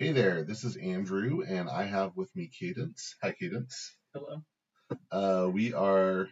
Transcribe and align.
Hey 0.00 0.12
there, 0.12 0.44
this 0.44 0.62
is 0.62 0.76
Andrew, 0.76 1.42
and 1.42 1.68
I 1.68 1.82
have 1.82 2.16
with 2.16 2.30
me 2.36 2.46
Cadence. 2.56 3.16
Hi, 3.20 3.32
Cadence. 3.32 3.96
Hello. 4.14 4.44
Uh, 5.10 5.50
we 5.52 5.74
are 5.74 6.28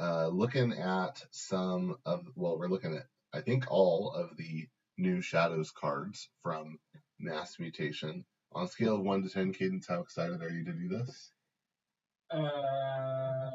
uh, 0.00 0.28
looking 0.28 0.72
at 0.72 1.22
some 1.30 1.98
of, 2.06 2.26
well, 2.34 2.58
we're 2.58 2.68
looking 2.68 2.94
at, 2.94 3.04
I 3.30 3.42
think, 3.42 3.70
all 3.70 4.12
of 4.12 4.38
the 4.38 4.68
new 4.96 5.20
Shadows 5.20 5.70
cards 5.70 6.30
from 6.42 6.78
Mass 7.18 7.58
Mutation. 7.58 8.24
On 8.52 8.64
a 8.64 8.68
scale 8.68 8.94
of 8.94 9.02
1 9.02 9.22
to 9.24 9.28
10, 9.28 9.52
Cadence, 9.52 9.86
how 9.86 10.00
excited 10.00 10.40
are 10.42 10.48
you 10.48 10.64
to 10.64 10.72
do 10.72 10.88
this? 10.88 11.30
Uh, 12.30 13.50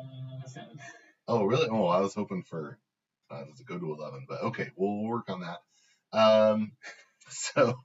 seven. 0.45 0.79
Oh, 1.27 1.45
really? 1.45 1.69
Oh, 1.71 1.87
I 1.87 2.01
was 2.01 2.13
hoping 2.13 2.43
for, 2.43 2.77
uh, 3.31 3.45
does 3.45 3.61
it 3.61 3.65
go 3.65 3.79
to 3.79 3.95
11? 3.95 4.27
But 4.29 4.43
okay, 4.43 4.69
we'll, 4.75 4.95
we'll 4.95 5.09
work 5.09 5.31
on 5.31 5.41
that. 5.41 6.15
Um, 6.15 6.73
so, 7.29 7.79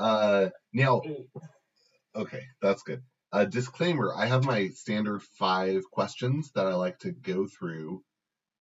uh, 0.00 0.50
now, 0.72 1.02
Okay, 2.14 2.42
that's 2.60 2.82
good. 2.82 3.02
A 3.32 3.46
disclaimer: 3.46 4.12
I 4.14 4.26
have 4.26 4.44
my 4.44 4.68
standard 4.70 5.22
five 5.38 5.82
questions 5.92 6.50
that 6.54 6.66
I 6.66 6.74
like 6.74 6.98
to 7.00 7.12
go 7.12 7.46
through 7.46 8.02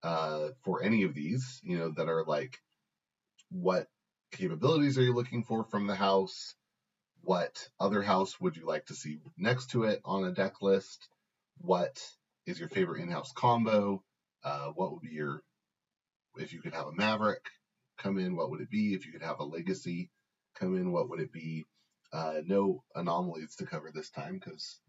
uh, 0.03 0.49
for 0.63 0.83
any 0.83 1.03
of 1.03 1.15
these. 1.15 1.59
You 1.63 1.79
know, 1.79 1.89
that 1.97 2.07
are 2.07 2.23
like, 2.25 2.59
what 3.49 3.87
capabilities 4.31 4.97
are 4.99 5.03
you 5.03 5.13
looking 5.13 5.43
for 5.43 5.63
from 5.63 5.87
the 5.87 5.95
house? 5.95 6.53
What 7.21 7.67
other 7.79 8.03
house 8.03 8.39
would 8.39 8.55
you 8.55 8.65
like 8.67 8.85
to 8.87 8.93
see 8.95 9.19
next 9.37 9.71
to 9.71 9.83
it 9.85 10.01
on 10.05 10.25
a 10.25 10.31
deck 10.31 10.61
list? 10.61 11.07
What 11.57 11.99
is 12.45 12.59
your 12.59 12.69
favorite 12.69 13.01
in-house 13.01 13.31
combo? 13.35 14.03
Uh, 14.43 14.67
what 14.75 14.91
would 14.91 15.01
be 15.01 15.15
your 15.15 15.41
if 16.37 16.53
you 16.53 16.61
could 16.61 16.73
have 16.75 16.87
a 16.87 16.93
Maverick 16.93 17.45
come 17.97 18.19
in? 18.19 18.35
What 18.35 18.51
would 18.51 18.61
it 18.61 18.69
be? 18.69 18.93
If 18.93 19.07
you 19.07 19.11
could 19.11 19.23
have 19.23 19.39
a 19.39 19.43
Legacy 19.43 20.11
come 20.59 20.75
in, 20.75 20.91
what 20.91 21.09
would 21.09 21.19
it 21.19 21.31
be? 21.31 21.65
Uh, 22.11 22.41
no 22.45 22.83
anomalies 22.95 23.55
to 23.55 23.65
cover 23.65 23.91
this 23.93 24.09
time 24.09 24.39
because 24.39 24.79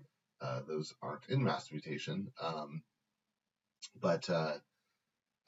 uh, 0.40 0.60
those 0.66 0.94
aren't 1.02 1.28
in 1.28 1.44
mass 1.44 1.70
mutation. 1.70 2.28
Um, 2.42 2.82
but 4.00 4.28
uh, 4.30 4.54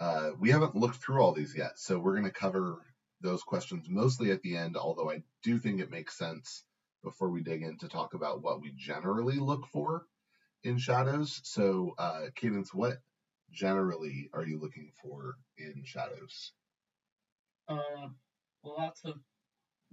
uh, 0.01 0.31
we 0.39 0.51
haven't 0.51 0.77
looked 0.77 0.97
through 0.97 1.23
all 1.23 1.33
these 1.33 1.56
yet, 1.56 1.79
so 1.79 1.98
we're 1.98 2.12
going 2.12 2.25
to 2.25 2.31
cover 2.31 2.83
those 3.20 3.42
questions 3.42 3.87
mostly 3.89 4.31
at 4.31 4.42
the 4.42 4.56
end. 4.56 4.77
Although 4.77 5.11
I 5.11 5.23
do 5.42 5.59
think 5.59 5.81
it 5.81 5.91
makes 5.91 6.19
sense 6.19 6.64
before 7.03 7.31
we 7.31 7.42
dig 7.42 7.62
in 7.62 7.79
to 7.79 7.89
talk 7.89 8.14
about 8.14 8.42
what 8.42 8.61
we 8.61 8.73
generally 8.77 9.36
look 9.39 9.67
for 9.67 10.07
in 10.64 10.79
shadows. 10.79 11.41
So, 11.45 11.95
uh, 11.98 12.27
Cadence, 12.34 12.73
what 12.75 12.98
generally 13.51 14.31
are 14.33 14.45
you 14.45 14.59
looking 14.59 14.91
for 15.03 15.36
in 15.57 15.83
shadows? 15.84 16.53
Uh, 17.69 18.09
lots 18.64 19.05
of 19.05 19.14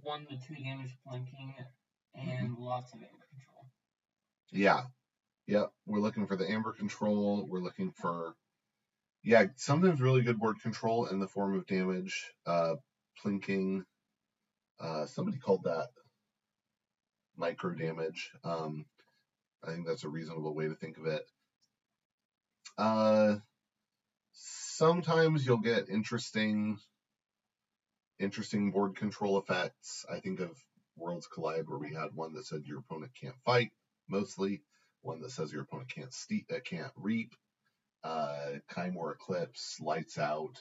one 0.02 0.26
to 0.26 0.36
two 0.36 0.54
damage 0.62 0.96
plinking 1.06 1.54
and 2.14 2.56
lots 2.58 2.92
of 2.92 3.00
amber 3.00 3.26
control. 3.30 3.66
Yeah. 4.50 4.82
Yep. 5.46 5.70
We're 5.86 6.00
looking 6.00 6.26
for 6.26 6.36
the 6.36 6.50
amber 6.50 6.72
control. 6.72 7.46
We're 7.48 7.60
looking 7.60 7.92
for, 7.92 8.34
yeah, 9.22 9.46
sometimes 9.56 10.00
really 10.00 10.22
good 10.22 10.38
board 10.38 10.60
control 10.62 11.06
in 11.06 11.18
the 11.18 11.28
form 11.28 11.56
of 11.56 11.66
damage, 11.66 12.30
uh, 12.46 12.74
plinking. 13.24 13.84
Uh, 14.78 15.06
somebody 15.06 15.38
called 15.38 15.64
that 15.64 15.88
micro 17.36 17.74
damage. 17.74 18.30
Um, 18.44 18.86
I 19.62 19.72
think 19.72 19.86
that's 19.86 20.04
a 20.04 20.08
reasonable 20.08 20.54
way 20.54 20.68
to 20.68 20.74
think 20.74 20.96
of 20.98 21.06
it. 21.06 21.22
Uh, 22.78 23.36
sometimes 24.32 25.44
you'll 25.44 25.58
get 25.58 25.90
interesting, 25.90 26.78
interesting 28.20 28.70
board 28.70 28.96
control 28.96 29.38
effects. 29.38 30.04
I 30.10 30.20
think 30.20 30.40
of 30.40 30.50
Worlds 30.96 31.26
Collide 31.26 31.68
where 31.68 31.78
we 31.78 31.94
had 31.94 32.14
one 32.14 32.34
that 32.34 32.46
said 32.46 32.66
your 32.66 32.80
opponent 32.80 33.12
can't 33.18 33.40
fight 33.44 33.70
mostly, 34.08 34.62
one 35.02 35.20
that 35.22 35.30
says 35.30 35.52
your 35.52 35.62
opponent 35.62 35.90
can't 35.90 36.14
uh, 36.52 36.60
can't 36.64 36.92
reap, 36.96 37.34
uh, 38.04 38.58
Kymoor 38.70 39.14
Eclipse, 39.14 39.78
Lights 39.80 40.18
Out, 40.18 40.58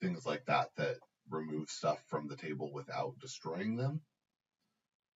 things 0.00 0.26
like 0.26 0.44
that 0.46 0.68
that 0.76 0.96
remove 1.30 1.70
stuff 1.70 1.98
from 2.08 2.28
the 2.28 2.36
table 2.36 2.70
without 2.72 3.18
destroying 3.20 3.76
them. 3.76 4.00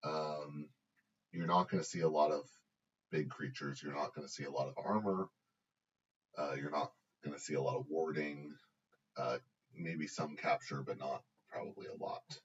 Um, 0.03 0.69
you're 1.33 1.47
not 1.47 1.71
going 1.71 1.83
to 1.83 1.89
see 1.89 2.01
a 2.01 2.09
lot 2.09 2.33
of 2.33 2.43
big 3.11 3.29
creatures. 3.29 3.83
You're 3.83 3.95
not 3.95 4.15
going 4.15 4.27
to 4.27 4.33
see 4.33 4.45
a 4.45 4.51
lot 4.51 4.69
of 4.69 4.75
armor. 4.83 5.29
Uh, 6.39 6.55
you're 6.55 6.71
not 6.71 6.93
going 7.25 7.37
to 7.37 7.43
see 7.43 7.55
a 7.55 7.63
lot 7.63 7.77
of 7.77 7.87
warding. 7.89 8.55
Uh, 9.17 9.39
maybe 9.75 10.07
some 10.07 10.37
capture, 10.37 10.83
but 10.83 10.99
not 10.99 11.23
probably 11.49 11.87
a 11.87 11.95
lot. 12.03 12.39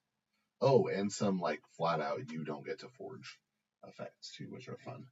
Oh, 0.61 0.87
and 0.87 1.11
some 1.11 1.39
like 1.39 1.61
flat 1.77 1.99
out 1.99 2.31
you 2.31 2.43
don't 2.43 2.65
get 2.65 2.79
to 2.79 2.87
forge 2.89 3.37
effects 3.85 4.31
too, 4.31 4.45
which 4.49 4.67
are 4.67 4.77
fun. 4.77 5.05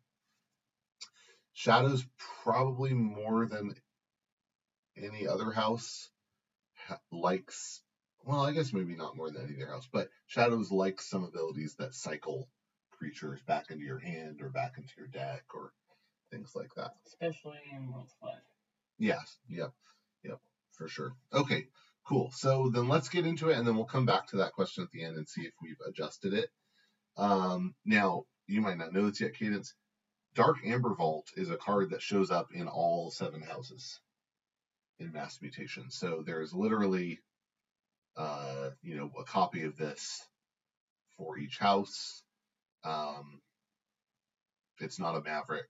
Shadows 1.53 2.05
probably 2.43 2.93
more 2.93 3.45
than 3.45 3.73
any 4.97 5.27
other 5.27 5.51
house 5.51 6.09
ha- 6.75 6.99
likes. 7.11 7.81
Well, 8.23 8.41
I 8.41 8.53
guess 8.53 8.73
maybe 8.73 8.95
not 8.95 9.15
more 9.15 9.29
than 9.29 9.43
any 9.45 9.61
other 9.61 9.71
house, 9.71 9.87
but 9.91 10.09
Shadows 10.27 10.71
likes 10.71 11.05
some 11.09 11.23
abilities 11.23 11.75
that 11.75 11.93
cycle 11.93 12.47
creatures 12.91 13.41
back 13.41 13.69
into 13.69 13.83
your 13.83 13.99
hand 13.99 14.41
or 14.41 14.49
back 14.49 14.77
into 14.77 14.93
your 14.97 15.07
deck 15.07 15.43
or 15.53 15.71
things 16.31 16.53
like 16.55 16.73
that. 16.75 16.93
Especially 17.05 17.59
in 17.71 17.91
Worlds 17.91 18.13
Collide. 18.19 18.41
Yes. 18.97 19.37
Yep. 19.49 19.71
Yep. 20.23 20.39
For 20.71 20.87
sure. 20.87 21.13
Okay. 21.33 21.65
Cool. 22.07 22.31
So 22.31 22.69
then 22.73 22.89
let's 22.89 23.09
get 23.09 23.25
into 23.25 23.49
it, 23.49 23.57
and 23.57 23.65
then 23.65 23.75
we'll 23.75 23.85
come 23.85 24.05
back 24.05 24.27
to 24.27 24.37
that 24.37 24.53
question 24.53 24.83
at 24.83 24.91
the 24.91 25.03
end 25.03 25.15
and 25.15 25.27
see 25.27 25.41
if 25.41 25.53
we've 25.61 25.79
adjusted 25.87 26.33
it. 26.33 26.49
Um, 27.15 27.75
now 27.85 28.23
you 28.47 28.61
might 28.61 28.77
not 28.77 28.93
know 28.93 29.09
this 29.09 29.21
yet, 29.21 29.35
Cadence. 29.35 29.73
Dark 30.35 30.57
Amber 30.65 30.95
Vault 30.95 31.27
is 31.37 31.49
a 31.49 31.57
card 31.57 31.91
that 31.91 32.01
shows 32.01 32.31
up 32.31 32.47
in 32.53 32.67
all 32.67 33.11
seven 33.11 33.41
houses 33.41 33.99
in 34.99 35.11
Mass 35.11 35.39
Mutation. 35.41 35.91
So 35.91 36.23
there's 36.25 36.53
literally, 36.53 37.19
uh, 38.17 38.71
you 38.81 38.97
know, 38.97 39.11
a 39.19 39.23
copy 39.23 39.63
of 39.63 39.77
this 39.77 40.21
for 41.17 41.37
each 41.37 41.57
house. 41.57 42.23
Um, 42.83 43.39
it's 44.79 44.99
not 44.99 45.15
a 45.15 45.21
Maverick. 45.21 45.69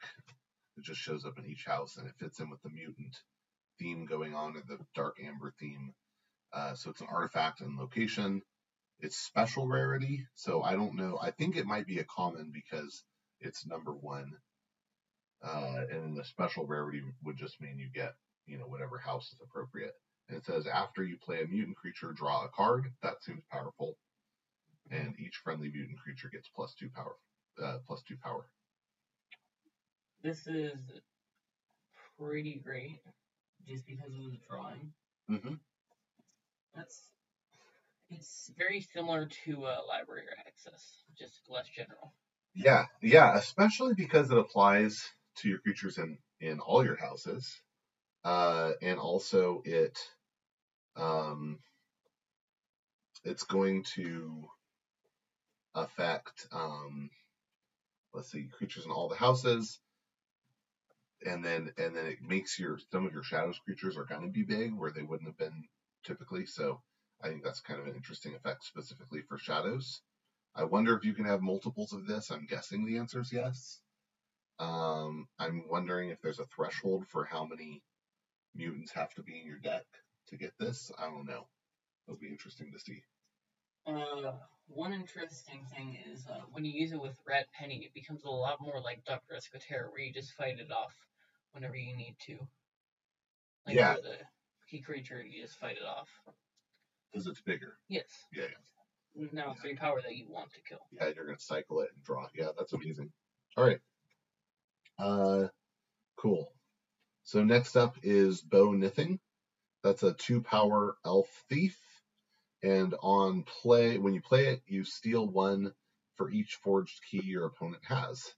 It 0.77 0.83
just 0.83 1.01
shows 1.01 1.25
up 1.25 1.37
in 1.37 1.45
each 1.45 1.65
house, 1.65 1.97
and 1.97 2.07
it 2.07 2.15
fits 2.17 2.39
in 2.39 2.49
with 2.49 2.61
the 2.63 2.69
mutant 2.69 3.15
theme 3.79 4.05
going 4.05 4.33
on, 4.33 4.55
or 4.55 4.63
the 4.67 4.79
Dark 4.95 5.17
Amber 5.23 5.53
theme. 5.59 5.93
Uh, 6.53 6.75
so 6.75 6.91
it's 6.91 7.01
an 7.01 7.07
artifact 7.09 7.61
and 7.61 7.77
location. 7.77 8.41
It's 8.99 9.17
special 9.17 9.67
rarity, 9.67 10.27
so 10.35 10.61
I 10.61 10.73
don't 10.73 10.95
know. 10.95 11.17
I 11.21 11.31
think 11.31 11.57
it 11.57 11.65
might 11.65 11.87
be 11.87 11.99
a 11.99 12.05
common 12.05 12.51
because 12.53 13.03
it's 13.39 13.65
number 13.65 13.91
one. 13.91 14.33
Uh, 15.43 15.83
and 15.91 16.15
the 16.15 16.23
special 16.23 16.65
rarity 16.65 17.01
would 17.23 17.37
just 17.37 17.59
mean 17.59 17.77
you 17.77 17.89
get, 17.93 18.13
you 18.45 18.57
know, 18.57 18.65
whatever 18.65 18.97
house 18.97 19.25
is 19.33 19.39
appropriate. 19.43 19.93
And 20.29 20.37
it 20.37 20.45
says 20.45 20.67
after 20.67 21.03
you 21.03 21.17
play 21.17 21.41
a 21.41 21.47
mutant 21.47 21.75
creature, 21.75 22.13
draw 22.13 22.45
a 22.45 22.49
card. 22.49 22.85
That 23.01 23.21
seems 23.23 23.43
powerful. 23.51 23.97
And 24.89 25.15
each 25.19 25.41
friendly 25.43 25.69
mutant 25.73 25.99
creature 25.99 26.29
gets 26.31 26.49
plus 26.55 26.73
two 26.75 26.89
power. 26.95 27.15
Uh, 27.61 27.79
plus 27.85 28.01
two 28.07 28.15
power. 28.23 28.45
This 30.23 30.47
is 30.47 30.77
pretty 32.17 32.61
great 32.63 33.01
just 33.67 33.85
because 33.85 34.13
of 34.13 34.31
the 34.31 34.39
drawing. 34.49 34.93
Mm-hmm. 35.29 35.55
That's 36.75 37.01
it's 38.09 38.51
very 38.57 38.81
similar 38.81 39.27
to 39.45 39.65
uh, 39.65 39.77
library 39.87 40.25
access, 40.39 41.03
just 41.17 41.41
less 41.49 41.67
general. 41.67 42.13
Yeah, 42.53 42.85
yeah, 43.01 43.35
especially 43.35 43.93
because 43.95 44.29
it 44.31 44.37
applies 44.37 45.09
to 45.37 45.49
your 45.49 45.59
creatures 45.59 45.97
in 45.97 46.17
in 46.39 46.59
all 46.59 46.83
your 46.85 46.97
houses, 46.97 47.61
uh, 48.23 48.71
and 48.81 48.99
also 48.99 49.61
it, 49.65 49.97
um, 50.95 51.59
it's 53.23 53.43
going 53.43 53.83
to 53.95 54.47
affect, 55.73 56.47
um, 56.51 57.09
let's 58.13 58.31
see, 58.31 58.49
creatures 58.51 58.85
in 58.85 58.91
all 58.91 59.09
the 59.09 59.15
houses, 59.15 59.79
and 61.25 61.43
then 61.43 61.71
and 61.77 61.95
then 61.95 62.05
it 62.05 62.21
makes 62.21 62.59
your 62.59 62.77
some 62.91 63.05
of 63.07 63.13
your 63.13 63.23
shadows 63.23 63.59
creatures 63.65 63.97
are 63.97 64.05
going 64.05 64.21
to 64.21 64.27
be 64.27 64.43
big 64.43 64.73
where 64.73 64.91
they 64.91 65.01
wouldn't 65.01 65.29
have 65.29 65.37
been 65.37 65.63
typically. 66.03 66.45
So 66.45 66.81
I 67.21 67.29
think 67.29 67.43
that's 67.43 67.61
kind 67.61 67.79
of 67.79 67.87
an 67.87 67.95
interesting 67.95 68.35
effect 68.35 68.63
specifically 68.65 69.21
for 69.21 69.37
shadows. 69.37 70.01
I 70.55 70.65
wonder 70.65 70.95
if 70.95 71.03
you 71.03 71.13
can 71.13 71.25
have 71.25 71.41
multiples 71.41 71.93
of 71.93 72.05
this. 72.05 72.29
I'm 72.29 72.45
guessing 72.45 72.85
the 72.85 72.97
answer 72.97 73.21
is 73.21 73.33
yes. 73.33 73.79
Um, 74.59 75.27
I'm 75.39 75.63
wondering 75.69 76.09
if 76.09 76.21
there's 76.21 76.39
a 76.39 76.45
threshold 76.45 77.05
for 77.07 77.25
how 77.25 77.45
many 77.45 77.81
mutants 78.55 78.91
have 78.91 79.13
to 79.15 79.23
be 79.23 79.39
in 79.39 79.47
your 79.47 79.57
deck 79.57 79.85
to 80.27 80.37
get 80.37 80.53
this. 80.59 80.91
I 80.97 81.05
don't 81.05 81.25
know. 81.25 81.47
It'll 82.07 82.19
be 82.19 82.27
interesting 82.27 82.71
to 82.71 82.79
see. 82.79 83.01
Uh, 83.85 84.33
one 84.67 84.93
interesting 84.93 85.65
thing 85.75 85.97
is 86.11 86.25
uh, 86.27 86.41
when 86.51 86.63
you 86.63 86.71
use 86.71 86.91
it 86.93 87.01
with 87.01 87.17
Rad 87.27 87.45
Penny, 87.57 87.83
it 87.83 87.93
becomes 87.93 88.23
a 88.23 88.29
lot 88.29 88.61
more 88.61 88.79
like 88.81 89.03
Dr. 89.05 89.35
Escotera, 89.35 89.89
where 89.91 90.01
you 90.01 90.13
just 90.13 90.33
fight 90.33 90.59
it 90.59 90.71
off 90.71 90.93
whenever 91.51 91.75
you 91.75 91.95
need 91.95 92.15
to. 92.27 92.37
Like 93.65 93.75
Yeah. 93.75 93.95
the 93.95 94.17
key 94.73 94.81
creature, 94.81 95.23
you 95.23 95.43
just 95.43 95.59
fight 95.59 95.77
it 95.77 95.85
off. 95.85 96.09
Because 97.11 97.27
it's 97.27 97.41
bigger. 97.41 97.77
Yes. 97.89 98.05
Yeah, 98.35 98.45
yeah. 99.15 99.27
now 99.31 99.55
three 99.61 99.75
power 99.75 100.01
that 100.01 100.15
you 100.15 100.25
want 100.27 100.51
to 100.53 100.61
kill. 100.67 100.79
Yeah, 100.91 101.11
you're 101.15 101.25
gonna 101.25 101.39
cycle 101.39 101.81
it 101.81 101.89
and 101.95 102.03
draw. 102.03 102.25
Yeah, 102.35 102.49
that's 102.57 102.73
amazing. 102.73 103.11
All 103.55 103.63
right. 103.63 103.79
Uh, 104.97 105.47
cool. 106.17 106.51
So 107.23 107.43
next 107.43 107.75
up 107.75 107.97
is 108.01 108.41
Bo 108.41 108.69
Nithing. 108.69 109.19
That's 109.83 110.01
a 110.01 110.13
two 110.13 110.41
power 110.41 110.97
elf 111.05 111.27
thief. 111.49 111.77
And 112.63 112.95
on 113.03 113.43
play, 113.43 113.99
when 113.99 114.13
you 114.13 114.21
play 114.21 114.47
it, 114.47 114.61
you 114.65 114.85
steal 114.85 115.27
one 115.27 115.73
for 116.15 116.31
each 116.31 116.55
forged 116.63 116.99
key 117.11 117.21
your 117.23 117.45
opponent 117.45 117.83
has. 117.85 118.33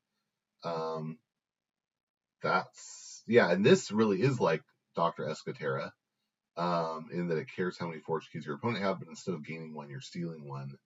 Um, 0.63 1.17
that's 2.41 3.23
yeah, 3.25 3.49
and 3.51 3.65
this 3.65 3.91
really 3.91 4.21
is 4.21 4.39
like 4.39 4.63
Doctor 4.95 5.23
Escotera, 5.23 5.91
um, 6.57 7.09
in 7.11 7.27
that 7.27 7.37
it 7.37 7.47
cares 7.53 7.77
how 7.77 7.87
many 7.87 7.99
forged 8.01 8.31
keys 8.31 8.45
your 8.45 8.55
opponent 8.55 8.83
have, 8.83 8.99
but 8.99 9.07
instead 9.09 9.33
of 9.33 9.45
gaining 9.45 9.73
one, 9.73 9.89
you're 9.89 10.01
stealing 10.01 10.47
one. 10.47 10.77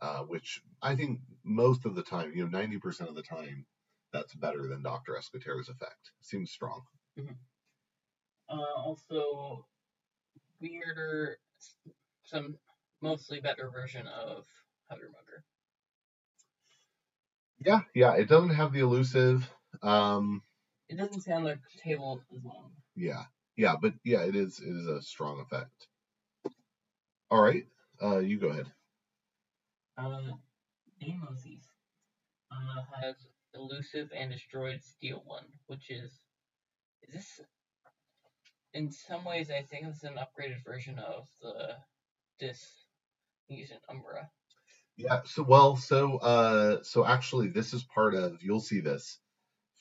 Uh, 0.00 0.20
which 0.20 0.62
I 0.80 0.96
think 0.96 1.20
most 1.44 1.84
of 1.84 1.94
the 1.94 2.02
time, 2.02 2.32
you 2.34 2.48
know, 2.48 2.58
90% 2.58 3.08
of 3.08 3.14
the 3.14 3.22
time, 3.22 3.66
that's 4.12 4.34
better 4.34 4.66
than 4.66 4.82
Doctor 4.82 5.12
Escotera's 5.12 5.68
effect. 5.68 6.12
Seems 6.22 6.50
strong. 6.50 6.82
Uh, 8.48 8.56
also, 8.76 9.66
weirder, 10.60 11.36
some 12.24 12.56
mostly 13.02 13.40
better 13.40 13.70
version 13.70 14.06
of 14.06 14.46
Hugger 14.88 15.10
Mugger. 15.12 15.44
Yeah, 17.58 17.80
yeah, 17.94 18.14
it 18.14 18.28
doesn't 18.28 18.54
have 18.54 18.72
the 18.72 18.80
elusive. 18.80 19.48
Um, 19.82 20.42
It 20.88 20.96
doesn't 20.96 21.20
sound 21.20 21.44
like 21.44 21.58
table 21.82 22.22
as 22.34 22.42
long. 22.42 22.70
yeah, 22.96 23.24
yeah, 23.56 23.74
but 23.80 23.94
yeah, 24.04 24.22
it 24.22 24.36
is 24.36 24.60
it 24.60 24.68
is 24.68 24.86
a 24.86 25.02
strong 25.02 25.40
effect. 25.40 25.88
All 27.30 27.42
right, 27.42 27.66
uh, 28.02 28.18
you 28.18 28.38
go 28.38 28.48
ahead. 28.48 28.66
Uh, 29.96 30.32
Demo 31.00 31.28
uh, 32.50 32.82
has 33.02 33.14
elusive 33.54 34.10
and 34.16 34.32
destroyed 34.32 34.82
steel 34.82 35.22
one, 35.26 35.44
which 35.66 35.90
is 35.90 36.10
is 37.02 37.14
this 37.14 37.40
in 38.72 38.90
some 38.90 39.24
ways 39.24 39.50
I 39.50 39.62
think 39.62 39.86
it's 39.86 40.04
an 40.04 40.14
upgraded 40.14 40.64
version 40.64 40.98
of 40.98 41.26
the 41.42 41.76
this 42.38 42.84
mutant 43.48 43.80
Umbra. 43.88 44.30
Yeah, 44.96 45.22
so 45.24 45.42
well, 45.42 45.76
so 45.76 46.18
uh 46.18 46.82
so 46.82 47.04
actually 47.04 47.48
this 47.48 47.72
is 47.72 47.82
part 47.84 48.14
of 48.14 48.38
you'll 48.42 48.60
see 48.60 48.80
this. 48.80 49.18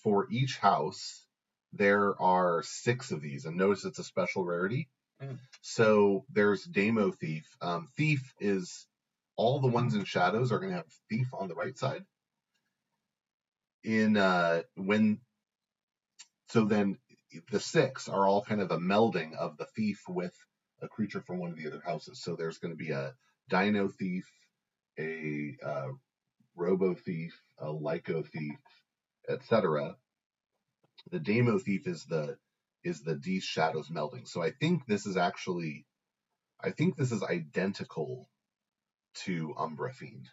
For 0.04 0.28
each 0.32 0.58
house, 0.58 1.26
there 1.74 2.20
are 2.22 2.64
six 2.64 3.12
of 3.12 3.22
these, 3.22 3.46
and 3.46 3.58
notice 3.58 3.86
it's 3.86 4.00
a 4.00 4.04
special 4.04 4.46
rarity. 4.46 4.90
Mhm. 5.22 5.40
So 5.62 6.26
there's 6.30 6.64
Demo 6.66 7.12
Thief. 7.12 7.46
Um, 7.62 7.88
Thief 7.98 8.34
is 8.40 8.88
all 9.36 9.60
the 9.60 9.68
ones 9.68 9.96
in 9.96 10.06
shadows 10.06 10.52
are 10.52 10.60
gonna 10.60 10.74
have 10.74 10.92
Thief 11.10 11.34
on 11.34 11.48
the 11.48 11.56
right 11.56 11.78
side. 11.78 12.06
In 13.84 14.18
uh 14.18 14.64
when 14.76 15.22
so 16.50 16.66
then 16.66 16.98
the 17.52 17.60
six 17.60 18.10
are 18.10 18.26
all 18.28 18.44
kind 18.44 18.62
of 18.62 18.72
a 18.72 18.78
melding 18.78 19.36
of 19.36 19.58
the 19.58 19.66
thief 19.66 20.02
with 20.08 20.34
a 20.82 20.88
creature 20.88 21.22
from 21.22 21.40
one 21.40 21.52
of 21.52 21.58
the 21.58 21.68
other 21.68 21.82
houses. 21.86 22.22
So 22.22 22.36
there's 22.36 22.58
going 22.58 22.74
to 22.74 22.78
be 22.84 22.92
a 22.92 23.14
Dino 23.50 23.88
Thief, 23.90 24.26
a 25.00 25.56
uh, 25.64 25.90
Robo 26.56 26.96
Thief, 26.96 27.40
a 27.60 27.68
Lyco 27.68 28.26
Thief, 28.26 28.58
etc. 29.28 29.96
The 31.12 31.20
Demo 31.20 31.60
Thief 31.60 31.88
is 31.88 32.06
the 32.06 32.38
is 32.84 33.02
the 33.02 33.16
D 33.16 33.40
Shadows 33.40 33.90
melding. 33.90 34.28
So 34.28 34.42
I 34.42 34.52
think 34.52 34.86
this 34.86 35.06
is 35.06 35.18
actually, 35.18 35.86
I 36.64 36.72
think 36.72 36.96
this 36.96 37.12
is 37.12 37.24
identical 37.24 38.30
to 39.26 39.54
Umbra 39.58 39.94
Fiend. 39.94 40.30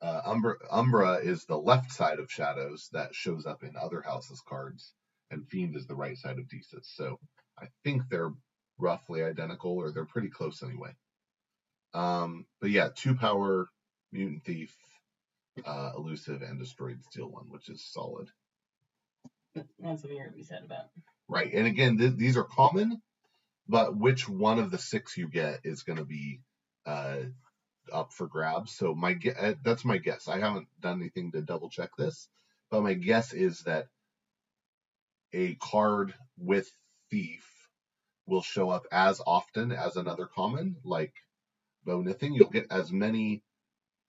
Uh, 0.00 0.20
Umbra, 0.26 0.54
Umbra 0.70 1.14
is 1.14 1.46
the 1.46 1.56
left 1.56 1.90
side 1.90 2.18
of 2.18 2.30
Shadows 2.30 2.88
that 2.92 3.14
shows 3.14 3.46
up 3.46 3.62
in 3.64 3.74
other 3.76 4.02
houses 4.02 4.42
cards, 4.46 4.92
and 5.30 5.48
Fiend 5.48 5.74
is 5.74 5.86
the 5.86 5.96
right 5.96 6.16
side 6.16 6.38
of 6.38 6.46
Desis. 6.46 6.84
So 6.84 7.18
I 7.58 7.66
think 7.82 8.02
they're 8.08 8.32
roughly 8.78 9.24
identical, 9.24 9.72
or 9.72 9.90
they're 9.90 10.04
pretty 10.04 10.28
close 10.28 10.62
anyway. 10.62 10.94
Um, 11.94 12.46
but 12.60 12.70
yeah, 12.70 12.90
two 12.94 13.14
power 13.14 13.68
mutant 14.12 14.44
thief, 14.44 14.76
uh, 15.64 15.92
elusive, 15.96 16.42
and 16.42 16.58
destroyed 16.58 17.02
steel 17.04 17.30
one, 17.30 17.46
which 17.48 17.68
is 17.70 17.82
solid. 17.84 18.28
That's 19.80 20.02
something 20.02 20.22
to 20.24 20.30
be 20.36 20.42
said 20.42 20.64
about. 20.64 20.86
Right, 21.28 21.52
and 21.52 21.66
again, 21.66 21.98
th- 21.98 22.16
these 22.16 22.36
are 22.36 22.44
common, 22.44 23.02
but 23.68 23.96
which 23.96 24.28
one 24.28 24.58
of 24.58 24.70
the 24.70 24.78
six 24.78 25.16
you 25.16 25.28
get 25.28 25.60
is 25.64 25.82
going 25.82 25.98
to 25.98 26.04
be 26.04 26.40
uh, 26.86 27.18
up 27.92 28.12
for 28.12 28.26
grabs. 28.26 28.72
So 28.76 28.94
my 28.94 29.14
gue- 29.14 29.34
uh, 29.38 29.54
that's 29.64 29.84
my 29.84 29.98
guess. 29.98 30.28
I 30.28 30.38
haven't 30.38 30.68
done 30.80 31.00
anything 31.00 31.32
to 31.32 31.42
double 31.42 31.70
check 31.70 31.90
this, 31.96 32.28
but 32.70 32.82
my 32.82 32.94
guess 32.94 33.32
is 33.32 33.62
that 33.62 33.88
a 35.32 35.54
card 35.56 36.14
with 36.38 36.70
thief 37.10 37.50
will 38.26 38.42
show 38.42 38.70
up 38.70 38.86
as 38.92 39.20
often 39.26 39.72
as 39.72 39.96
another 39.96 40.26
common, 40.26 40.76
like 40.84 41.14
Bo 41.84 42.02
Nithing. 42.02 42.34
You'll 42.36 42.50
get 42.50 42.70
as 42.70 42.92
many 42.92 43.42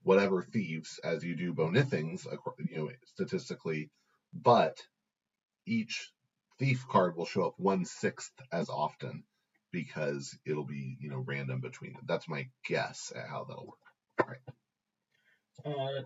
whatever 0.04 0.42
thieves 0.42 1.00
as 1.04 1.24
you 1.24 1.36
do 1.36 1.54
Bo 1.54 1.70
Nithings, 1.70 2.26
you 2.70 2.78
know, 2.78 2.90
statistically, 3.06 3.90
but 4.34 4.78
each 5.68 6.12
thief 6.60 6.86
card 6.90 7.16
will 7.16 7.26
show 7.26 7.46
up 7.48 7.54
one 7.58 7.86
sixth 7.86 8.32
as 8.52 8.70
often 8.70 9.24
because 9.72 10.38
it'll 10.46 10.66
be 10.66 10.98
you 11.00 11.10
know 11.10 11.24
random 11.26 11.60
between 11.62 11.94
them. 11.94 12.04
That's 12.08 12.30
my 12.30 12.48
guess 12.68 13.12
at 13.16 13.28
how 13.30 13.46
that'll 13.46 13.78
work. 14.26 14.42
Uh, 15.66 16.04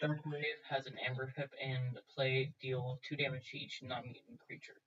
Dark 0.00 0.24
Wave 0.26 0.44
has 0.70 0.86
an 0.86 0.94
Amber 1.06 1.32
Pip 1.36 1.50
and 1.62 1.98
play 2.14 2.52
deal 2.62 3.00
two 3.08 3.16
damage 3.16 3.50
to 3.50 3.58
each 3.58 3.80
non-mutant 3.82 4.38
creature. 4.46 4.80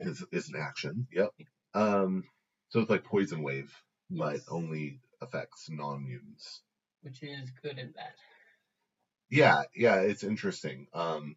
Is 0.00 0.24
is 0.32 0.48
an 0.48 0.56
action. 0.60 1.06
Yep. 1.12 1.30
Um. 1.74 2.24
So 2.70 2.80
it's 2.80 2.90
like 2.90 3.04
poison 3.04 3.42
wave, 3.42 3.72
but 4.10 4.40
only 4.50 5.00
affects 5.20 5.68
non 5.70 6.04
mutants. 6.04 6.62
which 7.02 7.22
is 7.22 7.50
good 7.62 7.78
and 7.78 7.94
bad. 7.94 8.12
Yeah, 9.30 9.62
yeah, 9.74 10.00
it's 10.00 10.24
interesting. 10.24 10.86
Um. 10.94 11.36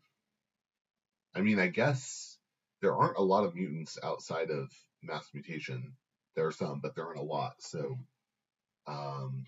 I 1.35 1.41
mean, 1.41 1.59
I 1.59 1.67
guess 1.67 2.37
there 2.81 2.95
aren't 2.95 3.17
a 3.17 3.23
lot 3.23 3.45
of 3.45 3.55
mutants 3.55 3.97
outside 4.03 4.49
of 4.49 4.69
mass 5.01 5.29
mutation. 5.33 5.93
There 6.35 6.47
are 6.47 6.51
some, 6.51 6.79
but 6.81 6.95
there 6.95 7.05
aren't 7.05 7.19
a 7.19 7.23
lot. 7.23 7.55
So, 7.59 7.97
um, 8.87 9.45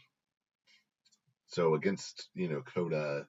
so 1.48 1.76
against 1.76 2.30
you 2.34 2.50
know 2.50 2.62
Coda, 2.62 3.28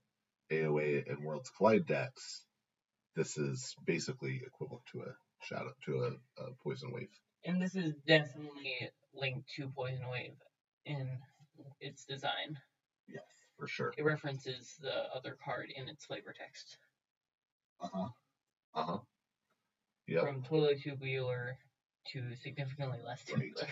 AOA, 0.50 1.10
and 1.10 1.24
Worlds 1.24 1.50
Collide 1.50 1.86
decks, 1.86 2.42
this 3.14 3.36
is 3.36 3.74
basically 3.84 4.42
equivalent 4.46 4.84
to 4.92 5.02
a 5.02 5.14
shadow 5.42 5.72
to 5.86 6.04
a, 6.04 6.42
a 6.42 6.50
poison 6.62 6.92
wave. 6.92 7.08
And 7.44 7.60
this 7.60 7.74
is 7.74 7.94
definitely 8.06 8.90
linked 9.14 9.48
to 9.56 9.68
Poison 9.68 10.08
Wave 10.10 10.34
in 10.84 11.08
its 11.80 12.04
design. 12.04 12.58
Yes, 13.08 13.22
for 13.58 13.68
sure. 13.68 13.94
It 13.96 14.04
references 14.04 14.74
the 14.80 15.14
other 15.14 15.36
card 15.44 15.72
in 15.74 15.88
its 15.88 16.04
flavor 16.04 16.34
text. 16.36 16.78
Uh 17.80 17.88
huh. 17.92 18.08
Uh 18.76 18.84
huh. 18.84 18.98
Yep. 20.06 20.22
From 20.22 20.42
totally 20.42 20.76
tubular 20.76 21.58
to 22.12 22.36
significantly 22.36 22.98
less 23.04 23.24
Right. 23.32 23.40
tubular. 23.40 23.68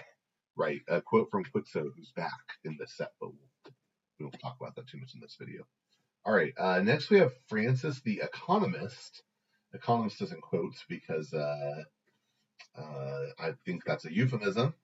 Right. 0.57 0.81
A 0.89 1.01
quote 1.03 1.31
from 1.31 1.45
Quixo, 1.45 1.91
who's 1.95 2.11
back 2.17 2.33
in 2.65 2.77
the 2.79 2.87
set, 2.87 3.13
but 3.21 3.29
we'll, 3.29 3.75
we 4.19 4.25
won't 4.25 4.41
talk 4.41 4.57
about 4.61 4.75
that 4.77 4.89
too 4.89 4.99
much 4.99 5.15
in 5.15 5.21
this 5.21 5.37
video. 5.39 5.63
All 6.25 6.35
right. 6.35 6.55
Uh, 6.57 6.81
next, 6.81 7.11
we 7.11 7.19
have 7.19 7.33
Francis, 7.49 8.01
the 8.01 8.21
economist. 8.23 9.23
Economist 9.75 10.23
is 10.23 10.33
in 10.33 10.41
quotes 10.41 10.85
because 10.89 11.33
uh, 11.35 11.83
uh, 12.77 13.27
I 13.39 13.53
think 13.67 13.85
that's 13.85 14.07
a 14.07 14.13
euphemism. 14.13 14.75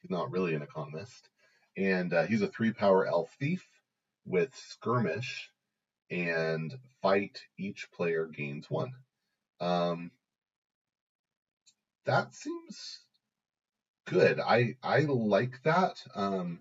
He's 0.00 0.10
not 0.10 0.30
really 0.30 0.54
an 0.54 0.62
economist. 0.62 1.28
And 1.76 2.12
uh, 2.12 2.26
he's 2.26 2.42
a 2.42 2.48
three 2.48 2.72
power 2.72 3.06
elf 3.06 3.34
thief 3.38 3.66
with 4.24 4.54
skirmish 4.54 5.50
and 6.10 6.72
fight. 7.02 7.40
Each 7.58 7.90
player 7.92 8.26
gains 8.26 8.70
one. 8.70 8.92
Um, 9.60 10.10
that 12.06 12.34
seems 12.34 13.00
good. 14.06 14.40
I 14.40 14.74
I 14.82 15.00
like 15.00 15.62
that. 15.64 16.02
Um, 16.14 16.60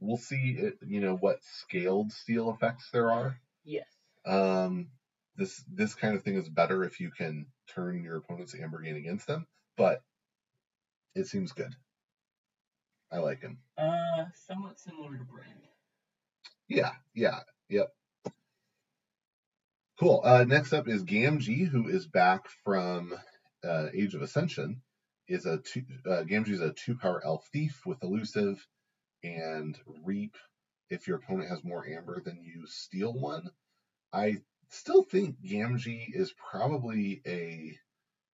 we'll 0.00 0.16
see, 0.16 0.56
it, 0.58 0.74
you 0.86 1.00
know, 1.00 1.16
what 1.16 1.38
scaled 1.42 2.12
steel 2.12 2.50
effects 2.50 2.90
there 2.92 3.10
are. 3.10 3.36
Yes. 3.64 3.86
Um, 4.26 4.88
this 5.36 5.62
this 5.72 5.94
kind 5.94 6.14
of 6.14 6.22
thing 6.22 6.34
is 6.36 6.48
better 6.48 6.84
if 6.84 7.00
you 7.00 7.10
can 7.10 7.46
turn 7.74 8.02
your 8.02 8.16
opponent's 8.16 8.54
amber 8.54 8.80
gain 8.80 8.96
against 8.96 9.26
them, 9.26 9.46
but 9.76 10.02
it 11.14 11.26
seems 11.26 11.52
good. 11.52 11.74
I 13.12 13.18
like 13.18 13.40
him. 13.40 13.58
Uh, 13.76 14.26
somewhat 14.46 14.78
similar 14.78 15.16
to 15.16 15.24
Brand. 15.24 15.66
Yeah, 16.68 16.92
yeah, 17.14 17.40
yep. 17.68 17.88
Cool. 20.00 20.22
Uh, 20.24 20.44
next 20.44 20.72
up 20.72 20.88
is 20.88 21.04
Gamgee, 21.04 21.68
who 21.68 21.88
is 21.88 22.06
back 22.06 22.48
from 22.64 23.14
uh, 23.62 23.88
Age 23.92 24.14
of 24.14 24.22
Ascension. 24.22 24.80
Is 25.28 25.44
a 25.44 25.58
two, 25.58 25.82
uh, 26.06 26.22
Gamgee 26.22 26.54
is 26.54 26.62
a 26.62 26.72
two 26.72 26.96
power 26.96 27.20
elf 27.22 27.46
thief 27.52 27.82
with 27.84 28.02
elusive, 28.02 28.66
and 29.22 29.78
reap 30.02 30.38
if 30.88 31.06
your 31.06 31.18
opponent 31.18 31.50
has 31.50 31.62
more 31.62 31.86
amber 31.86 32.22
than 32.22 32.42
you 32.42 32.66
steal 32.66 33.12
one. 33.12 33.50
I 34.10 34.38
still 34.70 35.02
think 35.02 35.36
Gamgee 35.42 36.06
is 36.14 36.32
probably 36.50 37.20
a 37.26 37.78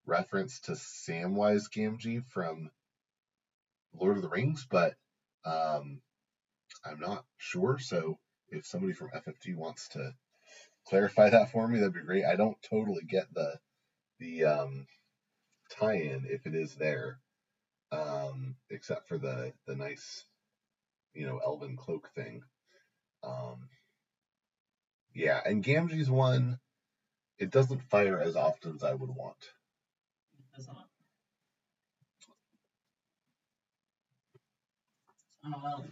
reference 0.07 0.61
to 0.61 0.73
Samwise 0.73 1.69
Gamgee 1.69 2.25
from 2.29 2.71
Lord 3.93 4.19
of 4.19 4.23
the 4.23 4.29
Rings, 4.29 4.65
but 4.71 4.95
um, 5.45 6.01
I'm 6.85 7.01
not 7.01 7.25
sure. 7.39 7.81
So 7.81 8.21
if 8.51 8.65
somebody 8.67 8.93
from 8.93 9.11
FFG 9.11 9.57
wants 9.57 9.89
to 9.89 10.15
clarify 10.89 11.31
that 11.31 11.51
for 11.51 11.67
me, 11.69 11.79
that'd 11.79 11.95
be 11.95 12.01
great. 12.01 12.25
I 12.25 12.37
don't 12.37 12.61
totally 12.63 13.05
get 13.09 13.33
the 13.35 13.59
the 14.21 14.45
um, 14.45 14.87
tie-in 15.79 16.27
if 16.29 16.47
it 16.47 16.55
is 16.55 16.75
there, 16.77 17.19
um, 17.93 18.57
except 18.71 19.09
for 19.09 19.19
the 19.19 19.53
the 19.67 19.77
nice, 19.77 20.25
you 21.15 21.27
know, 21.27 21.41
elven 21.45 21.77
cloak 21.77 22.11
thing. 22.15 22.43
Um, 23.25 23.69
yeah, 25.15 25.41
and 25.45 25.65
Gamgee's 25.65 26.11
one, 26.11 26.59
it 27.39 27.51
doesn't 27.51 27.83
fire 27.91 28.21
as 28.21 28.37
often 28.37 28.75
as 28.77 28.85
I 28.85 28.95
would 28.95 29.11
want. 29.11 29.37
Does 30.57 30.69
not. 30.69 30.89
Uh, 35.45 35.83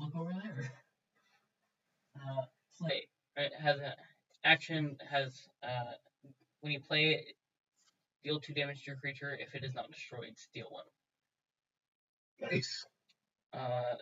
look 0.00 0.16
over 0.16 0.32
there. 0.42 0.72
Uh. 2.16 2.42
Right, 2.80 3.52
has 3.60 3.78
action 4.48 4.96
has 5.10 5.48
uh 5.62 5.92
when 6.60 6.72
you 6.72 6.80
play 6.80 7.10
it, 7.10 7.24
deal 8.24 8.40
two 8.40 8.54
damage 8.54 8.84
to 8.84 8.90
your 8.90 8.96
creature. 8.96 9.36
If 9.38 9.54
it 9.54 9.64
is 9.64 9.74
not 9.74 9.90
destroyed, 9.92 10.36
steal 10.36 10.66
one. 10.70 10.84
Nice. 12.40 12.86
Uh, 13.52 13.94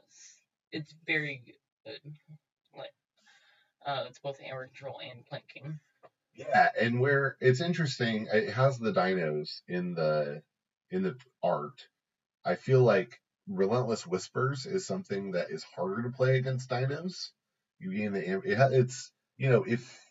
it's 0.72 0.94
very 1.06 1.42
good. 1.84 2.14
Like, 2.76 2.94
uh, 3.84 4.04
it's 4.08 4.18
both 4.18 4.38
amber 4.44 4.66
control 4.66 5.00
and 5.00 5.24
plinking. 5.26 5.78
Yeah, 6.34 6.68
and 6.78 7.00
where 7.00 7.36
it's 7.40 7.60
interesting, 7.60 8.28
it 8.32 8.50
has 8.50 8.78
the 8.78 8.92
dinos 8.92 9.60
in 9.68 9.94
the 9.94 10.42
in 10.90 11.02
the 11.02 11.16
art. 11.42 11.86
I 12.44 12.56
feel 12.56 12.82
like 12.82 13.20
Relentless 13.48 14.06
Whispers 14.06 14.66
is 14.66 14.86
something 14.86 15.32
that 15.32 15.50
is 15.50 15.64
harder 15.64 16.02
to 16.02 16.10
play 16.10 16.36
against 16.36 16.68
dinos. 16.68 17.30
You 17.78 17.92
gain 17.94 18.12
the 18.12 18.28
it 18.28 18.42
it's 18.72 19.12
you 19.38 19.50
know 19.50 19.64
if 19.64 20.05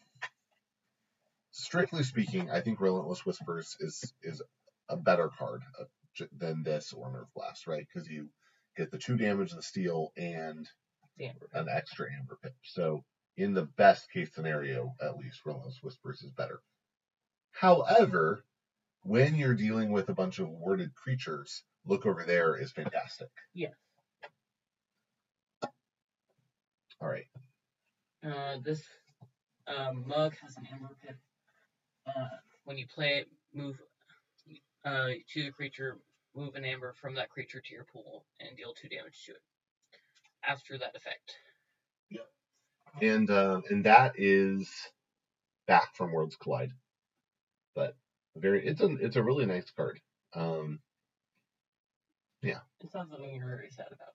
strictly 1.56 2.04
speaking, 2.04 2.52
I 2.52 2.60
think 2.60 2.82
Relentless 2.82 3.26
Whispers 3.26 3.78
is 3.80 4.14
is 4.22 4.42
a 4.90 4.98
better 4.98 5.30
card 5.40 5.62
uh, 5.80 6.26
than 6.38 6.64
this 6.64 6.94
or 6.94 7.12
Nerve 7.12 7.34
Blast, 7.34 7.66
right? 7.66 7.86
Because 7.92 8.10
you 8.10 8.30
get 8.76 8.92
the 8.92 8.98
two 8.98 9.16
damage, 9.16 9.52
the 9.52 9.62
steal, 9.62 10.12
and 10.18 10.68
an 11.54 11.68
extra 11.72 12.08
amber 12.20 12.38
pip. 12.44 12.54
So 12.64 13.04
in 13.38 13.54
the 13.54 13.64
best 13.64 14.12
case 14.12 14.30
scenario, 14.34 14.94
at 15.02 15.18
least 15.18 15.46
Relentless 15.46 15.80
Whispers 15.82 16.22
is 16.22 16.32
better. 16.32 16.60
However, 17.52 18.44
when 19.04 19.36
you're 19.36 19.56
dealing 19.56 19.92
with 19.92 20.10
a 20.10 20.14
bunch 20.14 20.40
of 20.40 20.50
worded 20.50 20.94
creatures, 20.94 21.64
look 21.86 22.06
over 22.06 22.26
there 22.26 22.58
is 22.58 22.72
fantastic. 22.74 23.30
Yeah. 23.54 23.70
All 27.02 27.08
right. 27.08 27.28
Uh, 28.26 28.58
this 28.62 28.84
uh, 29.68 29.92
mug 29.94 30.36
has 30.42 30.58
an 30.58 30.68
amber 30.72 30.96
pip. 31.02 31.16
Uh, 32.08 32.28
when 32.66 32.78
you 32.78 32.86
play 32.88 33.20
it, 33.20 33.28
move, 33.54 33.82
uh, 34.84 35.10
choose 35.28 35.48
a 35.48 35.52
creature, 35.52 35.98
move 36.36 36.56
an 36.56 36.66
amber 36.66 36.94
from 36.94 37.16
that 37.16 37.30
creature 37.30 37.62
to 37.62 37.74
your 37.74 37.86
pool, 37.86 38.26
and 38.40 38.56
deal 38.58 38.74
two 38.74 38.88
damage 38.90 39.24
to 39.26 39.32
it. 39.34 39.42
After 40.48 40.78
that 40.78 40.96
effect. 40.96 41.36
And 43.02 43.30
uh, 43.30 43.62
and 43.70 43.84
that 43.86 44.14
is 44.18 44.70
back 45.68 45.96
from 45.96 46.12
Worlds 46.12 46.36
Collide. 46.36 46.72
But 47.74 47.96
very 48.36 48.66
it's 48.66 48.82
a 48.82 48.88
it's 48.98 49.16
a 49.16 49.24
really 49.24 49.46
nice 49.46 49.70
card. 49.72 50.00
Um 50.34 50.80
It's 52.82 52.94
not 52.94 53.10
something 53.10 53.34
you're 53.34 53.48
very 53.48 53.72
sad 53.72 53.88
about. 53.88 54.14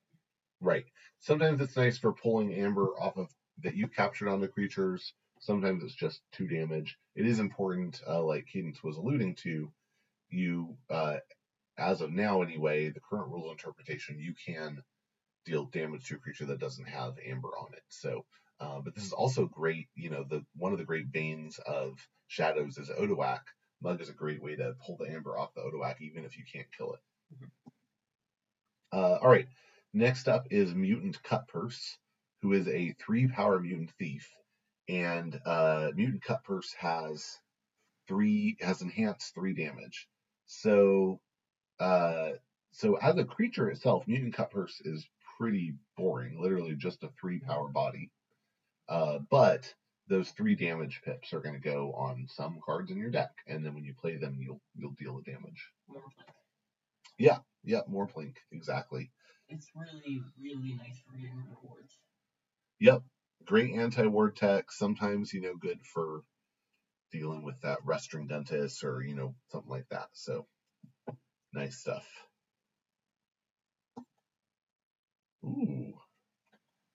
right. 0.61 0.85
Sometimes 1.19 1.61
it's 1.61 1.77
nice 1.77 1.99
for 1.99 2.13
pulling 2.13 2.55
amber 2.55 2.87
off 3.01 3.17
of 3.17 3.29
that 3.63 3.75
you 3.75 3.89
captured 3.89 4.29
on 4.29 4.41
the 4.41 4.49
creatures. 4.49 5.13
Sometimes 5.41 5.83
it's 5.83 5.95
just 5.95 6.21
two 6.33 6.47
damage. 6.47 6.99
It 7.17 7.27
is 7.27 7.39
important, 7.39 8.01
uh, 8.07 8.23
like 8.23 8.47
Cadence 8.47 8.83
was 8.83 8.97
alluding 8.97 9.35
to, 9.37 9.73
you 10.29 10.77
uh, 10.89 11.17
as 11.79 12.03
of 12.03 12.13
now 12.13 12.43
anyway, 12.43 12.91
the 12.91 13.01
current 13.01 13.29
rules 13.29 13.51
interpretation, 13.51 14.19
you 14.19 14.35
can 14.47 14.83
deal 15.47 15.65
damage 15.65 16.07
to 16.07 16.17
a 16.17 16.19
creature 16.19 16.45
that 16.47 16.61
doesn't 16.61 16.89
have 16.89 17.15
amber 17.27 17.49
on 17.49 17.73
it. 17.73 17.83
So, 17.89 18.27
uh, 18.61 18.81
but 18.81 18.95
this 18.95 19.05
is 19.05 19.13
also 19.13 19.47
great. 19.47 19.89
You 19.95 20.11
know, 20.11 20.25
the 20.29 20.45
one 20.57 20.73
of 20.73 20.79
the 20.79 20.85
great 20.85 21.07
veins 21.07 21.59
of 21.67 21.95
shadows 22.29 22.77
is 22.77 22.91
Odoac. 22.91 23.41
Mug 23.83 24.01
is 24.03 24.11
a 24.11 24.15
great 24.15 24.43
way 24.43 24.57
to 24.57 24.75
pull 24.85 24.99
the 24.99 25.11
amber 25.11 25.39
off 25.39 25.55
the 25.55 25.63
Odoac, 25.63 26.01
even 26.01 26.25
if 26.27 26.37
you 26.37 26.45
can't 26.51 26.71
kill 26.77 26.95
it. 26.95 27.01
Uh, 28.93 29.19
all 29.23 29.29
right. 29.29 29.49
Next 29.93 30.29
up 30.29 30.47
is 30.51 30.75
Mutant 30.75 31.23
Cut 31.23 31.49
Purse, 31.49 31.97
who 32.43 32.53
is 32.53 32.69
a 32.69 32.95
three 33.01 33.27
power 33.27 33.59
mutant 33.59 33.91
thief, 33.99 34.31
and 34.89 35.41
uh, 35.45 35.91
Mutant 35.95 36.23
Cut 36.23 36.45
Purse 36.45 36.73
has 36.79 37.39
three 38.09 38.57
has 38.61 38.83
enhanced 38.83 39.35
three 39.35 39.55
damage. 39.55 40.09
So, 40.47 41.21
uh, 41.79 42.31
so 42.73 42.97
as 42.97 43.17
a 43.17 43.25
creature 43.25 43.71
itself, 43.71 44.07
Mutant 44.07 44.35
Cut 44.35 44.51
Purse 44.51 44.81
is 44.85 45.07
pretty 45.39 45.75
boring. 45.97 46.41
Literally 46.41 46.75
just 46.75 47.05
a 47.05 47.11
three 47.21 47.41
power 47.41 47.69
body. 47.69 48.11
Uh, 48.89 49.19
but 49.31 49.73
those 50.09 50.31
three 50.31 50.57
damage 50.57 51.01
pips 51.05 51.33
are 51.33 51.41
going 51.41 51.55
to 51.55 51.61
go 51.61 51.93
on 51.93 52.27
some 52.29 52.59
cards 52.65 52.91
in 52.91 52.99
your 52.99 53.11
deck, 53.11 53.31
and 53.47 53.65
then 53.65 53.75
when 53.75 53.85
you 53.85 53.95
play 53.95 54.17
them, 54.17 54.39
you'll 54.41 54.61
you'll 54.77 54.95
deal 54.99 55.17
the 55.17 55.31
damage. 55.31 55.69
More 55.89 56.03
yeah, 57.19 57.39
Yep, 57.65 57.89
more 57.89 58.07
plink, 58.07 58.37
exactly. 58.53 59.11
It's 59.49 59.71
really, 59.75 60.23
really 60.41 60.75
nice 60.75 61.01
for 61.07 61.17
getting 61.17 61.45
rewards. 61.63 61.99
Yep, 62.81 63.03
great 63.47 63.75
anti-ward 63.75 64.37
tech. 64.37 64.73
Sometimes 64.73 65.33
you 65.35 65.41
know 65.43 65.57
good 65.57 65.81
for 65.95 66.23
dealing 67.13 67.45
with 67.45 67.61
that 67.63 67.81
Restringuntus 67.87 68.85
or 68.85 69.03
you 69.03 69.15
know 69.15 69.35
something 69.53 69.71
like 69.71 69.89
that. 69.91 70.09
So 70.13 70.47
nice 71.55 71.79
stuff. 71.79 72.07
Ooh, 75.45 75.95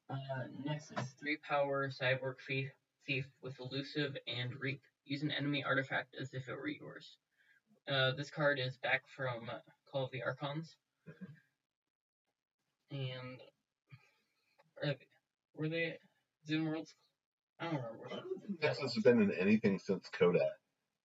Uh, 0.10 0.18
next 0.66 0.92
is 0.92 1.16
three 1.20 1.38
power 1.48 1.90
cyborg 1.90 2.36
thief, 2.48 2.72
thief 3.08 3.28
with 3.44 3.60
elusive 3.60 4.18
and 4.28 4.52
reap. 4.62 4.82
Use 5.06 5.24
an 5.24 5.32
enemy 5.32 5.64
artifact 5.64 6.16
as 6.20 6.34
if 6.34 6.50
it 6.50 6.56
were 6.56 6.70
yours. 6.70 7.18
Uh, 7.90 8.12
this 8.18 8.32
card 8.32 8.60
is 8.60 8.78
back 8.78 9.04
from 9.16 9.50
uh, 9.50 9.60
Call 9.92 10.06
of 10.06 10.12
the 10.12 10.24
Archons. 10.24 10.78
And 12.92 13.40
are 14.84 14.88
they, 14.90 14.98
were 15.56 15.70
they 15.70 15.98
Zoom 16.48 16.66
Worlds? 16.66 16.96
I 17.60 17.66
don't 17.66 17.75
remember. 17.75 18.24
this 18.62 18.80
has 18.80 18.96
been 19.04 19.22
in 19.22 19.32
anything 19.32 19.80
since 19.80 20.10
Coda, 20.10 20.50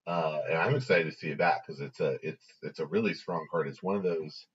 uh, 0.07 0.41
and 0.49 0.59
I'm 0.59 0.75
excited 0.75 1.11
to 1.11 1.17
see 1.17 1.29
it 1.29 1.39
back 1.39 1.67
because 1.67 1.81
it's 1.81 2.01
a 2.01 2.19
it's 2.23 2.45
it's 2.63 2.81
a 2.81 2.87
really 2.87 3.15
strong 3.15 3.47
card. 3.51 3.69
It's 3.69 3.83
one 3.83 3.97
of 3.97 4.03
those. 4.03 4.47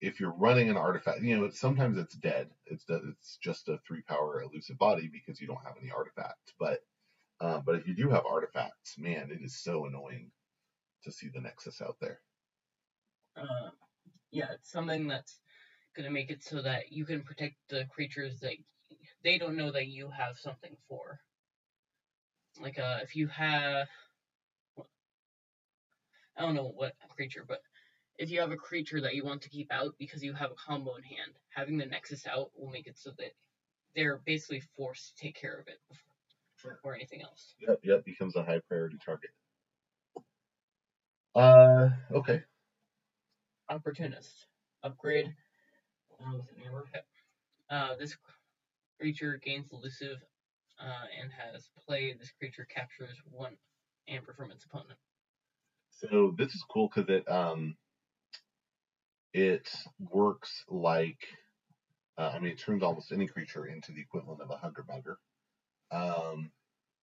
If 0.00 0.20
you're 0.20 0.34
running 0.34 0.68
an 0.68 0.76
artifact, 0.76 1.22
you 1.22 1.36
know, 1.36 1.44
it's, 1.44 1.58
sometimes 1.60 1.98
it's 1.98 2.14
dead. 2.16 2.50
It's 2.66 2.84
it's 2.88 3.38
just 3.42 3.68
a 3.68 3.78
three 3.86 4.02
power 4.02 4.42
elusive 4.42 4.78
body 4.78 5.08
because 5.12 5.40
you 5.40 5.46
don't 5.46 5.64
have 5.64 5.76
any 5.80 5.90
artifacts. 5.90 6.52
But 6.58 6.80
uh, 7.40 7.60
but 7.64 7.76
if 7.76 7.86
you 7.86 7.94
do 7.94 8.10
have 8.10 8.26
artifacts, 8.26 8.98
man, 8.98 9.30
it 9.30 9.44
is 9.44 9.62
so 9.62 9.86
annoying 9.86 10.30
to 11.04 11.12
see 11.12 11.28
the 11.28 11.40
Nexus 11.40 11.82
out 11.82 11.96
there. 12.00 12.20
uh, 13.36 13.70
yeah, 14.30 14.46
it's 14.52 14.70
something 14.70 15.06
that's 15.06 15.40
gonna 15.96 16.10
make 16.10 16.30
it 16.30 16.42
so 16.42 16.62
that 16.62 16.92
you 16.92 17.04
can 17.04 17.22
protect 17.22 17.56
the 17.68 17.84
creatures 17.86 18.40
that 18.40 18.54
they 19.24 19.38
don't 19.38 19.56
know 19.56 19.72
that 19.72 19.88
you 19.88 20.10
have 20.10 20.38
something 20.38 20.76
for. 20.88 21.18
Like, 22.60 22.78
uh, 22.78 22.98
if 23.02 23.16
you 23.16 23.26
have, 23.28 23.88
I 26.36 26.42
don't 26.42 26.54
know 26.54 26.72
what 26.76 26.92
creature, 27.16 27.44
but 27.46 27.60
if 28.18 28.30
you 28.30 28.40
have 28.40 28.52
a 28.52 28.56
creature 28.56 29.00
that 29.00 29.14
you 29.14 29.24
want 29.24 29.42
to 29.42 29.48
keep 29.48 29.72
out 29.72 29.94
because 29.98 30.22
you 30.22 30.34
have 30.34 30.52
a 30.52 30.54
combo 30.54 30.94
in 30.94 31.02
hand, 31.02 31.32
having 31.48 31.78
the 31.78 31.86
Nexus 31.86 32.26
out 32.26 32.50
will 32.56 32.70
make 32.70 32.86
it 32.86 32.98
so 32.98 33.10
that 33.18 33.32
they're 33.96 34.20
basically 34.24 34.62
forced 34.76 35.16
to 35.16 35.22
take 35.22 35.40
care 35.40 35.58
of 35.58 35.66
it 35.66 35.78
before, 35.88 36.78
or 36.84 36.94
anything 36.94 37.22
else. 37.22 37.54
Yep, 37.66 37.80
yep, 37.82 38.04
becomes 38.04 38.36
a 38.36 38.44
high 38.44 38.60
priority 38.68 38.98
target. 39.04 39.30
Uh, 41.34 41.90
okay. 42.12 42.42
Opportunist. 43.68 44.46
Upgrade. 44.82 45.34
Uh, 46.20 46.36
with 46.36 46.48
an 46.50 46.62
amber 46.66 46.84
pip. 46.92 47.04
Uh, 47.70 47.96
this 47.98 48.16
creature 48.98 49.40
gains 49.42 49.72
elusive 49.72 50.18
uh, 50.80 51.06
and 51.20 51.30
has 51.32 51.68
play. 51.86 52.14
This 52.18 52.32
creature 52.38 52.66
captures 52.66 53.16
one 53.30 53.56
amber 54.08 54.32
from 54.34 54.50
its 54.50 54.64
opponent. 54.64 54.98
So 55.90 56.34
this 56.36 56.54
is 56.54 56.64
cool 56.68 56.90
because 56.94 57.08
it 57.10 57.28
um 57.30 57.76
it 59.34 59.70
works 59.98 60.64
like 60.68 61.26
Uh, 62.16 62.32
I 62.34 62.38
mean, 62.38 62.52
it 62.52 62.58
turns 62.58 62.82
almost 62.82 63.12
any 63.12 63.26
creature 63.26 63.66
into 63.66 63.92
the 63.92 64.02
equivalent 64.02 64.40
of 64.42 64.50
a 64.50 64.56
Hugger 64.56 64.84
Mugger. 64.88 65.18
Um, 65.90 66.52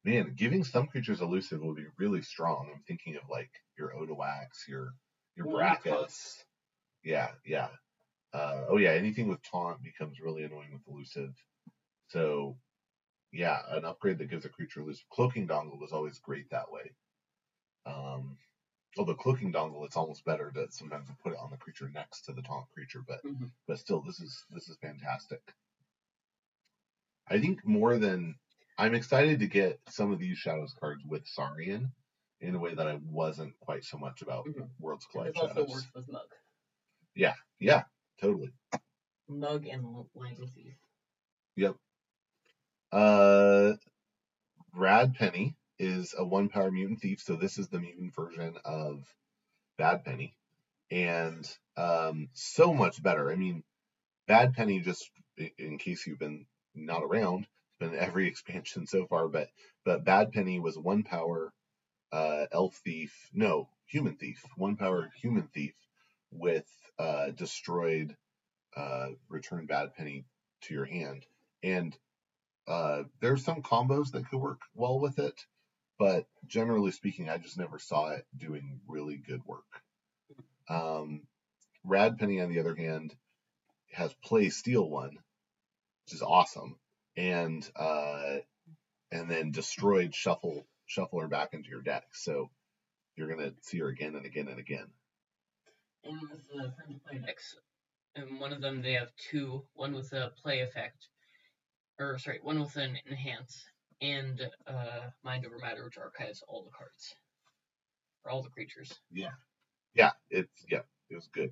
man, 0.05 0.33
giving 0.35 0.63
some 0.63 0.87
creatures 0.87 1.21
elusive 1.21 1.61
will 1.61 1.75
be 1.75 1.85
really 1.97 2.21
strong. 2.21 2.69
I'm 2.73 2.81
thinking 2.87 3.17
of 3.17 3.23
like 3.29 3.51
your 3.77 3.91
Odoacs, 3.91 4.67
your 4.67 4.93
your 5.35 5.47
Well, 5.47 5.57
Brackus. 5.57 6.43
Yeah, 7.03 7.29
yeah. 7.45 7.69
Uh, 8.33 8.65
oh 8.69 8.77
yeah, 8.77 8.91
anything 8.91 9.27
with 9.27 9.41
taunt 9.43 9.83
becomes 9.83 10.19
really 10.21 10.43
annoying 10.43 10.71
with 10.73 10.87
elusive. 10.87 11.33
So 12.11 12.57
yeah, 13.31 13.61
an 13.69 13.85
upgrade 13.85 14.17
that 14.17 14.29
gives 14.29 14.45
a 14.45 14.49
creature 14.49 14.81
elusive. 14.81 15.07
Cloaking 15.09 15.47
dongle 15.47 15.79
was 15.79 15.93
always 15.93 16.19
great 16.19 16.49
that 16.49 16.69
way. 16.69 16.91
Um, 17.85 18.37
although 18.97 19.15
cloaking 19.15 19.53
dongle, 19.53 19.85
it's 19.85 19.95
almost 19.95 20.25
better 20.25 20.51
to 20.51 20.67
sometimes 20.71 21.07
put 21.23 21.31
it 21.33 21.39
on 21.39 21.49
the 21.51 21.57
creature 21.57 21.89
next 21.93 22.23
to 22.23 22.33
the 22.33 22.41
taunt 22.41 22.65
creature, 22.73 23.01
but 23.07 23.23
Mhm. 23.23 23.51
but 23.67 23.79
still, 23.79 24.01
this 24.01 24.19
is 24.19 24.45
this 24.49 24.67
is 24.67 24.77
fantastic. 24.81 25.41
I 27.27 27.39
think 27.39 27.65
more 27.65 27.97
than 27.97 28.35
I'm 28.77 28.93
excited 28.95 29.39
to 29.39 29.47
get 29.47 29.79
some 29.87 30.11
of 30.11 30.19
these 30.19 30.37
Shadows 30.37 30.73
cards 30.73 31.05
with 31.05 31.25
Saurian 31.27 31.93
in 32.41 32.55
a 32.55 32.59
way 32.59 32.73
that 32.73 32.87
I 32.87 32.95
wasn't 32.95 33.57
quite 33.59 33.85
so 33.85 33.97
much 33.97 34.21
about 34.21 34.45
Mhm. 34.47 34.69
Worlds 34.79 35.05
Collide 35.05 35.37
also 35.37 35.47
Shadows. 35.53 35.69
works 35.69 35.93
with 35.93 36.09
Mug. 36.09 36.35
Yeah, 37.15 37.83
totally. 38.19 38.51
Mug 39.29 39.65
and 39.67 40.05
Legacies. 40.13 40.75
Yep. 41.55 41.77
Uh, 42.91 43.73
Rad 44.73 45.15
Penny 45.15 45.55
is 45.79 46.13
a 46.17 46.25
one 46.25 46.49
power 46.49 46.71
mutant 46.71 47.01
thief, 47.01 47.21
so 47.21 47.35
this 47.35 47.57
is 47.57 47.67
the 47.69 47.79
mutant 47.79 48.13
version 48.13 48.57
of 48.65 49.05
Bad 49.77 50.03
Penny, 50.03 50.35
and 50.89 51.47
um, 51.77 52.29
so 52.33 52.73
much 52.73 53.01
better. 53.01 53.31
I 53.31 53.35
mean, 53.35 53.63
Bad 54.27 54.53
Penny 54.53 54.79
just 54.81 55.09
in 55.57 55.77
case 55.77 56.05
you've 56.05 56.19
been 56.19 56.45
not 56.75 57.03
around, 57.03 57.41
it's 57.41 57.79
been 57.79 57.95
every 57.95 58.27
expansion 58.29 58.85
so 58.87 59.05
far, 59.07 59.27
but 59.27 59.49
but 59.85 60.03
Bad 60.05 60.33
Penny 60.33 60.59
was 60.59 60.77
one 60.77 61.03
power 61.03 61.53
uh, 62.11 62.45
elf 62.51 62.75
thief, 62.83 63.29
no 63.33 63.69
human 63.85 64.15
thief, 64.15 64.43
one 64.55 64.75
power 64.75 65.09
human 65.21 65.47
thief 65.53 65.73
with 66.31 66.67
uh, 66.99 67.29
destroyed 67.31 68.15
uh, 68.75 69.07
return 69.29 69.65
Bad 69.65 69.95
Penny 69.95 70.25
to 70.63 70.73
your 70.73 70.85
hand, 70.85 71.25
and 71.63 71.97
uh, 72.67 73.03
there's 73.19 73.43
some 73.43 73.61
combos 73.61 74.11
that 74.11 74.29
could 74.29 74.39
work 74.39 74.61
well 74.75 74.99
with 74.99 75.19
it, 75.19 75.45
but 75.97 76.25
generally 76.47 76.91
speaking, 76.91 77.29
I 77.29 77.37
just 77.37 77.57
never 77.57 77.79
saw 77.79 78.09
it 78.11 78.25
doing 78.35 78.81
really 78.87 79.17
good 79.17 79.41
work. 79.45 79.81
Um, 80.69 81.23
Rad 81.83 82.17
Penny, 82.17 82.41
on 82.41 82.49
the 82.49 82.59
other 82.59 82.75
hand, 82.75 83.15
has 83.91 84.13
play 84.23 84.49
steal 84.49 84.87
one, 84.87 85.17
which 86.05 86.13
is 86.13 86.21
awesome, 86.21 86.77
and 87.17 87.67
uh, 87.75 88.37
and 89.11 89.29
then 89.29 89.51
destroyed 89.51 90.15
shuffle 90.15 90.65
shuffle 90.85 91.19
her 91.21 91.27
back 91.27 91.53
into 91.53 91.69
your 91.69 91.81
deck. 91.81 92.05
So 92.13 92.49
you're 93.15 93.27
gonna 93.27 93.53
see 93.61 93.79
her 93.79 93.87
again 93.87 94.15
and 94.15 94.25
again 94.25 94.47
and 94.47 94.59
again. 94.59 94.87
And 96.03 96.19
with 96.21 96.47
the 96.47 96.73
free 96.83 96.95
to 96.95 96.99
play 97.07 97.19
decks, 97.19 97.55
and 98.15 98.39
one 98.39 98.53
of 98.53 98.61
them 98.61 98.81
they 98.81 98.93
have 98.93 99.11
two. 99.29 99.63
One 99.73 99.93
with 99.93 100.13
a 100.13 100.31
play 100.41 100.61
effect, 100.61 101.07
or 101.99 102.17
sorry, 102.17 102.39
one 102.41 102.59
with 102.59 102.75
an 102.77 102.97
enhance, 103.09 103.63
and 104.01 104.41
uh, 104.67 105.09
Mind 105.23 105.45
Over 105.45 105.57
Matter, 105.59 105.83
which 105.85 105.97
archives 105.97 106.43
all 106.47 106.63
the 106.63 106.71
cards, 106.71 107.15
or 108.23 108.31
all 108.31 108.43
the 108.43 108.49
creatures. 108.49 108.91
Yeah, 109.11 109.31
yeah, 109.93 110.11
it's 110.29 110.65
yeah, 110.69 110.81
it 111.09 111.15
was 111.15 111.29
good. 111.33 111.51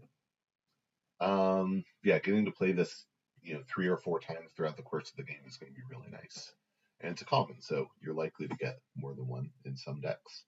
Um, 1.20 1.84
yeah, 2.04 2.20
getting 2.20 2.46
to 2.46 2.52
play 2.52 2.72
this, 2.72 3.06
you 3.42 3.54
know, 3.54 3.62
three 3.68 3.88
or 3.88 3.98
four 3.98 4.20
times 4.20 4.52
throughout 4.56 4.78
the 4.78 4.84
course 4.84 5.10
of 5.10 5.18
the 5.18 5.24
game 5.24 5.42
is 5.48 5.58
going 5.58 5.72
to 5.72 5.76
be 5.76 5.84
really 5.90 6.10
nice. 6.12 6.54
And 7.02 7.12
it's 7.12 7.22
a 7.22 7.26
common, 7.26 7.62
so 7.62 7.88
you're 8.02 8.14
likely 8.14 8.48
to 8.48 8.56
get 8.56 8.80
more 8.96 9.14
than 9.14 9.28
one 9.28 9.52
in 9.66 9.78
some 9.78 10.02
decks. 10.02 10.44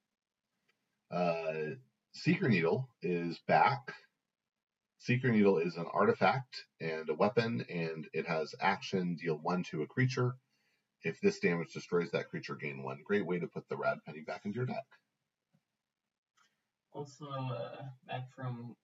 Uh, 1.10 1.76
Seeker 2.14 2.50
Needle 2.50 2.90
is 3.02 3.40
back. 3.48 3.94
Seeker 5.02 5.32
Needle 5.32 5.58
is 5.58 5.78
an 5.78 5.88
artifact 5.92 6.66
and 6.80 7.10
a 7.10 7.16
weapon, 7.16 7.66
and 7.70 8.08
it 8.14 8.28
has 8.28 8.54
action 8.62 9.16
deal 9.16 9.40
one 9.42 9.64
to 9.64 9.82
a 9.82 9.88
creature. 9.88 10.36
If 11.04 11.20
this 11.20 11.40
damage 11.40 11.74
destroys 11.74 12.12
that 12.12 12.30
creature, 12.30 12.56
gain 12.56 12.84
one. 12.84 13.00
Great 13.04 13.26
way 13.26 13.40
to 13.40 13.48
put 13.48 13.68
the 13.68 13.78
Rad 13.78 13.98
Penny 14.06 14.22
back 14.22 14.46
into 14.46 14.58
your 14.58 14.68
deck. 14.68 14.86
Also, 16.94 17.26
uh, 17.28 17.82
back 18.08 18.32
from 18.36 18.76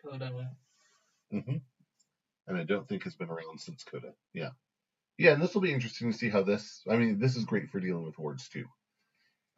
Coda. 0.00 0.52
hmm 1.32 1.56
And 2.46 2.56
I 2.56 2.62
don't 2.62 2.86
think 2.88 3.02
has 3.02 3.16
been 3.16 3.28
around 3.28 3.60
since 3.60 3.82
Coda. 3.82 4.14
Yeah. 4.32 4.50
Yeah, 5.18 5.32
and 5.32 5.42
this 5.42 5.52
will 5.52 5.62
be 5.62 5.72
interesting 5.72 6.12
to 6.12 6.16
see 6.16 6.28
how 6.28 6.44
this. 6.44 6.82
I 6.88 6.96
mean, 6.96 7.18
this 7.18 7.34
is 7.34 7.44
great 7.44 7.70
for 7.70 7.80
dealing 7.80 8.04
with 8.04 8.14
hordes 8.14 8.48
too. 8.48 8.66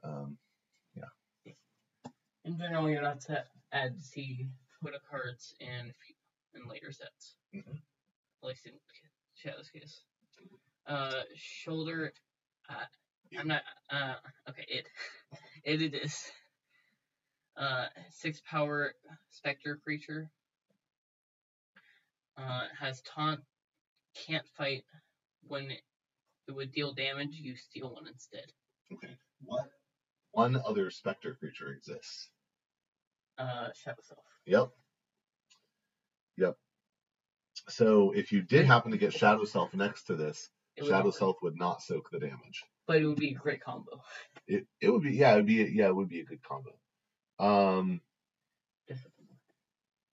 Um, 0.02 0.38
yeah. 0.96 1.52
In 2.46 2.56
general, 2.56 2.88
you're 2.88 3.02
not 3.02 3.20
to 3.22 3.44
add 3.72 3.98
to 4.14 4.48
see 4.82 4.86
Coda 4.90 4.98
cards 5.10 5.54
in 5.60 5.92
in 6.54 6.68
later 6.68 6.92
sets. 6.92 7.36
Mhm. 7.54 7.82
At 8.42 8.48
least 8.48 8.66
in 8.66 8.80
Shadow's 9.34 9.70
case. 9.70 10.04
Uh, 10.86 11.22
shoulder. 11.36 12.12
Uh, 12.68 12.84
I'm 13.38 13.48
not. 13.48 13.62
Uh, 13.90 14.14
okay, 14.48 14.64
it. 14.68 14.88
It 15.64 15.80
it 15.80 15.94
is. 15.94 16.32
Uh, 17.56 17.86
six 18.10 18.40
power 18.40 18.94
specter 19.30 19.76
creature. 19.76 20.30
Uh, 22.36 22.66
has 22.78 23.00
taunt. 23.02 23.40
Can't 24.26 24.46
fight. 24.56 24.84
When 25.46 25.70
it, 25.70 25.82
it 26.48 26.52
would 26.52 26.72
deal 26.72 26.92
damage, 26.94 27.34
you 27.34 27.56
steal 27.56 27.94
one 27.94 28.08
instead. 28.08 28.52
okay. 28.92 29.16
What? 29.44 29.70
One 30.32 30.60
other 30.66 30.90
specter 30.90 31.34
creature 31.34 31.72
exists. 31.72 32.28
Uh, 33.38 33.68
Shadow 33.74 34.02
Self. 34.02 34.24
Yep. 34.46 34.70
Yep. 36.38 36.56
So 37.68 38.12
if 38.12 38.32
you 38.32 38.42
did 38.42 38.66
happen 38.66 38.90
to 38.90 38.98
get 38.98 39.12
Shadow 39.12 39.44
Self 39.44 39.74
next 39.74 40.04
to 40.04 40.16
this, 40.16 40.48
It 40.76 40.86
Shadow 40.86 41.10
Self 41.10 41.36
would 41.42 41.56
not 41.56 41.82
soak 41.82 42.10
the 42.10 42.18
damage. 42.18 42.64
But 42.86 42.98
it 43.02 43.06
would 43.06 43.18
be 43.18 43.30
a 43.30 43.34
great 43.34 43.62
combo. 43.62 44.02
It 44.46 44.66
it 44.80 44.90
would 44.90 45.02
be 45.02 45.12
yeah, 45.12 45.34
it 45.34 45.36
would 45.36 45.46
be 45.46 45.70
yeah, 45.72 45.86
it 45.86 45.96
would 45.96 46.08
be 46.08 46.20
a 46.20 46.24
good 46.24 46.42
combo. 46.42 46.72
Um 47.38 48.00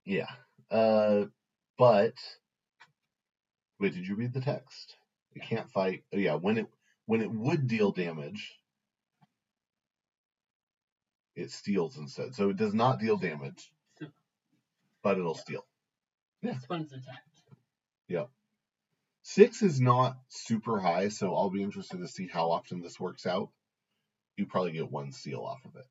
yeah. 0.06 0.30
Uh 0.70 1.26
but 1.78 2.14
wait, 3.80 3.94
did 3.94 4.08
you 4.08 4.16
read 4.16 4.34
the 4.34 4.42
text? 4.42 4.96
It 5.34 5.44
can't 5.44 5.72
fight. 5.72 6.04
Oh 6.14 6.18
yeah, 6.18 6.36
when 6.36 6.58
it 6.58 6.68
when 7.06 7.22
it 7.22 7.32
would 7.32 7.68
deal 7.68 7.92
damage, 7.92 8.54
it 11.36 11.52
steals 11.52 11.98
instead. 11.98 12.36
So 12.36 12.50
it 12.50 12.58
does 12.58 12.74
not 12.74 13.00
deal 13.00 13.18
damage, 13.18 13.72
but 15.02 15.18
it'll 15.18 15.36
Yeah. 15.36 15.42
steal. 15.42 15.68
Yeah. 16.42 16.54
This 16.54 16.70
one's 16.70 16.92
attacked. 16.92 17.26
Six 19.22 19.62
is 19.62 19.80
not 19.80 20.18
super 20.30 20.80
high, 20.80 21.10
so 21.10 21.36
I'll 21.36 21.52
be 21.52 21.62
interested 21.62 21.98
to 22.00 22.08
see 22.08 22.26
how 22.26 22.50
often 22.50 22.82
this 22.82 23.00
works 23.00 23.28
out. 23.28 23.52
You 24.38 24.48
probably 24.48 24.72
get 24.72 24.90
one 24.90 25.12
seal 25.12 25.42
off 25.42 25.64
of 25.66 25.76
it. 25.76 25.86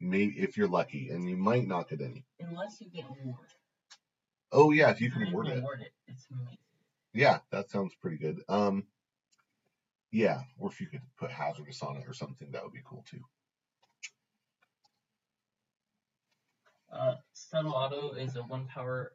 Maybe 0.00 0.40
if 0.40 0.56
you're 0.56 0.66
lucky, 0.66 1.10
and 1.10 1.28
you 1.28 1.36
might 1.36 1.66
not 1.68 1.88
get 1.88 2.00
any. 2.00 2.24
Unless 2.40 2.80
you 2.80 2.88
get 2.88 3.04
ward. 3.24 3.46
Oh 4.50 4.72
yeah, 4.72 4.90
if 4.90 5.00
you 5.00 5.12
can 5.12 5.22
If 5.22 5.32
ward 5.32 5.46
it. 5.48 5.62
ward 5.62 5.82
it, 5.82 5.92
it's 6.08 6.26
amazing. 6.32 6.58
Yeah, 7.12 7.38
that 7.50 7.70
sounds 7.70 7.94
pretty 7.94 8.16
good. 8.16 8.42
Um, 8.48 8.88
yeah, 10.10 10.42
or 10.58 10.70
if 10.70 10.80
you 10.80 10.88
could 10.88 11.02
put 11.16 11.30
hazardous 11.30 11.82
on 11.82 11.96
it 11.98 12.08
or 12.08 12.14
something, 12.14 12.50
that 12.50 12.64
would 12.64 12.72
be 12.72 12.82
cool 12.84 13.04
too. 13.08 13.20
Uh, 16.94 17.16
Subtle 17.32 17.74
Otto 17.74 18.12
is 18.12 18.36
a 18.36 18.42
one 18.42 18.66
power 18.66 19.12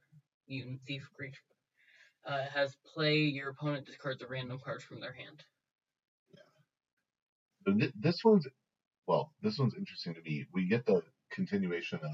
mutant 0.48 0.82
thief 0.86 1.10
creature. 1.16 1.38
Uh, 2.26 2.44
it 2.46 2.52
has 2.52 2.76
play, 2.94 3.18
your 3.20 3.50
opponent 3.50 3.86
discards 3.86 4.22
a 4.22 4.28
random 4.28 4.60
card 4.64 4.84
from 4.84 5.00
their 5.00 5.14
hand. 5.14 5.44
So 7.66 7.74
thi- 7.78 7.94
this 7.96 8.24
one's 8.24 8.48
well, 9.08 9.34
this 9.42 9.58
one's 9.58 9.76
interesting 9.76 10.14
to 10.16 10.22
me. 10.22 10.46
We 10.54 10.68
get 10.68 10.86
the 10.86 11.02
continuation 11.32 12.00
of 12.04 12.12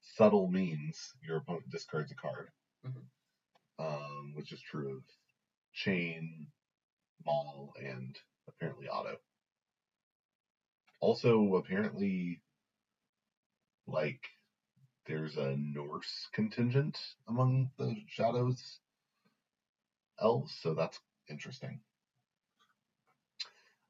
subtle 0.00 0.48
means 0.48 1.14
your 1.22 1.38
opponent 1.38 1.70
discards 1.70 2.10
a 2.10 2.14
card, 2.16 2.50
Mhm. 2.84 3.06
um, 3.78 4.34
which 4.34 4.52
is 4.52 4.60
true 4.60 4.96
of 4.96 5.04
chain, 5.72 6.50
maul, 7.24 7.74
and 7.78 8.18
apparently 8.48 8.88
Otto. 8.88 9.20
Also, 11.00 11.54
apparently, 11.56 12.42
like 13.86 14.22
there's 15.06 15.36
a 15.36 15.56
Norse 15.56 16.28
contingent 16.32 16.98
among 17.28 17.70
the 17.78 17.96
shadows 18.08 18.80
elves, 20.20 20.54
so 20.62 20.74
that's 20.74 21.00
interesting. 21.28 21.80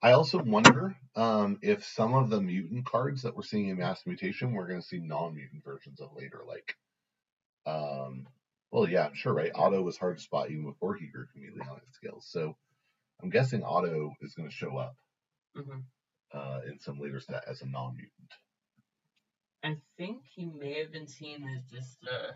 I 0.03 0.13
also 0.13 0.39
wonder 0.43 0.97
um, 1.17 1.59
if 1.63 1.85
some 1.85 2.15
of 2.15 2.31
the 2.31 2.41
mutant 2.41 2.87
cards 2.87 3.23
that 3.23 3.37
we're 3.37 3.43
seeing 3.43 3.69
in 3.69 3.79
Mass 3.79 4.07
Mutation, 4.07 4.53
we're 4.53 4.69
going 4.69 4.81
to 4.81 4.87
see 4.87 4.99
non-mutant 4.99 5.65
versions 5.65 6.01
of 6.01 6.11
later, 6.17 6.43
like 6.47 6.77
um, 7.67 8.27
Well, 8.71 8.89
yeah, 8.89 9.07
I'm 9.07 9.15
sure, 9.15 9.35
right? 9.35 9.53
Otto 9.55 9.83
was 9.83 9.99
hard 9.99 10.19
to 10.19 10.23
spot 10.23 10.51
even 10.51 10.65
before 10.65 10.95
he 10.95 11.07
grew 11.09 11.27
chameleon 11.33 11.67
skills. 11.93 12.27
So 12.31 12.57
I'm 13.23 13.31
guessing 13.31 13.63
Otto 13.65 14.15
is 14.23 14.35
going 14.35 14.49
to 14.49 14.55
show 14.55 14.77
up 14.79 14.97
hmm 15.57 15.81
uh, 16.33 16.61
in 16.67 16.79
some 16.81 16.99
later 17.01 17.21
set 17.21 17.45
as 17.49 17.63
a 17.63 17.67
non-mutant. 17.67 18.33
I 19.63 19.77
think 19.97 20.23
he 20.35 20.47
may 20.47 20.81
have 20.81 20.93
been 20.93 21.07
seen 21.07 21.47
as 21.57 21.63
just 21.71 21.99
uh, 22.05 22.33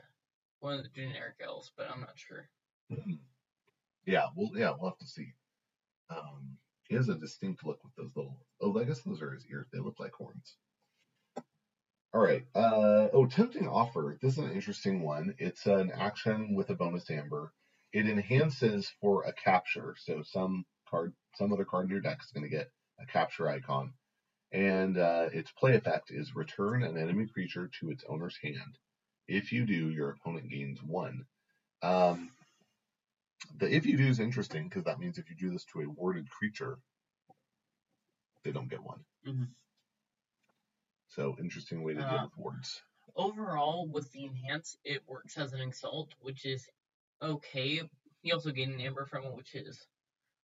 one 0.61 0.75
of 0.75 0.83
the 0.85 0.89
generic 0.91 1.37
elves, 1.45 1.73
but 1.77 1.91
I'm 1.91 2.01
not 2.01 2.17
sure. 2.19 2.49
Mhm. 2.91 3.19
Yeah, 4.07 4.27
well, 4.37 4.51
yeah, 4.55 4.73
we'll 4.79 4.91
have 4.91 4.99
to 4.99 5.07
see. 5.07 5.35
Um, 6.09 6.59
he 6.89 6.95
has 6.95 7.09
a 7.09 7.17
distinct 7.17 7.65
look 7.65 7.83
with 7.83 7.95
those 7.97 8.15
little. 8.15 8.47
Oh, 8.61 8.79
I 8.79 8.85
guess 8.85 9.03
those 9.03 9.21
are 9.23 9.33
his 9.33 9.45
ears. 9.47 9.67
They 9.73 9.81
look 9.81 9.99
like 9.99 10.13
horns. 10.13 10.57
All 12.15 12.21
right. 12.23 12.47
Uh, 12.55 13.09
oh, 13.13 13.27
tempting 13.27 13.69
offer. 13.69 14.19
This 14.23 14.35
is 14.39 14.45
an 14.45 14.53
interesting 14.53 15.03
one. 15.03 15.35
It's 15.39 15.67
an 15.67 15.91
action 15.91 16.55
with 16.55 16.71
a 16.71 16.75
bonus 16.75 17.11
amber. 17.11 17.53
It 17.93 18.09
enhances 18.09 18.89
for 19.01 19.25
a 19.25 19.33
capture. 19.33 19.97
So 19.99 20.23
some 20.23 20.65
card, 20.89 21.13
some 21.35 21.53
other 21.53 21.65
card 21.65 21.87
in 21.87 21.91
your 21.91 22.01
deck 22.01 22.21
is 22.23 22.31
going 22.31 22.45
to 22.45 22.57
get 22.57 22.71
a 23.01 23.07
capture 23.07 23.49
icon, 23.49 23.93
and 24.57 24.99
uh, 24.99 25.29
its 25.33 25.53
play 25.53 25.77
effect 25.77 26.11
is 26.11 26.35
return 26.35 26.83
an 26.83 26.99
enemy 26.99 27.27
creature 27.29 27.69
to 27.81 27.91
its 27.91 28.05
owner's 28.09 28.39
hand. 28.39 28.79
If 29.29 29.53
you 29.53 29.67
do, 29.67 29.91
your 29.91 30.11
opponent 30.11 30.51
gains 30.51 30.83
one. 30.83 31.27
Um, 31.83 32.33
the 33.59 33.75
if 33.75 33.87
you 33.87 33.97
do 33.97 34.07
is 34.09 34.21
interesting 34.21 34.69
because 34.69 34.85
that 34.85 34.99
means 35.01 35.19
if 35.19 35.31
you 35.31 35.37
do 35.37 35.51
this 35.51 35.65
to 35.67 35.81
a 35.81 35.89
warded 35.91 36.31
creature, 36.31 36.79
they 38.45 38.53
don't 38.53 38.69
get 38.71 38.83
one. 38.83 39.05
Mhm. 39.25 39.55
So 41.09 41.37
interesting 41.39 41.83
way 41.83 41.95
to 41.95 42.05
deal 42.05 42.21
Uh, 42.21 42.23
with 42.23 42.37
wards. 42.37 42.83
Overall, 43.17 43.89
with 43.89 44.11
the 44.13 44.25
enhance, 44.27 44.77
it 44.85 45.07
works 45.09 45.39
as 45.39 45.53
an 45.53 45.61
insult, 45.61 46.15
which 46.21 46.45
is 46.47 46.69
okay. 47.23 47.89
You 48.23 48.35
also 48.35 48.53
gain 48.53 48.73
an 48.73 48.81
amber 48.81 49.07
from 49.07 49.25
it, 49.25 49.35
which 49.35 49.55
is 49.55 49.87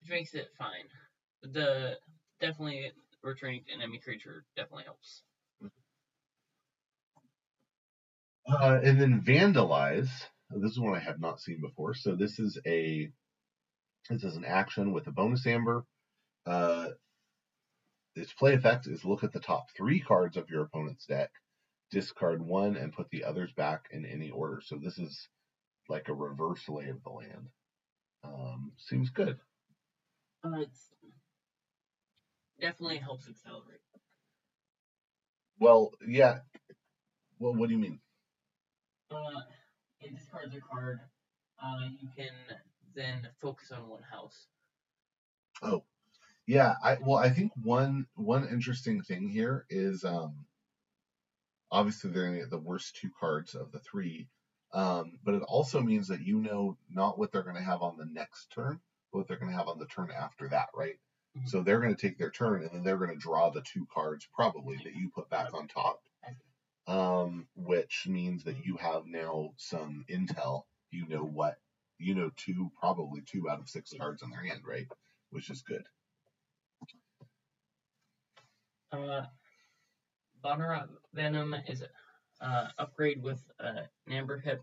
which 0.01 0.11
makes 0.11 0.35
it 0.35 0.55
fine. 0.57 0.88
But 1.42 1.53
the 1.55 2.01
definitely 2.40 2.92
returning 3.27 3.65
to 3.65 3.75
an 3.75 3.83
enemy 3.83 3.99
creature 3.99 4.45
definitely 4.57 4.85
helps. 4.85 5.23
Uh, 8.49 8.79
and 8.83 9.01
then 9.01 9.23
vandalize. 9.23 10.09
This 10.51 10.73
is 10.73 10.79
one 10.79 10.95
I 10.95 11.01
have 11.01 11.21
not 11.21 11.41
seen 11.41 11.61
before. 11.61 11.95
So 11.95 12.15
this 12.15 12.39
is 12.39 12.59
a 12.67 13.11
this 14.09 14.23
is 14.23 14.37
an 14.37 14.45
action 14.45 14.93
with 14.93 15.09
a 15.09 15.11
bonus 15.11 15.47
amber. 15.47 15.85
Uh, 16.47 16.91
its 18.15 18.33
play 18.33 18.55
effect 18.55 18.87
is 18.87 19.05
look 19.05 19.25
at 19.25 19.33
the 19.33 19.41
top 19.41 19.67
three 19.77 20.01
cards 20.01 20.37
of 20.37 20.49
your 20.49 20.62
opponent's 20.62 21.07
deck, 21.07 21.31
discard 21.91 22.41
one, 22.41 22.77
and 22.77 22.93
put 22.93 23.11
the 23.11 23.25
others 23.25 23.53
back 23.57 23.89
in 23.91 24.07
any 24.07 24.31
order. 24.31 24.62
So 24.65 24.77
this 24.77 24.99
is 24.99 25.29
like 25.89 26.09
a 26.09 26.15
reverse 26.15 26.69
lay 26.69 26.89
of 26.89 27.03
the 27.03 27.11
land. 27.11 27.49
Um, 28.25 28.73
seems 28.77 29.11
good. 29.11 29.39
Uh, 30.45 30.61
it's 30.61 30.91
definitely 32.61 32.99
helps 32.99 33.29
accelerate. 33.29 33.81
Well, 35.59 35.92
yeah. 36.07 36.40
Well, 37.38 37.55
what 37.55 37.69
do 37.69 37.75
you 37.75 37.81
mean? 37.81 38.01
Uh, 39.11 39.40
it 40.01 40.14
discards 40.14 40.55
a 40.55 40.61
card. 40.61 41.01
Uh, 41.62 41.88
you 42.01 42.09
can 42.16 42.33
then 42.95 43.29
focus 43.40 43.73
on 43.73 43.88
one 43.88 44.03
house. 44.03 44.47
Oh, 45.62 45.85
yeah. 46.47 46.75
I 46.83 46.99
well, 47.01 47.19
I 47.19 47.31
think 47.31 47.53
one 47.62 48.07
one 48.14 48.49
interesting 48.49 49.03
thing 49.03 49.29
here 49.29 49.64
is 49.71 50.05
um, 50.05 50.47
obviously 51.71 52.11
they're 52.11 52.27
gonna 52.27 52.40
get 52.40 52.51
the 52.51 52.59
worst 52.59 52.97
two 52.97 53.11
cards 53.19 53.55
of 53.55 53.73
the 53.73 53.81
three, 53.81 54.29
um, 54.73 55.19
but 55.25 55.35
it 55.35 55.42
also 55.42 55.81
means 55.81 56.09
that 56.09 56.21
you 56.21 56.40
know 56.40 56.77
not 56.90 57.19
what 57.19 57.33
they're 57.33 57.42
gonna 57.42 57.62
have 57.62 57.83
on 57.83 57.97
the 57.97 58.07
next 58.07 58.51
turn, 58.53 58.81
but 59.12 59.19
what 59.19 59.29
they're 59.29 59.38
gonna 59.38 59.53
have 59.53 59.69
on 59.69 59.79
the 59.79 59.87
turn 59.87 60.11
after 60.11 60.49
that, 60.49 60.69
right? 60.75 60.99
Mhm. 61.37 61.49
So 61.49 61.62
they're 61.62 61.81
gonna 61.81 61.96
take 61.96 62.18
their 62.18 62.31
turn 62.31 62.62
and 62.62 62.70
then 62.72 62.83
they're 62.85 62.99
gonna 62.99 63.16
draw 63.16 63.51
the 63.51 63.62
two 63.62 63.87
cards 63.87 64.27
probably 64.35 64.77
that 64.79 64.94
you 64.94 65.11
put 65.11 65.29
back 65.29 65.53
on 65.55 65.68
top, 65.68 66.03
um, 66.87 67.49
which 67.57 68.07
means 68.07 68.44
that 68.44 68.64
you 68.64 68.77
have 68.79 69.07
now 69.07 69.55
some 69.57 70.05
intel. 70.09 70.64
You 70.90 71.07
know 71.09 71.25
what 71.25 71.59
you 71.99 72.14
know 72.14 72.31
two 72.37 72.70
probably 72.79 73.22
two 73.22 73.49
out 73.51 73.61
of 73.61 73.68
six 73.68 73.92
cards 73.92 74.22
in 74.22 74.31
their 74.31 74.42
hand, 74.42 74.62
right? 74.66 74.88
Which 75.31 75.51
is 75.51 75.62
good. 75.62 75.87
Uh, 78.92 79.27
Bonerot 80.42 80.88
Venom 81.12 81.55
is 81.66 81.83
uh, 82.40 82.68
upgrade 82.79 83.22
with 83.22 83.42
uh, 83.59 83.83
an 84.07 84.12
Amber 84.12 84.40
Pip. 84.40 84.62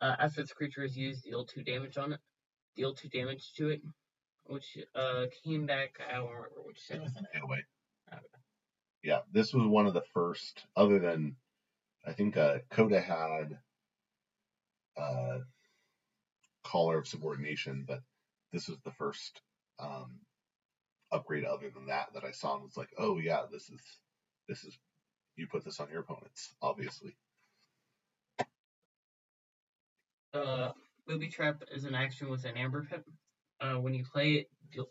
Uh, 0.00 0.16
after 0.18 0.42
this 0.42 0.52
creature 0.52 0.82
is 0.82 0.96
used, 0.96 1.24
deal 1.24 1.44
two 1.44 1.62
damage 1.62 1.98
on 1.98 2.14
it. 2.14 2.20
Deal 2.74 2.94
two 2.94 3.08
damage 3.08 3.52
to 3.54 3.68
it, 3.68 3.82
which 4.46 4.78
uh, 4.94 5.26
came 5.44 5.66
back. 5.66 6.00
I 6.08 6.14
don't 6.14 6.28
remember 6.28 6.50
which 6.64 6.80
set 6.80 6.98
it 6.98 7.02
was 7.02 7.16
in. 7.16 7.26
Anyway. 7.34 7.64
Okay. 8.12 8.22
Yeah, 9.02 9.20
this 9.32 9.52
was 9.52 9.66
one 9.66 9.86
of 9.86 9.94
the 9.94 10.04
first, 10.14 10.64
other 10.76 10.98
than 10.98 11.36
I 12.06 12.12
think 12.12 12.36
uh, 12.36 12.58
Coda 12.70 13.00
had 13.00 13.58
uh, 14.96 15.38
Collar 16.64 16.98
of 16.98 17.08
Subordination, 17.08 17.84
but 17.86 18.02
this 18.52 18.68
was 18.68 18.78
the 18.84 18.92
first 18.92 19.40
um, 19.78 20.20
upgrade 21.10 21.44
other 21.44 21.70
than 21.70 21.86
that 21.86 22.08
that 22.14 22.24
I 22.24 22.30
saw 22.32 22.54
and 22.54 22.64
was 22.64 22.76
like, 22.76 22.90
oh 22.98 23.18
yeah, 23.18 23.42
this 23.50 23.70
is 23.70 23.80
this 24.48 24.64
is 24.64 24.78
you 25.36 25.46
put 25.46 25.64
this 25.64 25.80
on 25.80 25.88
your 25.90 26.00
opponents, 26.00 26.54
obviously. 26.60 27.16
Uh, 30.34 30.72
Booby 31.06 31.28
Trap 31.28 31.64
is 31.74 31.84
an 31.84 31.94
action 31.94 32.30
with 32.30 32.44
an 32.44 32.56
Amber 32.56 32.86
Pip. 32.88 33.04
Uh, 33.62 33.78
when 33.78 33.94
you 33.94 34.04
play 34.04 34.32
it, 34.34 34.50
deal 34.72 34.86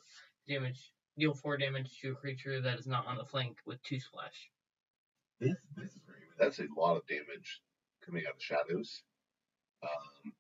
damage. 0.47 0.93
Deal 1.17 1.34
four 1.34 1.57
damage 1.57 1.99
to 1.99 2.13
a 2.13 2.15
creature 2.15 2.62
that 2.62 2.79
is 2.79 2.88
not 2.88 3.05
on 3.05 3.17
the 3.17 3.25
flank 3.25 3.57
with 3.65 3.84
two 3.84 3.99
splash. 3.99 4.49
This 5.41 5.57
this 5.75 5.91
is 5.91 6.01
very 6.07 6.21
that's 6.39 6.60
a 6.60 6.67
lot 6.77 6.95
of 6.95 7.05
damage 7.05 7.62
coming 8.05 8.23
out 8.25 8.36
of 8.36 8.41
shadows. 8.41 9.03
Um, 9.84 10.31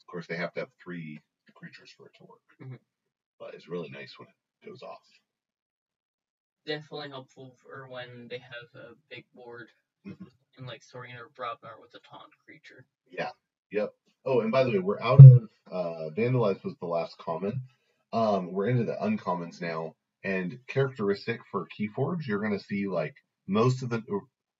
of 0.00 0.06
course, 0.10 0.26
they 0.26 0.36
have 0.36 0.52
to 0.54 0.60
have 0.60 0.70
three 0.82 1.20
creatures 1.54 1.90
for 1.96 2.06
it 2.06 2.14
to 2.14 2.24
work, 2.24 2.56
Mhm. 2.60 2.78
but 3.38 3.54
it's 3.54 3.68
really 3.68 3.90
nice 3.90 4.18
when 4.18 4.28
it 4.28 4.66
goes 4.66 4.82
off. 4.82 5.20
Definitely 6.66 7.10
helpful 7.10 7.54
for 7.62 7.86
when 7.88 8.26
they 8.28 8.38
have 8.38 8.74
a 8.74 8.94
big 9.08 9.30
board 9.32 9.70
Mhm. 10.04 10.32
and 10.56 10.66
like 10.66 10.82
Saurian 10.82 11.16
or 11.16 11.28
Brobnar 11.30 11.80
with 11.80 11.94
a 11.94 12.00
taunt 12.00 12.36
creature. 12.38 12.86
Yeah. 13.06 13.32
Yep. 13.70 13.94
Oh, 14.30 14.40
and 14.40 14.52
by 14.52 14.62
the 14.62 14.72
way, 14.72 14.78
we're 14.78 15.00
out 15.00 15.20
of 15.20 15.48
uh, 15.72 16.10
Vandalize 16.14 16.62
was 16.62 16.76
the 16.80 16.86
last 16.86 17.16
common. 17.16 17.62
Um, 18.12 18.52
we're 18.52 18.68
into 18.68 18.84
the 18.84 18.98
uncommons 19.02 19.62
now, 19.62 19.94
and 20.22 20.58
characteristic 20.66 21.40
for 21.50 21.66
Keyforge, 21.66 22.26
you're 22.26 22.38
going 22.38 22.52
to 22.52 22.62
see 22.62 22.88
like 22.88 23.14
most 23.46 23.82
of 23.82 23.88
the 23.88 24.02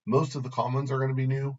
most 0.07 0.37
of 0.37 0.43
the 0.43 0.49
commons 0.49 0.91
are 0.91 0.97
going 0.97 1.11
to 1.11 1.15
be 1.15 1.27
new, 1.27 1.59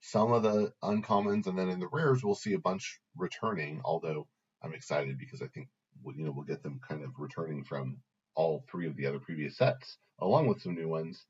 some 0.00 0.32
of 0.32 0.42
the 0.42 0.72
uncommons, 0.82 1.46
and 1.46 1.56
then 1.56 1.68
in 1.68 1.78
the 1.78 1.86
rares 1.92 2.24
we'll 2.24 2.34
see 2.34 2.54
a 2.54 2.58
bunch 2.58 2.98
returning. 3.16 3.80
Although 3.84 4.26
I'm 4.60 4.74
excited 4.74 5.16
because 5.16 5.40
I 5.40 5.46
think 5.46 5.68
you 6.16 6.24
know 6.24 6.32
we'll 6.32 6.46
get 6.46 6.64
them 6.64 6.80
kind 6.88 7.04
of 7.04 7.10
returning 7.16 7.62
from 7.62 7.98
all 8.34 8.64
three 8.68 8.88
of 8.88 8.96
the 8.96 9.06
other 9.06 9.20
previous 9.20 9.56
sets, 9.56 9.98
along 10.18 10.48
with 10.48 10.62
some 10.62 10.74
new 10.74 10.88
ones. 10.88 11.24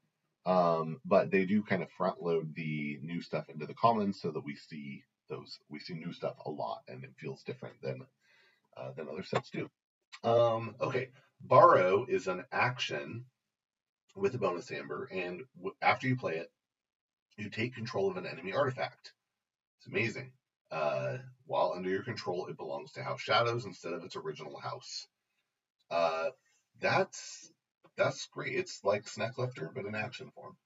Um, 0.46 0.98
but 1.04 1.30
they 1.30 1.44
do 1.44 1.62
kind 1.62 1.82
of 1.82 1.90
front 1.90 2.22
load 2.22 2.54
the 2.54 3.00
new 3.02 3.20
stuff 3.20 3.50
into 3.50 3.66
the 3.66 3.74
commons 3.74 4.22
so 4.22 4.30
that 4.30 4.44
we 4.44 4.56
see 4.56 5.02
those 5.28 5.58
we 5.68 5.78
see 5.78 5.94
new 5.94 6.12
stuff 6.12 6.36
a 6.44 6.50
lot 6.50 6.82
and 6.88 7.04
it 7.04 7.10
feels 7.18 7.42
different 7.42 7.80
than 7.82 8.02
uh, 8.76 8.92
than 8.92 9.08
other 9.08 9.22
sets 9.22 9.50
do. 9.50 9.68
Um, 10.24 10.76
okay, 10.80 11.08
borrow 11.40 12.06
is 12.08 12.26
an 12.26 12.44
action 12.52 13.24
with 14.14 14.34
a 14.34 14.38
bonus 14.38 14.70
amber, 14.70 15.08
and 15.12 15.42
after 15.82 16.08
you 16.08 16.16
play 16.16 16.36
it, 16.36 16.50
you 17.36 17.50
take 17.50 17.74
control 17.74 18.10
of 18.10 18.16
an 18.16 18.26
enemy 18.26 18.52
artifact. 18.52 19.12
It's 19.78 19.86
amazing. 19.86 20.32
Uh, 20.70 21.18
while 21.46 21.74
under 21.76 21.90
your 21.90 22.02
control, 22.02 22.46
it 22.46 22.56
belongs 22.56 22.92
to 22.92 23.02
House 23.02 23.20
Shadows 23.20 23.66
instead 23.66 23.92
of 23.92 24.04
its 24.04 24.16
original 24.16 24.58
house. 24.58 25.06
Uh, 25.90 26.30
that's 26.80 27.50
that's 27.96 28.26
great. 28.26 28.56
It's 28.56 28.82
like 28.84 29.04
Sneklifter, 29.04 29.72
but 29.74 29.86
in 29.86 29.94
action 29.94 30.30
form. 30.34 30.56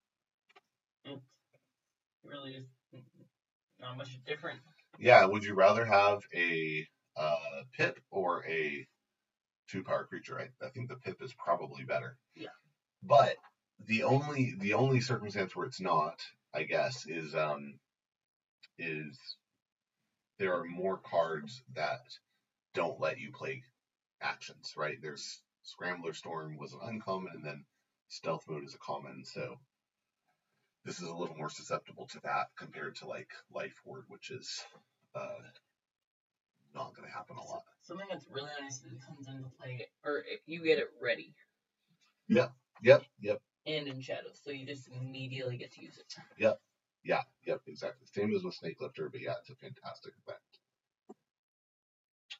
It 1.05 1.20
really 2.25 2.53
is 2.53 2.64
not 3.80 3.96
much 3.96 4.18
different. 4.26 4.60
Yeah, 4.98 5.24
would 5.24 5.44
you 5.44 5.54
rather 5.54 5.84
have 5.84 6.22
a 6.34 6.86
uh, 7.16 7.62
pip 7.72 7.98
or 8.10 8.44
a 8.46 8.86
two 9.68 9.82
power 9.82 10.04
creature? 10.04 10.38
I, 10.38 10.66
I 10.66 10.70
think 10.70 10.88
the 10.88 10.96
pip 10.96 11.22
is 11.22 11.32
probably 11.34 11.84
better. 11.84 12.16
Yeah. 12.34 12.48
But 13.02 13.36
the 13.86 14.02
only 14.02 14.54
the 14.58 14.74
only 14.74 15.00
circumstance 15.00 15.56
where 15.56 15.66
it's 15.66 15.80
not, 15.80 16.20
I 16.54 16.64
guess, 16.64 17.06
is 17.06 17.34
um 17.34 17.78
is 18.78 19.18
there 20.38 20.54
are 20.54 20.64
more 20.64 20.98
cards 20.98 21.62
that 21.74 22.00
don't 22.74 23.00
let 23.00 23.18
you 23.18 23.30
play 23.32 23.62
actions, 24.22 24.74
right? 24.76 24.96
There's 25.02 25.42
Scrambler 25.62 26.14
Storm 26.14 26.56
was 26.56 26.72
an 26.72 26.80
uncommon 26.82 27.32
and 27.34 27.44
then 27.44 27.64
Stealth 28.08 28.44
Mode 28.48 28.64
is 28.64 28.74
a 28.74 28.78
common, 28.78 29.24
so 29.24 29.58
this 30.84 31.00
is 31.00 31.08
a 31.08 31.14
little 31.14 31.36
more 31.36 31.50
susceptible 31.50 32.06
to 32.06 32.20
that 32.24 32.48
compared 32.56 32.96
to 32.96 33.06
like 33.06 33.28
Life 33.52 33.74
Ward, 33.84 34.04
which 34.08 34.30
is 34.30 34.62
uh, 35.14 35.42
not 36.74 36.94
going 36.94 37.08
to 37.08 37.14
happen 37.14 37.36
a 37.36 37.44
lot. 37.44 37.64
Something 37.82 38.06
that's 38.10 38.26
really 38.30 38.50
nice 38.60 38.78
that 38.78 38.90
comes 39.06 39.28
into 39.28 39.48
play, 39.60 39.86
or 40.04 40.18
if 40.18 40.40
you 40.46 40.62
get 40.62 40.78
it 40.78 40.88
ready. 41.02 41.34
Yep, 42.28 42.52
yep. 42.82 43.02
Yep. 43.20 43.40
And 43.66 43.88
in 43.88 44.00
shadow, 44.00 44.30
so 44.32 44.50
you 44.50 44.64
just 44.64 44.88
immediately 44.88 45.58
get 45.58 45.72
to 45.72 45.82
use 45.82 45.98
it. 45.98 46.14
Yep, 46.38 46.58
yeah, 47.04 47.22
yep, 47.44 47.60
exactly. 47.66 48.06
Same 48.12 48.34
as 48.34 48.42
with 48.42 48.58
Sneklifter, 48.58 49.10
but 49.10 49.20
yeah, 49.20 49.34
it's 49.40 49.50
a 49.50 49.54
fantastic 49.54 50.14
effect. 50.24 50.40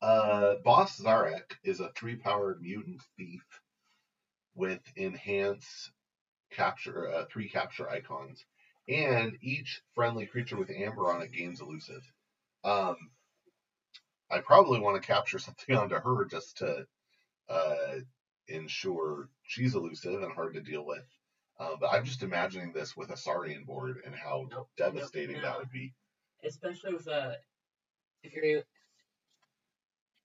Uh, 0.01 0.55
Boss 0.65 0.99
Zarek 0.99 1.57
is 1.63 1.81
a 1.81 1.91
three 1.95 2.17
powered 2.17 2.63
mutant 2.63 3.03
thief 3.19 3.45
with 4.55 4.81
enhance 4.97 5.91
capture, 6.51 7.09
uh, 7.09 7.25
three 7.33 7.49
capture 7.49 7.89
icons, 7.91 8.45
and 8.89 9.39
each 9.43 9.83
friendly 9.95 10.27
creature 10.27 10.57
with 10.57 10.71
amber 10.71 11.13
on 11.13 11.23
it 11.23 11.33
gains 11.33 11.61
elusive. 11.61 12.03
Um, 12.65 12.97
I 14.31 14.41
probably 14.41 14.81
want 14.81 15.01
to 15.01 15.07
capture 15.07 15.39
something 15.39 15.77
onto 15.77 15.97
her 15.97 16.25
just 16.27 16.59
to 16.59 16.87
uh, 17.49 17.97
ensure 18.49 19.29
she's 19.45 19.75
elusive 19.75 20.23
and 20.23 20.33
hard 20.33 20.55
to 20.55 20.61
deal 20.61 20.85
with. 20.85 21.07
Um, 21.59 21.77
but 21.81 21.93
I'm 21.93 22.05
just 22.05 22.23
imagining 22.23 22.73
this 22.73 22.97
with 22.97 23.11
a 23.11 23.17
Saurian 23.17 23.65
board 23.65 23.99
and 24.05 24.15
how 24.15 24.49
Nope, 24.51 24.69
devastating 24.77 25.37
nope, 25.37 25.43
that 25.43 25.59
would 25.59 25.71
be. 25.71 25.95
especially 26.45 26.95
with 26.95 27.09
uh 27.09 27.35
if 28.23 28.33
you're 28.35 28.63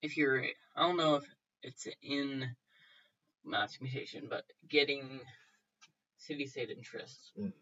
if 0.02 0.18
you're 0.18 0.44
I 0.76 0.82
don't 0.88 0.98
know 0.98 1.16
if 1.16 1.26
it's 1.64 1.88
in 2.02 2.56
mass 3.44 3.80
mutation, 3.82 4.28
but 4.30 4.46
getting 4.70 5.22
city 6.26 6.46
state 6.46 6.70
interests. 6.70 7.32
Mm. 7.40 7.54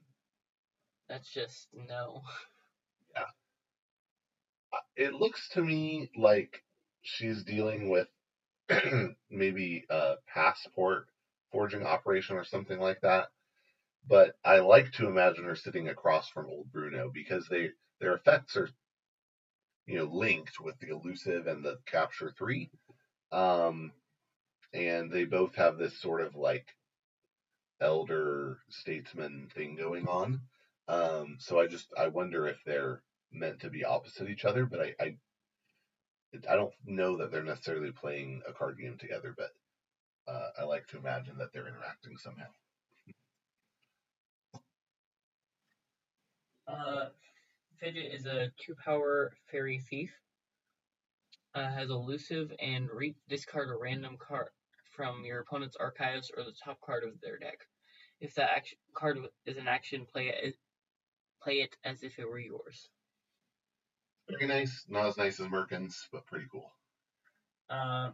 That's 1.10 1.30
just 1.32 1.68
no. 1.74 2.22
Yeah. 3.16 3.26
It 4.96 5.14
looks 5.14 5.50
to 5.50 5.62
me 5.64 6.10
like 6.18 6.64
she's 7.02 7.44
dealing 7.44 7.90
with 7.90 8.08
maybe 9.30 9.86
a 9.90 10.16
passport 10.28 11.08
forging 11.52 11.86
operation 11.86 12.38
or 12.38 12.44
something 12.44 12.80
like 12.80 13.02
that. 13.02 13.28
But 14.08 14.36
I 14.44 14.60
like 14.60 14.92
to 14.94 15.08
imagine 15.08 15.46
her 15.46 15.56
sitting 15.56 15.90
across 15.90 16.28
from 16.30 16.48
old 16.48 16.72
Bruno 16.72 17.10
because 17.14 17.48
they 17.48 17.70
their 18.00 18.16
effects 18.16 18.58
are 18.58 18.70
you 19.86 19.98
know 19.98 20.06
linked 20.06 20.60
with 20.60 20.80
the 20.80 20.90
elusive 20.90 21.48
and 21.48 21.64
the 21.64 21.78
capture 21.86 22.34
three. 22.38 22.70
Um 23.32 23.92
and 24.74 25.12
they 25.12 25.26
both 25.26 25.56
have 25.56 25.78
this 25.78 26.02
sort 26.02 26.22
of 26.22 26.36
like 26.36 26.66
elder 27.84 28.60
statesman 28.70 29.50
thing 29.54 29.76
going 29.76 30.08
on. 30.08 30.42
Um 30.88 31.38
so 31.40 31.60
I 31.60 31.68
just 31.68 31.88
I 31.98 32.08
wonder 32.08 32.48
if 32.48 32.58
they're 32.66 33.04
meant 33.32 33.62
to 33.62 33.70
be 33.70 33.86
opposite 33.86 34.30
each 34.30 34.46
other, 34.46 34.66
but 34.66 34.80
I, 34.80 34.96
I 35.00 35.18
I 36.50 36.56
don't 36.56 36.74
know 36.86 37.18
that 37.18 37.32
they're 37.32 37.44
necessarily 37.44 37.92
playing 37.92 38.42
a 38.48 38.54
card 38.54 38.80
game 38.80 38.98
together, 38.98 39.36
but 39.38 39.52
uh, 40.28 40.50
I 40.60 40.64
like 40.64 40.88
to 40.88 40.98
imagine 40.98 41.38
that 41.38 41.54
they're 41.54 41.68
interacting 41.68 42.18
somehow. 42.18 42.48
Uh 46.68 47.10
Fidgit 47.82 48.16
is 48.16 48.26
a 48.26 48.52
two 48.58 48.76
power 48.76 49.34
fairy 49.52 49.80
thief. 49.80 50.12
Uh, 51.56 51.70
has 51.70 51.90
elusive 51.90 52.52
and 52.60 52.90
re- 52.90 53.16
discard 53.30 53.70
a 53.70 53.76
random 53.76 54.18
card 54.18 54.50
from 54.96 55.24
your 55.24 55.42
opponent's 55.42 55.76
archives 55.76 56.32
or 56.36 56.44
the 56.44 56.54
top 56.64 56.80
card 56.82 57.04
of 57.04 57.20
their 57.22 57.38
deck. 57.38 57.68
If 58.24 58.36
that 58.36 58.52
action 58.56 58.78
card 58.94 59.20
is 59.46 59.58
an 59.58 59.68
action, 59.68 60.06
play 60.06 60.30
it 60.30 60.56
play 61.42 61.56
it 61.56 61.76
as 61.84 62.04
if 62.04 62.18
it 62.18 62.26
were 62.26 62.40
yours. 62.40 62.88
Very 64.30 64.48
nice, 64.48 64.86
not 64.88 65.08
as 65.08 65.18
nice 65.18 65.42
as 65.42 65.48
Merkins, 65.48 66.08
but 66.10 66.26
pretty 66.26 66.46
cool. 66.50 66.72
Uh, 67.70 68.12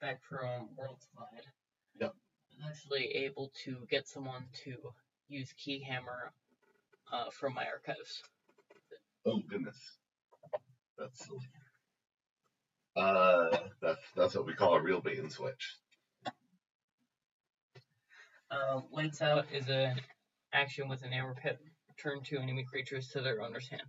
back 0.00 0.20
from 0.28 0.68
Worlds 0.76 1.06
Collide. 1.14 1.46
Yep. 2.00 2.12
I'm 2.58 2.70
actually 2.70 3.06
able 3.24 3.52
to 3.64 3.86
get 3.88 4.08
someone 4.08 4.46
to 4.64 4.74
use 5.28 5.54
Keyhammer 5.64 6.32
uh, 7.12 7.30
from 7.30 7.54
my 7.54 7.64
archives. 7.66 8.24
Oh 9.24 9.40
goodness, 9.48 9.78
that's 10.98 11.24
silly. 11.24 11.48
Uh, 12.96 13.58
that's 13.80 14.02
that's 14.16 14.34
what 14.34 14.44
we 14.44 14.54
call 14.54 14.74
a 14.74 14.82
real 14.82 15.00
bait 15.00 15.20
and 15.20 15.30
switch. 15.30 15.76
Uh, 18.52 18.80
Lights 18.92 19.22
Out 19.22 19.46
is 19.52 19.68
an 19.68 20.00
action 20.52 20.88
with 20.88 21.02
an 21.02 21.12
Amber 21.12 21.34
Pip. 21.34 21.58
Turn 21.98 22.20
two 22.22 22.38
enemy 22.38 22.64
creatures 22.64 23.08
to 23.08 23.20
their 23.22 23.40
owner's 23.42 23.68
hand. 23.68 23.82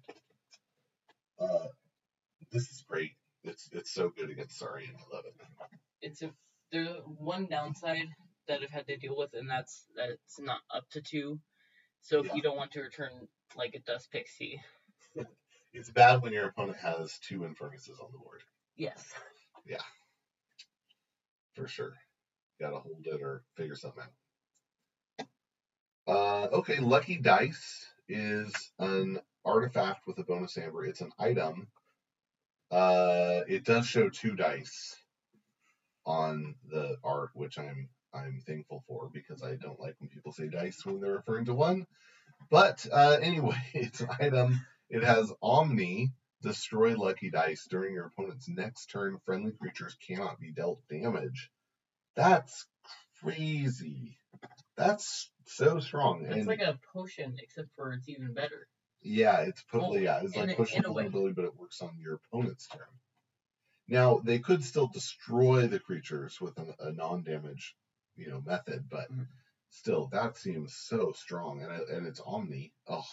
Uh, 1.39 1.67
this 2.51 2.69
is 2.71 2.83
great. 2.87 3.11
It's 3.43 3.69
it's 3.73 3.91
so 3.91 4.09
good 4.15 4.29
against 4.29 4.57
Saurian. 4.57 4.91
I 4.95 5.15
love 5.15 5.25
it. 5.25 5.33
It's 6.01 6.21
a 6.21 6.31
there's 6.71 6.89
one 7.05 7.47
downside 7.47 8.07
that 8.47 8.61
I've 8.61 8.69
had 8.69 8.87
to 8.87 8.97
deal 8.97 9.17
with, 9.17 9.33
and 9.33 9.49
that's 9.49 9.85
that 9.95 10.09
it's 10.09 10.39
not 10.39 10.59
up 10.73 10.89
to 10.91 11.01
two. 11.01 11.39
So 12.01 12.19
if 12.19 12.27
Yeah. 12.27 12.35
you 12.35 12.41
don't 12.41 12.57
want 12.57 12.71
to 12.73 12.81
return 12.81 13.27
like 13.57 13.75
a 13.75 13.79
Dust 13.79 14.11
Pixie, 14.11 14.61
It's 15.73 15.89
bad 15.89 16.21
when 16.21 16.33
your 16.33 16.45
opponent 16.47 16.77
has 16.77 17.17
two 17.19 17.45
Infurnaces 17.45 17.99
on 17.99 18.11
the 18.11 18.19
board, 18.19 18.41
yes. 18.77 19.11
Yeah. 19.65 19.81
For 21.55 21.67
sure. 21.67 21.93
Gotta 22.59 22.77
hold 22.79 23.05
it 23.05 23.21
or 23.21 23.43
figure 23.55 23.75
something 23.75 24.03
out. 24.03 24.11
Uh, 26.07 26.47
okay, 26.51 26.79
Lucky 26.79 27.17
Dice 27.17 27.87
is 28.07 28.53
an 28.79 29.19
artifact 29.45 30.05
with 30.07 30.17
a 30.19 30.23
bonus 30.23 30.57
amber. 30.57 30.85
It's 30.85 31.01
an 31.01 31.11
item. 31.17 31.67
Uh, 32.71 33.41
it 33.47 33.63
does 33.63 33.85
show 33.87 34.09
two 34.09 34.35
dice 34.35 34.95
on 36.05 36.55
the 36.69 36.97
art, 37.03 37.29
which 37.33 37.57
I'm 37.57 37.89
I'm 38.13 38.41
thankful 38.45 38.83
for 38.87 39.09
because 39.13 39.43
I 39.43 39.55
don't 39.55 39.79
like 39.79 39.95
when 39.99 40.09
people 40.09 40.31
say 40.31 40.47
dice 40.47 40.85
when 40.85 40.99
they're 40.99 41.15
referring 41.15 41.45
to 41.45 41.53
one. 41.53 41.87
But 42.49 42.85
uh, 42.91 43.17
anyway, 43.21 43.61
it's 43.73 44.01
an 44.01 44.09
item. 44.19 44.65
It 44.89 45.03
has 45.03 45.31
Omni, 45.41 46.11
destroy 46.41 46.95
Lucky 46.95 47.31
Dice 47.31 47.65
during 47.69 47.93
your 47.93 48.07
opponent's 48.07 48.47
next 48.49 48.87
turn. 48.87 49.17
Friendly 49.25 49.51
creatures 49.51 49.97
cannot 50.05 50.39
be 50.39 50.51
dealt 50.51 50.81
damage. 50.89 51.49
That's 52.15 52.67
crazy. 53.21 54.17
That's 54.75 55.31
so 55.45 55.79
strong. 55.79 56.25
It's 56.25 56.35
And 56.35 56.47
like 56.47 56.61
a 56.61 56.79
potion, 56.93 57.37
except 57.41 57.69
for 57.75 57.93
it's 57.93 58.09
even 58.09 58.33
better. 58.33 58.67
yeah, 59.01 59.41
it's 59.41 59.61
put, 59.63 59.81
Well, 59.81 59.97
yeah, 59.97 60.21
it's 60.23 60.35
like 60.35 60.51
a- 60.51 60.55
pushing 60.55 60.77
in 60.79 60.83
vulnerability, 60.83 61.33
but 61.33 61.45
it 61.45 61.55
works 61.57 61.81
on 61.81 61.97
your 61.99 62.15
opponent's 62.15 62.67
turn. 62.67 62.87
Now 63.87 64.19
they 64.19 64.39
could 64.39 64.63
still 64.63 64.87
destroy 64.87 65.67
the 65.67 65.79
creatures 65.79 66.39
with 66.41 66.57
an, 66.57 66.73
a 66.79 66.91
non-damage, 66.91 67.75
you 68.15 68.29
know, 68.29 68.41
method, 68.41 68.89
but 68.89 69.11
Mhm. 69.11 69.27
still, 69.69 70.07
that 70.07 70.37
seems 70.37 70.73
so 70.75 71.11
strong, 71.11 71.61
and 71.61 71.71
it- 71.71 71.89
and 71.89 72.07
it's 72.07 72.21
Omni. 72.21 72.73
Oh, 72.87 73.05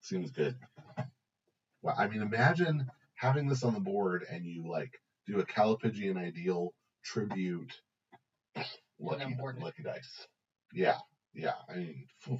seems 0.00 0.32
good. 0.32 0.56
Well, 1.80 1.94
I 1.96 2.08
mean, 2.08 2.22
imagine 2.22 2.90
having 3.14 3.46
this 3.46 3.62
on 3.62 3.74
the 3.74 3.80
board 3.80 4.24
and 4.28 4.44
you 4.44 4.66
like 4.66 5.00
do 5.26 5.38
a 5.40 5.46
Callipygian 5.46 6.18
Ideal 6.18 6.74
tribute, 7.02 7.80
lucky 9.00 9.36
lucky 9.60 9.82
dice. 9.82 10.26
Yeah, 10.72 10.98
yeah. 11.34 11.54
I 11.68 11.76
mean, 11.76 12.06
phew, 12.20 12.38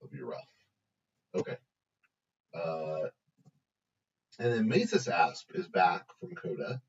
that'd 0.00 0.16
be 0.16 0.22
rough. 0.22 0.48
Okay. 1.34 1.56
Uh, 2.54 3.08
and 4.38 4.52
then 4.52 4.68
Masis 4.68 5.08
Asp 5.08 5.50
is 5.54 5.68
back 5.68 6.06
from 6.20 6.34
Coda. 6.34 6.80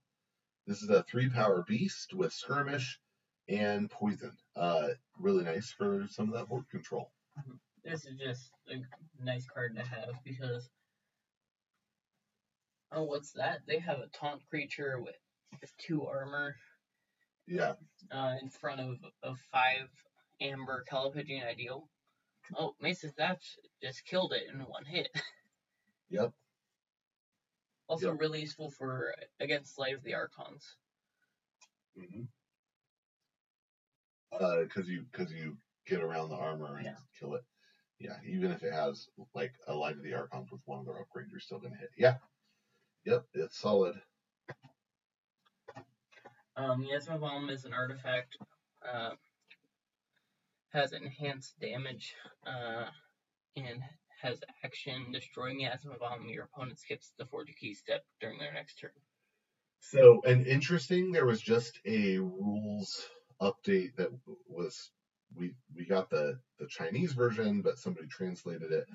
This 0.65 0.81
is 0.81 0.89
a 0.89 1.03
three 1.03 1.29
power 1.29 1.63
beast 1.67 2.13
with 2.13 2.33
skirmish 2.33 2.99
and 3.47 3.89
poison. 3.89 4.33
Uh, 4.55 4.89
really 5.17 5.43
nice 5.43 5.71
for 5.71 6.07
some 6.09 6.27
of 6.27 6.35
that 6.35 6.49
board 6.49 6.65
control. 6.69 7.11
This 7.83 8.05
is 8.05 8.17
just 8.19 8.51
a 8.69 9.23
nice 9.23 9.45
card 9.45 9.75
to 9.75 9.81
have 9.81 10.09
because. 10.23 10.69
Oh, 12.91 13.03
what's 13.03 13.33
that? 13.33 13.59
They 13.67 13.79
have 13.79 13.99
a 13.99 14.07
taunt 14.07 14.41
creature 14.49 14.99
with, 15.01 15.15
with 15.59 15.75
two 15.77 16.05
armor 16.05 16.55
Yeah, 17.47 17.73
uh, 18.11 18.35
in 18.41 18.49
front 18.49 18.81
of 18.81 18.97
a 19.23 19.33
five 19.51 19.89
amber 20.41 20.83
Callipygian 20.89 21.47
ideal. 21.47 21.87
Oh, 22.57 22.75
Mason 22.81 23.11
Thatch 23.17 23.57
just 23.81 24.05
killed 24.05 24.33
it 24.33 24.43
in 24.53 24.59
one 24.61 24.85
hit. 24.85 25.09
yep. 26.09 26.33
Also, 27.87 28.11
Yep. 28.11 28.19
really 28.19 28.41
useful 28.41 28.69
for 28.69 29.13
against 29.39 29.75
Slave 29.75 29.97
of 29.97 30.03
the 30.03 30.13
Archons. 30.13 30.75
Mm-hmm. 31.97 32.23
Uh, 34.33 34.65
cause 34.73 34.87
you, 34.87 35.05
cause 35.13 35.31
you 35.31 35.57
get 35.87 36.01
around 36.01 36.29
the 36.29 36.35
armor 36.35 36.75
and 36.77 36.85
Yeah. 36.85 36.95
kill 37.19 37.35
it. 37.35 37.43
Yeah, 37.99 38.17
even 38.25 38.51
if 38.51 38.61
it 38.61 38.73
has 38.73 39.07
like 39.33 39.53
a 39.67 39.73
light 39.73 39.95
of 39.95 40.03
the 40.03 40.13
archons 40.13 40.51
with 40.51 40.61
one 40.65 40.79
of 40.79 40.85
their 40.85 40.95
upgrades, 40.95 41.31
you're 41.31 41.39
still 41.39 41.59
gonna 41.59 41.77
hit. 41.77 41.89
Yeah. 41.97 42.17
Yep, 43.05 43.25
it's 43.33 43.57
solid. 43.57 43.99
Um, 46.57 46.81
Miasma 46.81 47.19
Bomb 47.19 47.49
is 47.49 47.65
an 47.65 47.73
artifact. 47.73 48.37
Uh, 48.83 49.11
has 50.73 50.91
enhanced 50.91 51.59
damage. 51.59 52.13
Uh, 52.45 52.85
and 53.55 53.81
has 54.21 54.39
action 54.63 55.11
destroy 55.11 55.53
miasma 55.53 55.95
bomb. 55.99 56.27
Your 56.27 56.45
opponent 56.45 56.79
skips 56.79 57.11
the 57.17 57.25
forge 57.25 57.53
key 57.59 57.73
step 57.73 58.03
during 58.19 58.39
their 58.39 58.53
next 58.53 58.79
turn. 58.79 58.91
So, 59.79 60.21
and 60.25 60.45
interesting, 60.47 61.11
there 61.11 61.25
was 61.25 61.41
just 61.41 61.79
a 61.85 62.17
rules 62.17 63.07
update 63.41 63.95
that 63.97 64.09
was 64.47 64.91
we 65.35 65.53
we 65.75 65.85
got 65.85 66.09
the 66.09 66.39
the 66.59 66.67
Chinese 66.67 67.13
version, 67.13 67.61
but 67.61 67.77
somebody 67.77 68.07
translated 68.07 68.71
it. 68.71 68.87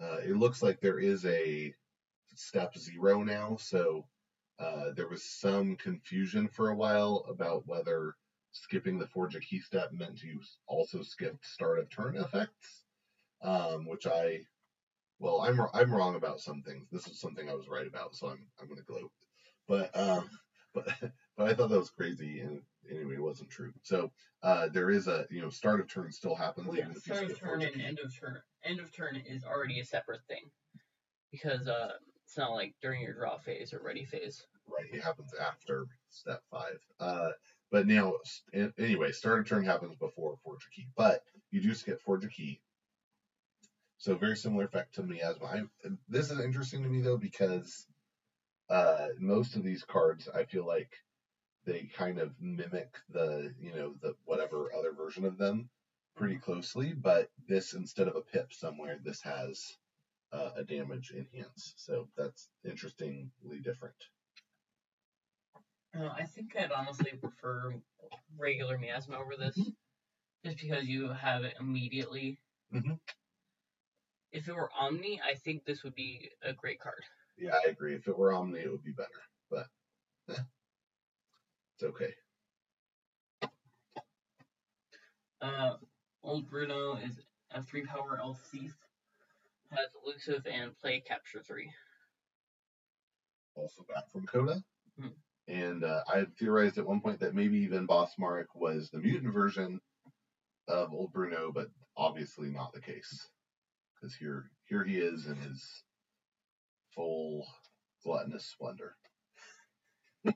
Uh, 0.00 0.18
it 0.24 0.36
looks 0.36 0.62
like 0.62 0.80
there 0.80 1.00
is 1.00 1.24
a 1.26 1.74
step 2.34 2.76
zero 2.78 3.24
now, 3.24 3.56
so 3.60 4.06
uh, 4.58 4.92
there 4.96 5.08
was 5.08 5.22
some 5.22 5.76
confusion 5.76 6.48
for 6.48 6.70
a 6.70 6.74
while 6.74 7.24
about 7.28 7.66
whether 7.66 8.14
skipping 8.52 8.98
the 8.98 9.06
forge 9.06 9.36
a 9.36 9.40
key 9.40 9.60
step 9.60 9.92
meant 9.92 10.22
you 10.22 10.40
also 10.66 11.02
skipped 11.02 11.46
start 11.46 11.78
of 11.78 11.88
turn 11.90 12.16
effects, 12.16 12.84
um, 13.42 13.86
which 13.86 14.06
I 14.06 14.40
well 15.18 15.42
I'm 15.42 15.60
I'm 15.72 15.92
wrong 15.92 16.16
about 16.16 16.40
some 16.40 16.62
things. 16.62 16.88
This 16.90 17.06
is 17.06 17.20
something 17.20 17.48
I 17.48 17.54
was 17.54 17.68
right 17.68 17.86
about, 17.86 18.14
so 18.14 18.28
I'm 18.28 18.46
I'm 18.60 18.68
gonna 18.68 18.82
gloat. 18.82 19.12
But 19.68 19.96
um, 19.96 20.28
but 20.74 20.88
but 21.36 21.48
I 21.48 21.54
thought 21.54 21.70
that 21.70 21.78
was 21.78 21.90
crazy, 21.90 22.40
and 22.40 22.60
anyway, 22.90 23.14
it 23.14 23.22
wasn't 23.22 23.50
true. 23.50 23.72
So 23.82 24.10
uh, 24.42 24.68
there 24.68 24.90
is 24.90 25.06
a 25.08 25.26
you 25.30 25.40
know 25.40 25.50
start 25.50 25.80
of 25.80 25.88
turn 25.88 26.10
still 26.10 26.34
happens 26.34 26.66
Well, 26.66 26.76
yeah, 26.76 26.88
if 26.90 27.06
you 27.06 27.14
start 27.14 27.30
of 27.30 27.38
turn 27.38 27.62
and 27.62 27.80
end 27.80 28.00
of 28.00 28.18
turn. 28.18 28.40
End 28.64 28.80
of 28.80 28.92
turn 28.92 29.16
is 29.16 29.44
already 29.44 29.78
a 29.78 29.84
separate 29.84 30.20
thing 30.28 30.50
because 31.30 31.68
uh, 31.68 31.92
it's 32.28 32.36
not 32.36 32.52
like 32.52 32.74
during 32.82 33.00
your 33.00 33.14
draw 33.14 33.38
phase 33.38 33.72
or 33.72 33.80
ready 33.82 34.04
phase. 34.04 34.46
Right, 34.66 34.84
it 34.92 35.02
happens 35.02 35.32
after 35.40 35.86
step 36.10 36.42
five. 36.50 36.78
Uh, 37.00 37.30
but 37.70 37.86
now, 37.86 38.16
anyway, 38.52 39.12
start 39.12 39.40
of 39.40 39.48
turn 39.48 39.64
happens 39.64 39.96
before 39.96 40.36
forge 40.44 40.66
a 40.66 40.70
key, 40.76 40.88
but 40.94 41.22
you 41.50 41.62
do 41.62 41.74
skip 41.74 42.02
forge 42.02 42.26
a 42.26 42.28
key. 42.28 42.60
So 43.96 44.14
very 44.14 44.36
similar 44.36 44.66
effect 44.66 44.94
to 44.96 45.02
miasma. 45.02 45.46
I, 45.46 45.62
this 46.10 46.30
is 46.30 46.38
interesting 46.40 46.82
to 46.82 46.88
me 46.90 47.00
though 47.00 47.16
because 47.16 47.86
uh, 48.68 49.08
most 49.18 49.56
of 49.56 49.64
these 49.64 49.82
cards, 49.84 50.28
I 50.28 50.44
feel 50.44 50.66
like 50.66 50.92
they 51.64 51.88
kind 51.96 52.18
of 52.18 52.32
mimic 52.38 52.90
the 53.08 53.54
you 53.58 53.72
know 53.72 53.94
the 54.02 54.14
whatever 54.26 54.70
other 54.78 54.92
version 54.92 55.24
of 55.24 55.38
them 55.38 55.70
pretty 56.14 56.36
closely. 56.36 56.92
But 56.92 57.30
this 57.48 57.72
instead 57.72 58.06
of 58.06 58.16
a 58.16 58.20
pip 58.20 58.52
somewhere, 58.52 58.98
this 59.02 59.22
has 59.22 59.78
uh, 60.32 60.50
a 60.56 60.64
damage 60.64 61.12
enhance. 61.12 61.74
So 61.76 62.08
that's 62.16 62.48
interestingly 62.64 63.58
different. 63.62 63.96
Uh, 65.98 66.08
I 66.08 66.24
think 66.24 66.54
I'd 66.56 66.70
honestly 66.72 67.12
prefer 67.12 67.74
regular 68.36 68.78
miasma 68.78 69.16
over 69.18 69.36
this, 69.36 69.56
Mhm. 69.56 69.74
just 70.44 70.58
because 70.58 70.86
you 70.86 71.08
have 71.08 71.44
it 71.44 71.56
immediately. 71.58 72.38
Mhm. 72.72 73.00
If 74.30 74.48
it 74.48 74.54
were 74.54 74.70
Omni, 74.72 75.20
I 75.22 75.34
think 75.34 75.64
this 75.64 75.82
would 75.82 75.94
be 75.94 76.30
a 76.42 76.52
great 76.52 76.80
card. 76.80 77.02
Yeah, 77.36 77.54
I 77.56 77.68
agree. 77.70 77.94
If 77.94 78.06
it 78.08 78.16
were 78.18 78.32
Omni, 78.32 78.60
it 78.60 78.70
would 78.70 78.82
be 78.84 78.92
better, 78.92 79.22
but 79.48 79.70
eh, 80.28 80.34
it's 81.74 81.84
okay. 81.84 82.14
Uh, 85.40 85.78
Old 86.22 86.48
Bruno 86.50 86.96
is 86.96 87.20
a 87.52 87.62
three 87.62 87.86
power 87.86 88.18
elf 88.20 88.40
thief, 88.50 88.76
has 89.70 89.90
elusive 90.04 90.46
and 90.46 90.76
play 90.78 91.00
capture 91.06 91.42
three. 91.42 91.70
Also 93.54 93.84
back 93.92 94.10
from 94.10 94.26
Coda. 94.26 94.62
Hmm. 95.00 95.08
And 95.48 95.84
uh, 95.84 96.02
I 96.08 96.26
theorized 96.38 96.78
at 96.78 96.86
one 96.86 97.00
point 97.00 97.20
that 97.20 97.34
maybe 97.34 97.58
even 97.58 97.86
Boss 97.86 98.12
Marek 98.18 98.54
was 98.54 98.90
the 98.90 98.98
mutant 98.98 99.32
version 99.32 99.80
of 100.68 100.92
Old 100.92 101.12
Bruno, 101.12 101.50
but 101.52 101.68
obviously 101.96 102.48
not 102.50 102.72
the 102.72 102.80
case. 102.80 103.28
Because 103.94 104.14
here, 104.14 104.50
here 104.66 104.84
he 104.84 104.98
is 104.98 105.26
in 105.26 105.36
his 105.36 105.64
full 106.94 107.46
gluttonous 108.04 108.46
splendor. 108.46 108.94
uh, 110.26 110.32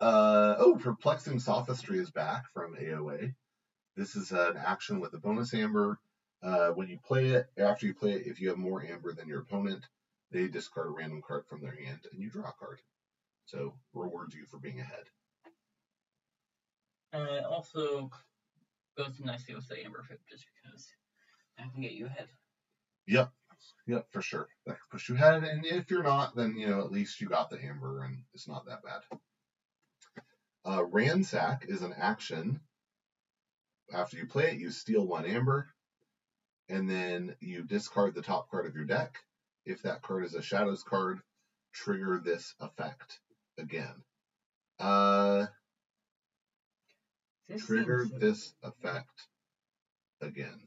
oh, 0.00 0.78
Perplexing 0.80 1.40
Sophistry 1.40 1.98
is 1.98 2.10
back 2.10 2.44
from 2.52 2.76
AOA. 2.76 3.34
This 3.96 4.16
is 4.16 4.32
an 4.32 4.56
action 4.56 5.00
with 5.00 5.14
a 5.14 5.18
bonus 5.18 5.54
amber. 5.54 5.98
Uh, 6.42 6.70
when 6.70 6.88
you 6.88 6.98
play 6.98 7.28
it, 7.28 7.46
after 7.56 7.86
you 7.86 7.94
play 7.94 8.12
it, 8.12 8.26
if 8.26 8.40
you 8.40 8.48
have 8.48 8.58
more 8.58 8.84
amber 8.84 9.12
than 9.12 9.28
your 9.28 9.40
opponent, 9.40 9.84
they 10.32 10.48
discard 10.48 10.88
a 10.88 10.90
random 10.90 11.22
card 11.26 11.44
from 11.46 11.60
their 11.60 11.74
hand 11.74 12.00
and 12.10 12.20
you 12.20 12.30
draw 12.30 12.48
a 12.48 12.52
card. 12.58 12.80
So 13.44 13.74
rewards 13.94 14.34
you 14.34 14.44
for 14.46 14.58
being 14.58 14.80
ahead. 14.80 15.04
Uh, 17.14 17.34
it 17.34 17.44
also 17.44 18.10
goes 18.96 19.20
nicely 19.20 19.54
with 19.54 19.68
the 19.68 19.84
Amber 19.84 20.04
Pip, 20.08 20.20
just 20.28 20.46
because 20.62 20.88
I 21.58 21.64
can 21.72 21.82
get 21.82 21.92
you 21.92 22.06
ahead. 22.06 22.28
Yep. 23.06 23.30
Yep, 23.86 24.06
for 24.10 24.22
sure. 24.22 24.48
That 24.66 24.80
could 24.80 24.90
push 24.90 25.08
you 25.08 25.14
ahead. 25.14 25.44
And 25.44 25.64
if 25.64 25.90
you're 25.90 26.02
not, 26.02 26.34
then 26.34 26.56
you 26.56 26.68
know 26.68 26.80
at 26.80 26.90
least 26.90 27.20
you 27.20 27.28
got 27.28 27.50
the 27.50 27.62
amber 27.62 28.04
and 28.04 28.22
it's 28.32 28.48
not 28.48 28.64
that 28.66 28.82
bad. 28.82 29.18
Uh, 30.64 30.84
ransack 30.84 31.66
is 31.68 31.82
an 31.82 31.92
action. 31.96 32.60
After 33.92 34.16
you 34.16 34.26
play 34.26 34.52
it, 34.52 34.58
you 34.58 34.70
steal 34.70 35.06
one 35.06 35.26
amber, 35.26 35.68
and 36.72 36.88
then 36.88 37.36
you 37.40 37.62
discard 37.62 38.14
the 38.14 38.22
top 38.22 38.50
card 38.50 38.66
of 38.66 38.74
your 38.74 38.86
deck. 38.86 39.18
If 39.66 39.82
that 39.82 40.02
card 40.02 40.24
is 40.24 40.34
a 40.34 40.42
shadows 40.42 40.82
card, 40.82 41.20
trigger 41.72 42.20
this 42.24 42.54
effect 42.60 43.20
again. 43.58 44.02
Uh, 44.80 45.46
This 47.48 47.66
trigger 47.66 48.06
this 48.18 48.54
effect 48.62 49.28
again. 50.22 50.66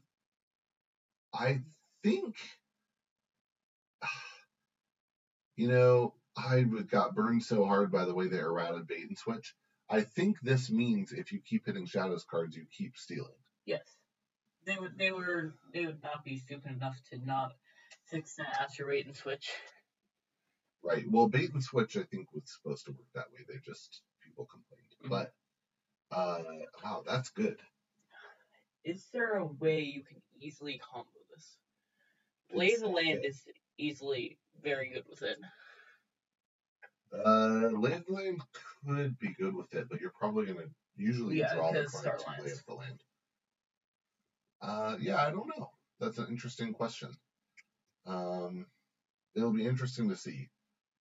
I 1.34 1.62
think, 2.04 2.36
you 5.56 5.68
know, 5.68 6.14
I 6.36 6.62
got 6.62 7.16
burned 7.16 7.42
so 7.42 7.64
hard 7.64 7.90
by 7.90 8.04
the 8.04 8.14
way 8.14 8.28
they 8.28 8.38
errated 8.38 8.86
bait 8.86 9.08
and 9.08 9.18
switch. 9.18 9.54
I 9.90 10.02
think 10.02 10.40
this 10.40 10.70
means 10.70 11.12
if 11.12 11.32
you 11.32 11.40
keep 11.40 11.66
hitting 11.66 11.86
shadows 11.86 12.24
cards, 12.24 12.56
you 12.56 12.64
keep 12.70 12.96
stealing. 12.96 13.30
Yes. 13.64 13.82
They 14.66 14.76
would 14.76 14.98
they 14.98 15.12
were 15.12 15.54
they 15.72 15.86
would 15.86 16.02
not 16.02 16.24
be 16.24 16.38
stupid 16.38 16.72
enough 16.72 17.00
to 17.10 17.24
not 17.24 17.52
fix 18.06 18.34
that 18.36 18.60
after 18.60 18.86
rate 18.86 19.06
and 19.06 19.16
switch. 19.16 19.52
Right. 20.82 21.04
Well, 21.08 21.28
bait 21.28 21.52
and 21.52 21.62
switch, 21.62 21.96
I 21.96 22.02
think, 22.02 22.28
was 22.32 22.42
supposed 22.46 22.86
to 22.86 22.92
work 22.92 23.08
that 23.14 23.26
way. 23.32 23.44
They 23.48 23.58
just 23.64 24.02
people 24.24 24.46
complained. 24.46 24.94
Mhm. 25.04 25.08
But 25.08 25.34
uh, 26.10 26.42
wow, 26.84 27.02
that's 27.06 27.30
good. 27.30 27.60
Is 28.84 29.08
there 29.12 29.34
a 29.38 29.46
way 29.46 29.80
you 29.82 30.02
can 30.02 30.22
easily 30.40 30.78
combo 30.78 31.10
this? 31.34 31.58
Blaze 32.52 32.82
of 32.82 32.92
Land 32.92 33.24
is 33.24 33.42
easily 33.78 34.38
very 34.62 34.90
good 34.90 35.04
with 35.08 35.22
it. 35.22 35.38
Uh, 37.12 37.70
land 37.72 38.04
land 38.08 38.42
could 38.84 39.18
be 39.18 39.32
good 39.38 39.54
with 39.54 39.74
it, 39.74 39.88
but 39.88 40.00
you're 40.00 40.12
probably 40.18 40.46
gonna 40.46 40.66
usually 40.96 41.38
Yeah, 41.38 41.54
draw 41.54 41.72
the 41.72 41.84
card 41.84 42.18
to 42.20 42.42
lay 42.42 42.52
up 42.52 42.58
the 42.66 42.74
land. 42.74 43.02
Uh, 44.60 44.96
yeah, 45.00 45.16
I 45.16 45.30
don't 45.30 45.48
know. 45.56 45.70
That's 46.00 46.18
an 46.18 46.26
interesting 46.28 46.72
question. 46.72 47.10
Um, 48.06 48.66
it'll 49.34 49.52
be 49.52 49.66
interesting 49.66 50.08
to 50.10 50.16
see. 50.16 50.48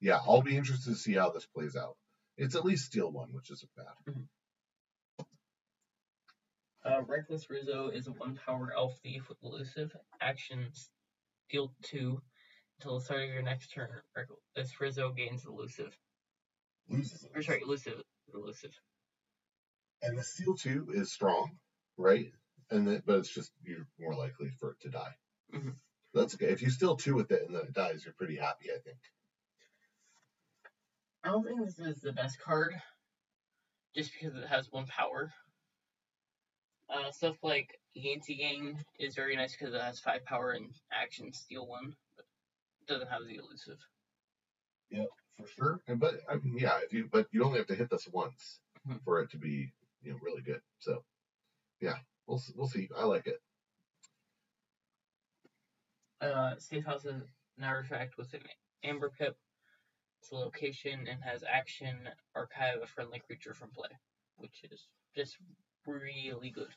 Yeah, 0.01 0.19
I'll 0.25 0.41
be 0.41 0.57
interested 0.57 0.91
to 0.91 0.95
see 0.97 1.13
how 1.13 1.29
this 1.29 1.45
plays 1.45 1.75
out. 1.75 1.95
It's 2.37 2.55
at 2.55 2.65
least 2.65 2.85
steal 2.85 3.11
one, 3.11 3.29
which 3.31 3.49
isn't 3.51 3.71
bad. 3.75 5.25
Uh, 6.85 7.01
Reckless 7.07 7.49
Rizzo 7.49 7.89
is 7.89 8.05
a 8.05 8.11
one 8.11 8.37
power 8.45 8.71
elf 8.75 8.99
thief 9.01 9.27
with 9.27 9.39
elusive. 9.43 9.95
Actions 10.21 10.91
deal 11.49 11.73
two 11.81 12.21
until 12.77 12.99
the 12.99 13.05
start 13.05 13.23
of 13.23 13.29
your 13.29 13.41
next 13.41 13.73
turn. 13.73 13.89
Reckless 14.15 14.79
Rizzo 14.79 15.11
gains 15.11 15.45
elusive. 15.45 15.97
Loses. 16.87 17.27
Or 17.33 17.41
sorry, 17.41 17.61
elusive. 17.63 18.03
Elusive. 18.33 18.77
And 20.03 20.17
the 20.17 20.23
steal 20.23 20.55
two 20.55 20.91
is 20.93 21.11
strong, 21.11 21.57
right? 21.97 22.31
And 22.71 22.87
then, 22.87 23.03
but 23.05 23.19
it's 23.19 23.33
just 23.33 23.51
you're 23.63 23.87
more 23.99 24.15
likely 24.15 24.49
for 24.49 24.71
it 24.71 24.79
to 24.81 24.89
die. 24.89 25.15
Mhm. 25.53 25.79
That's 26.13 26.33
okay. 26.35 26.47
If 26.51 26.61
you 26.61 26.69
steal 26.69 26.95
two 26.95 27.15
with 27.15 27.31
it 27.31 27.43
and 27.43 27.55
then 27.55 27.63
it 27.63 27.73
dies, 27.73 28.05
you're 28.05 28.13
pretty 28.13 28.37
happy, 28.37 28.71
I 28.71 28.79
think. 28.79 28.99
I 31.23 31.29
don't 31.29 31.43
think 31.43 31.59
this 31.65 31.79
is 31.79 32.01
the 32.01 32.13
best 32.13 32.39
card, 32.39 32.81
just 33.95 34.13
because 34.13 34.35
it 34.35 34.47
has 34.47 34.71
one 34.71 34.85
power. 34.87 35.33
Uh, 36.87 37.11
stuff 37.11 37.43
like 37.43 37.79
Yancy 37.95 38.35
Gang 38.35 38.83
is 38.99 39.15
very 39.15 39.35
nice 39.35 39.55
because 39.55 39.73
it 39.73 39.81
has 39.81 39.99
five 39.99 40.23
power 40.25 40.51
and 40.51 40.73
action 40.91 41.33
steal 41.33 41.65
one, 41.67 41.95
but 42.15 42.25
doesn't 42.87 43.09
have 43.09 43.25
the 43.25 43.35
elusive. 43.37 43.79
Yeah, 44.89 45.05
for 45.37 45.47
sure. 45.47 45.81
And 45.87 45.99
but 45.99 46.21
I 46.29 46.35
mean, 46.35 46.57
yeah, 46.57 46.79
if 46.83 46.93
you 46.93 47.07
but 47.11 47.27
you 47.31 47.43
only 47.43 47.57
have 47.57 47.67
to 47.67 47.75
hit 47.75 47.89
this 47.89 48.07
once 48.07 48.61
Mhm. 48.87 49.03
for 49.03 49.19
it 49.21 49.31
to 49.31 49.37
be 49.37 49.73
you 50.01 50.11
know 50.13 50.19
really 50.19 50.43
good. 50.43 50.61
So 50.79 51.03
yeah, 51.81 51.97
we'll 52.27 52.41
we'll 52.55 52.67
see. 52.67 52.89
I 52.97 53.05
like 53.05 53.27
it. 53.27 53.41
Uh, 56.21 56.55
Safe 56.57 56.85
House 56.85 57.05
is 57.05 57.21
an 57.57 57.63
artifact 57.63 58.17
with 58.17 58.33
an 58.33 58.41
Amber 58.83 59.11
Pip. 59.17 59.37
It's 60.21 60.31
a 60.31 60.35
location 60.35 61.07
and 61.09 61.23
has 61.23 61.43
action 61.43 61.95
archive 62.33 62.79
a 62.81 62.87
friendly 62.87 63.19
creature 63.19 63.53
from 63.53 63.69
play, 63.69 63.89
which 64.37 64.63
is 64.71 64.87
just 65.15 65.37
really 65.85 66.51
good. 66.53 66.69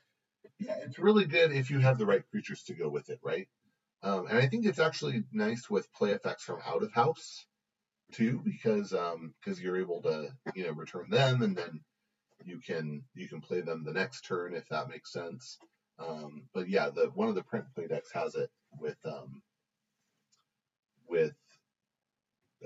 Yeah, 0.58 0.76
it's 0.84 0.98
really 0.98 1.24
good 1.24 1.52
if 1.52 1.70
you 1.70 1.78
have 1.78 1.98
the 1.98 2.06
right 2.06 2.28
creatures 2.30 2.62
to 2.64 2.74
go 2.74 2.88
with 2.88 3.10
it, 3.10 3.20
right? 3.22 3.48
Um, 4.02 4.26
and 4.28 4.38
I 4.38 4.46
think 4.46 4.66
it's 4.66 4.78
actually 4.78 5.24
nice 5.32 5.68
with 5.70 5.92
play 5.92 6.10
effects 6.10 6.44
from 6.44 6.60
out 6.66 6.82
of 6.82 6.92
house 6.92 7.46
too, 8.12 8.40
because 8.44 8.92
um, 8.92 9.34
because 9.40 9.60
you're 9.60 9.80
able 9.80 10.02
to 10.02 10.28
you 10.54 10.66
know 10.66 10.72
return 10.72 11.10
them 11.10 11.42
and 11.42 11.56
then 11.56 11.80
you 12.44 12.60
can 12.60 13.02
you 13.14 13.28
can 13.28 13.40
play 13.40 13.60
them 13.60 13.84
the 13.84 13.92
next 13.92 14.22
turn 14.22 14.54
if 14.54 14.68
that 14.68 14.88
makes 14.88 15.12
sense. 15.12 15.58
Um, 15.98 16.42
but 16.54 16.68
yeah, 16.68 16.90
the 16.90 17.10
one 17.14 17.28
of 17.28 17.34
the 17.34 17.42
print 17.42 17.64
play 17.74 17.86
decks 17.86 18.10
has 18.12 18.34
it 18.34 18.50
with 18.78 18.98
um, 19.04 19.42
with 21.08 21.34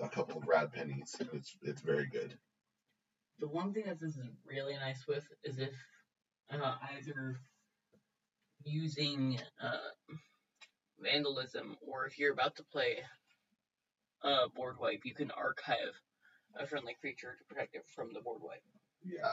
a 0.03 0.09
couple 0.09 0.39
of 0.39 0.47
rad 0.47 0.73
pennies. 0.73 1.15
It's 1.33 1.57
it's 1.63 1.83
very 1.83 2.07
good. 2.07 2.37
The 3.39 3.49
one 3.49 3.73
thing 3.73 3.85
that 3.87 4.01
this 4.01 4.17
is 4.17 4.29
really 4.47 4.75
nice 4.75 5.07
with 5.09 5.27
is 5.45 5.59
if 5.59 5.75
uh, 6.51 6.77
either 6.97 7.41
using 8.65 9.39
uh, 9.61 10.15
vandalism 11.01 11.77
or 11.87 12.07
if 12.07 12.19
you're 12.19 12.33
about 12.33 12.57
to 12.57 12.63
play 12.65 12.99
uh, 14.23 14.49
board 14.55 14.77
wipe, 14.79 15.01
you 15.05 15.15
can 15.15 15.31
archive 15.33 16.01
a 16.57 16.67
friendly 16.67 16.95
creature 17.01 17.37
to 17.39 17.45
protect 17.45 17.75
it 17.75 17.85
from 17.95 18.13
the 18.13 18.21
board 18.21 18.41
wipe. 18.43 18.63
Yeah. 19.05 19.33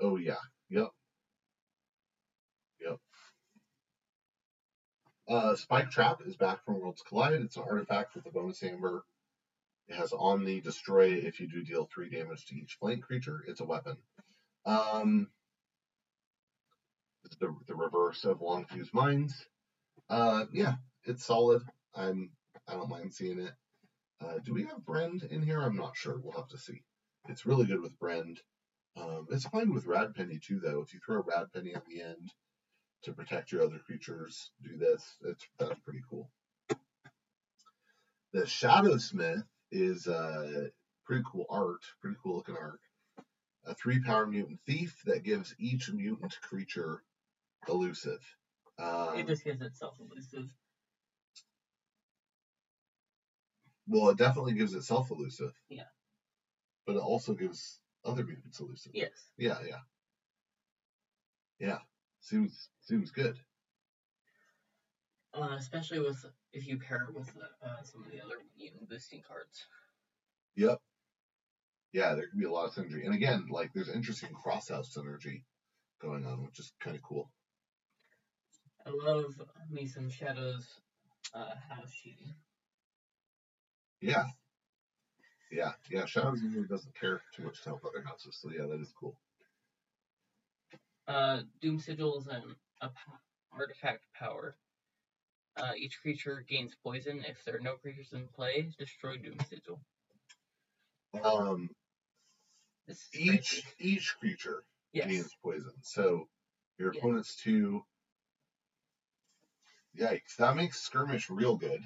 Oh 0.00 0.16
yeah. 0.16 0.36
Yep. 0.70 0.88
Yep. 2.80 2.98
Uh, 5.28 5.56
Spike 5.56 5.90
Trap 5.90 6.20
is 6.26 6.36
back 6.36 6.64
from 6.64 6.80
Worlds 6.80 7.02
Collide. 7.08 7.40
It's 7.42 7.56
an 7.56 7.64
artifact 7.68 8.14
with 8.14 8.26
a 8.26 8.30
bonus 8.30 8.62
amber. 8.62 9.04
It 9.88 9.96
has 9.96 10.12
Omni 10.12 10.60
destroy 10.60 11.12
if 11.12 11.40
you 11.40 11.48
do 11.48 11.62
deal 11.62 11.88
three 11.92 12.10
damage 12.10 12.46
to 12.46 12.54
each 12.56 12.76
flank 12.80 13.02
creature. 13.02 13.44
It's 13.46 13.60
a 13.60 13.64
weapon. 13.64 13.96
Um, 14.64 15.28
the, 17.40 17.54
the 17.66 17.74
reverse 17.74 18.24
of 18.24 18.40
Long 18.40 18.64
Fuse 18.66 18.92
Mines. 18.92 19.46
Uh, 20.08 20.44
yeah, 20.52 20.74
it's 21.04 21.24
solid. 21.24 21.62
I'm 21.94 22.30
I 22.68 22.74
don't 22.74 22.88
mind 22.88 23.12
seeing 23.12 23.38
it. 23.40 23.52
Uh, 24.20 24.38
do 24.44 24.54
we 24.54 24.64
have 24.64 24.84
Brend 24.84 25.24
in 25.24 25.42
here? 25.42 25.60
I'm 25.60 25.76
not 25.76 25.96
sure. 25.96 26.18
We'll 26.18 26.32
have 26.32 26.48
to 26.48 26.58
see. 26.58 26.82
It's 27.28 27.46
really 27.46 27.66
good 27.66 27.80
with 27.80 27.98
Brend. 27.98 28.40
Um, 28.96 29.26
it's 29.30 29.46
fine 29.46 29.72
with 29.72 29.86
Rad 29.86 30.14
Penny 30.14 30.38
too, 30.38 30.60
though. 30.60 30.82
If 30.82 30.92
you 30.92 31.00
throw 31.04 31.18
a 31.18 31.22
Rad 31.22 31.46
Penny 31.52 31.74
at 31.74 31.86
the 31.86 32.02
end 32.02 32.30
to 33.04 33.12
protect 33.12 33.52
your 33.52 33.62
other 33.62 33.78
creatures, 33.78 34.50
do 34.62 34.76
this. 34.76 35.02
It's 35.24 35.46
that's 35.58 35.80
pretty 35.80 36.02
cool. 36.08 36.30
The 38.32 38.46
Shadow 38.46 38.96
Smith 38.98 39.44
is 39.70 40.06
uh, 40.06 40.68
pretty 41.04 41.24
cool 41.30 41.46
art, 41.50 41.82
pretty 42.00 42.16
cool 42.22 42.36
looking 42.36 42.56
art. 42.56 42.80
A 43.64 43.74
three 43.74 44.00
power 44.00 44.26
mutant 44.26 44.60
thief 44.66 45.00
that 45.06 45.22
gives 45.22 45.54
each 45.58 45.90
mutant 45.92 46.36
creature 46.42 47.02
elusive. 47.68 48.20
Um, 48.78 49.18
it 49.18 49.26
just 49.26 49.44
gives 49.44 49.62
itself 49.62 49.96
elusive. 50.00 50.48
Well, 53.86 54.10
it 54.10 54.18
definitely 54.18 54.54
gives 54.54 54.74
itself 54.74 55.10
elusive. 55.10 55.52
Yeah. 55.68 55.84
But 56.86 56.96
it 56.96 57.02
also 57.02 57.34
gives 57.34 57.78
other 58.04 58.24
mutants 58.24 58.60
elusive. 58.60 58.92
Yes. 58.94 59.10
Yeah, 59.36 59.58
yeah. 59.66 59.80
Yeah. 61.58 61.78
Seems 62.20 62.68
seems 62.82 63.10
good. 63.10 63.36
Uh, 65.34 65.56
especially 65.58 65.98
with 65.98 66.24
if 66.52 66.66
you 66.66 66.78
pair 66.78 67.06
it 67.08 67.14
with 67.14 67.30
uh, 67.64 67.82
some 67.82 68.04
of 68.04 68.10
the 68.10 68.22
other 68.22 68.36
boosting 68.88 69.22
cards. 69.26 69.66
Yep. 70.56 70.78
Yeah, 71.92 72.14
there 72.14 72.28
can 72.28 72.38
be 72.38 72.46
a 72.46 72.50
lot 72.50 72.66
of 72.66 72.74
synergy. 72.74 73.04
And 73.04 73.14
again, 73.14 73.46
like 73.50 73.72
there's 73.72 73.88
interesting 73.88 74.30
cross 74.30 74.68
house 74.68 74.96
synergy 74.96 75.42
going 76.00 76.26
on, 76.26 76.44
which 76.44 76.58
is 76.58 76.72
kind 76.80 76.96
of 76.96 77.02
cool. 77.02 77.30
I 78.86 78.90
love 78.90 79.34
me 79.70 79.86
some 79.86 80.10
shadows 80.10 80.66
uh, 81.34 81.54
house 81.68 81.92
shooting. 82.02 82.34
Yeah. 84.00 84.24
Yeah, 85.52 85.72
yeah. 85.90 86.06
Shadows 86.06 86.42
usually 86.42 86.66
doesn't 86.66 86.98
care 86.98 87.20
too 87.36 87.42
much 87.44 87.62
to 87.62 87.68
help 87.70 87.84
other 87.84 88.02
houses, 88.02 88.38
so 88.40 88.50
yeah, 88.50 88.66
that 88.66 88.80
is 88.80 88.92
cool. 88.98 89.14
Uh, 91.06 91.42
Doom 91.60 91.78
Sigil 91.78 92.18
is 92.18 92.26
an 92.26 92.56
a 92.80 92.88
artifact 93.52 94.04
power. 94.18 94.56
Uh, 95.56 95.72
each 95.76 96.00
creature 96.00 96.42
gains 96.48 96.74
poison. 96.82 97.22
If 97.28 97.44
there 97.44 97.56
are 97.56 97.60
no 97.60 97.74
creatures 97.74 98.14
in 98.14 98.26
play, 98.34 98.70
destroy 98.78 99.18
Doom 99.18 99.38
Sigil. 99.48 99.78
Um, 101.22 101.68
each 103.12 103.62
crazy. 103.62 103.66
each 103.78 104.16
creature 104.18 104.64
yes. 104.94 105.06
gains 105.08 105.36
poison. 105.42 105.72
So 105.82 106.28
your 106.78 106.94
Yeah. 106.94 107.00
opponent's 107.00 107.36
two. 107.36 107.84
Yikes! 109.98 110.36
That 110.38 110.56
makes 110.56 110.80
skirmish 110.80 111.28
real 111.28 111.56
good. 111.56 111.84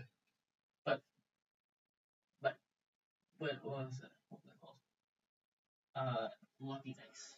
What, 3.39 3.65
was 3.65 3.93
it? 4.03 4.11
What 4.29 4.41
was 4.45 4.53
it 4.53 4.61
called? 4.61 4.77
Uh, 5.95 6.29
Lucky 6.61 6.95
Dice. 6.95 7.35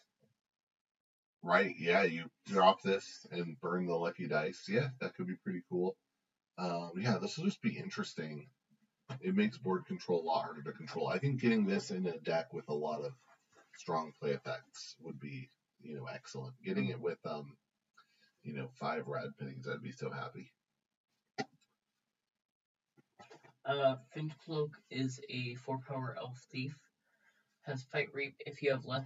Right? 1.41 1.75
Yeah, 1.79 2.03
you 2.03 2.25
drop 2.47 2.81
this 2.81 3.25
and 3.31 3.59
burn 3.61 3.85
the 3.85 3.95
lucky 3.95 4.27
dice. 4.27 4.65
Yeah, 4.67 4.89
that 4.99 5.15
could 5.15 5.27
be 5.27 5.37
pretty 5.41 5.61
cool. 5.69 5.95
Um, 6.57 6.91
yeah, 6.97 7.17
this 7.17 7.37
will 7.37 7.45
just 7.45 7.61
be 7.61 7.77
interesting. 7.77 8.47
It 9.21 9.35
makes 9.35 9.57
board 9.57 9.85
control 9.85 10.21
a 10.21 10.27
lot 10.27 10.43
harder 10.43 10.61
to 10.63 10.73
control. 10.73 11.07
I 11.07 11.17
think 11.17 11.39
getting 11.41 11.65
this 11.65 11.91
in 11.91 12.05
a 12.05 12.17
deck 12.19 12.53
with 12.53 12.67
a 12.67 12.73
lot 12.73 13.01
of 13.01 13.13
strong 13.77 14.11
play 14.19 14.31
effects 14.31 14.95
would 14.99 15.19
be, 15.19 15.49
you 15.81 15.95
know, 15.95 16.05
excellent. 16.13 16.53
Getting 16.63 16.89
it 16.89 16.99
with 16.99 17.17
um, 17.25 17.55
you 18.43 18.53
know, 18.53 18.69
five 18.79 19.07
rad 19.07 19.29
pennies, 19.39 19.67
I'd 19.71 19.81
be 19.81 19.91
so 19.91 20.11
happy. 20.11 20.51
Uh, 23.65 23.95
Finch 24.13 24.31
Cloak 24.45 24.71
is 24.89 25.19
a 25.29 25.55
four 25.55 25.79
power 25.79 26.15
elf 26.17 26.37
thief. 26.51 26.75
Has 27.63 27.83
fight 27.83 28.07
reap 28.13 28.35
if 28.39 28.61
you 28.61 28.71
have 28.71 28.85
less 28.85 29.05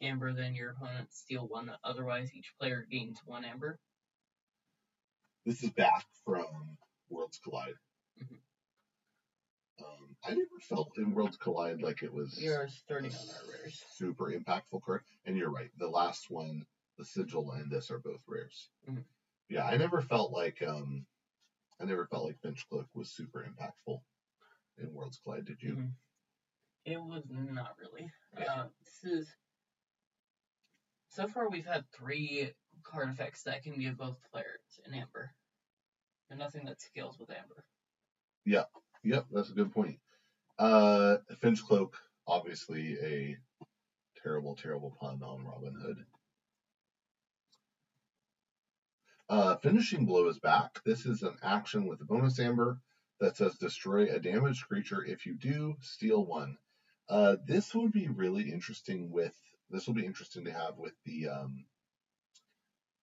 amber 0.00 0.32
than 0.32 0.54
your 0.54 0.70
opponent, 0.70 1.12
steal 1.12 1.48
one. 1.48 1.70
Otherwise, 1.82 2.32
each 2.34 2.52
player 2.58 2.86
gains 2.88 3.18
one 3.24 3.44
amber. 3.44 3.80
This 5.44 5.62
is 5.62 5.70
back 5.70 6.06
from 6.24 6.76
Worlds 7.08 7.38
Collide. 7.38 7.78
Mhm. 8.20 8.38
Um, 9.80 10.16
I 10.22 10.30
never 10.30 10.60
felt 10.60 10.96
in 10.98 11.14
Worlds 11.14 11.36
Collide 11.36 11.82
like 11.82 12.02
it 12.02 12.12
was 12.12 12.44
are 12.46 12.68
starting 12.68 13.12
on 13.12 13.28
our 13.30 13.50
rares. 13.50 13.82
super 13.90 14.30
impactful 14.30 14.82
card. 14.82 15.02
And 15.24 15.36
you're 15.36 15.50
right, 15.50 15.70
the 15.78 15.88
last 15.88 16.30
one, 16.30 16.66
the 16.96 17.04
sigil 17.04 17.50
and 17.52 17.70
this 17.70 17.90
are 17.90 17.98
both 17.98 18.22
rares. 18.26 18.68
Mhm. 18.86 19.04
Yeah, 19.48 19.66
I 19.66 19.76
never 19.76 20.02
felt 20.02 20.32
like 20.32 20.60
um, 20.62 21.06
I 21.80 21.84
never 21.84 22.06
felt 22.06 22.24
like 22.24 22.40
Finch 22.40 22.68
Cloak 22.68 22.88
was 22.94 23.10
super 23.10 23.44
impactful 23.44 24.00
in 24.78 24.92
Worlds 24.92 25.18
Collide. 25.22 25.44
Did 25.44 25.62
you? 25.62 25.76
Mhm. 25.76 25.94
It 26.84 27.00
was 27.02 27.24
not 27.28 27.78
really. 27.78 28.12
Uh, 28.36 28.68
this 28.80 29.04
is 29.04 29.36
so 31.08 31.28
far 31.28 31.48
we've 31.48 31.66
had 31.66 31.90
three 31.90 32.54
card 32.82 33.10
effects 33.10 33.42
that 33.44 33.62
can 33.62 33.78
give 33.78 33.96
both 33.96 34.22
players 34.30 34.80
an 34.84 34.94
amber, 34.94 35.34
and 36.30 36.38
nothing 36.38 36.64
that 36.66 36.80
scales 36.80 37.18
with 37.18 37.30
amber. 37.30 37.64
Yeah. 38.44 38.64
Yep, 39.04 39.26
that's 39.30 39.50
a 39.50 39.54
good 39.54 39.72
point. 39.72 40.00
Uh, 40.58 41.18
Finch 41.36 41.62
Cloak, 41.62 41.96
obviously 42.26 42.98
a 43.00 43.38
terrible, 44.16 44.56
terrible 44.56 44.90
pun 45.00 45.22
on 45.22 45.44
Robin 45.44 45.74
Hood. 45.74 46.04
Uh, 49.28 49.56
Finishing 49.56 50.06
Blow 50.06 50.28
is 50.28 50.38
back. 50.38 50.82
This 50.84 51.04
is 51.04 51.22
an 51.22 51.36
action 51.42 51.86
with 51.86 52.00
a 52.00 52.04
bonus 52.04 52.38
amber 52.38 52.80
that 53.20 53.36
says 53.36 53.56
destroy 53.58 54.06
a 54.06 54.18
damaged 54.18 54.66
creature. 54.66 55.04
If 55.04 55.26
you 55.26 55.34
do, 55.34 55.76
steal 55.82 56.24
one. 56.24 56.56
Uh, 57.08 57.36
this 57.46 57.74
would 57.74 57.92
be 57.92 58.08
really 58.08 58.50
interesting 58.50 59.10
with. 59.10 59.34
This 59.70 59.86
will 59.86 59.94
be 59.94 60.06
interesting 60.06 60.44
to 60.44 60.52
have 60.52 60.78
with 60.78 60.94
the 61.04 61.28
um. 61.28 61.64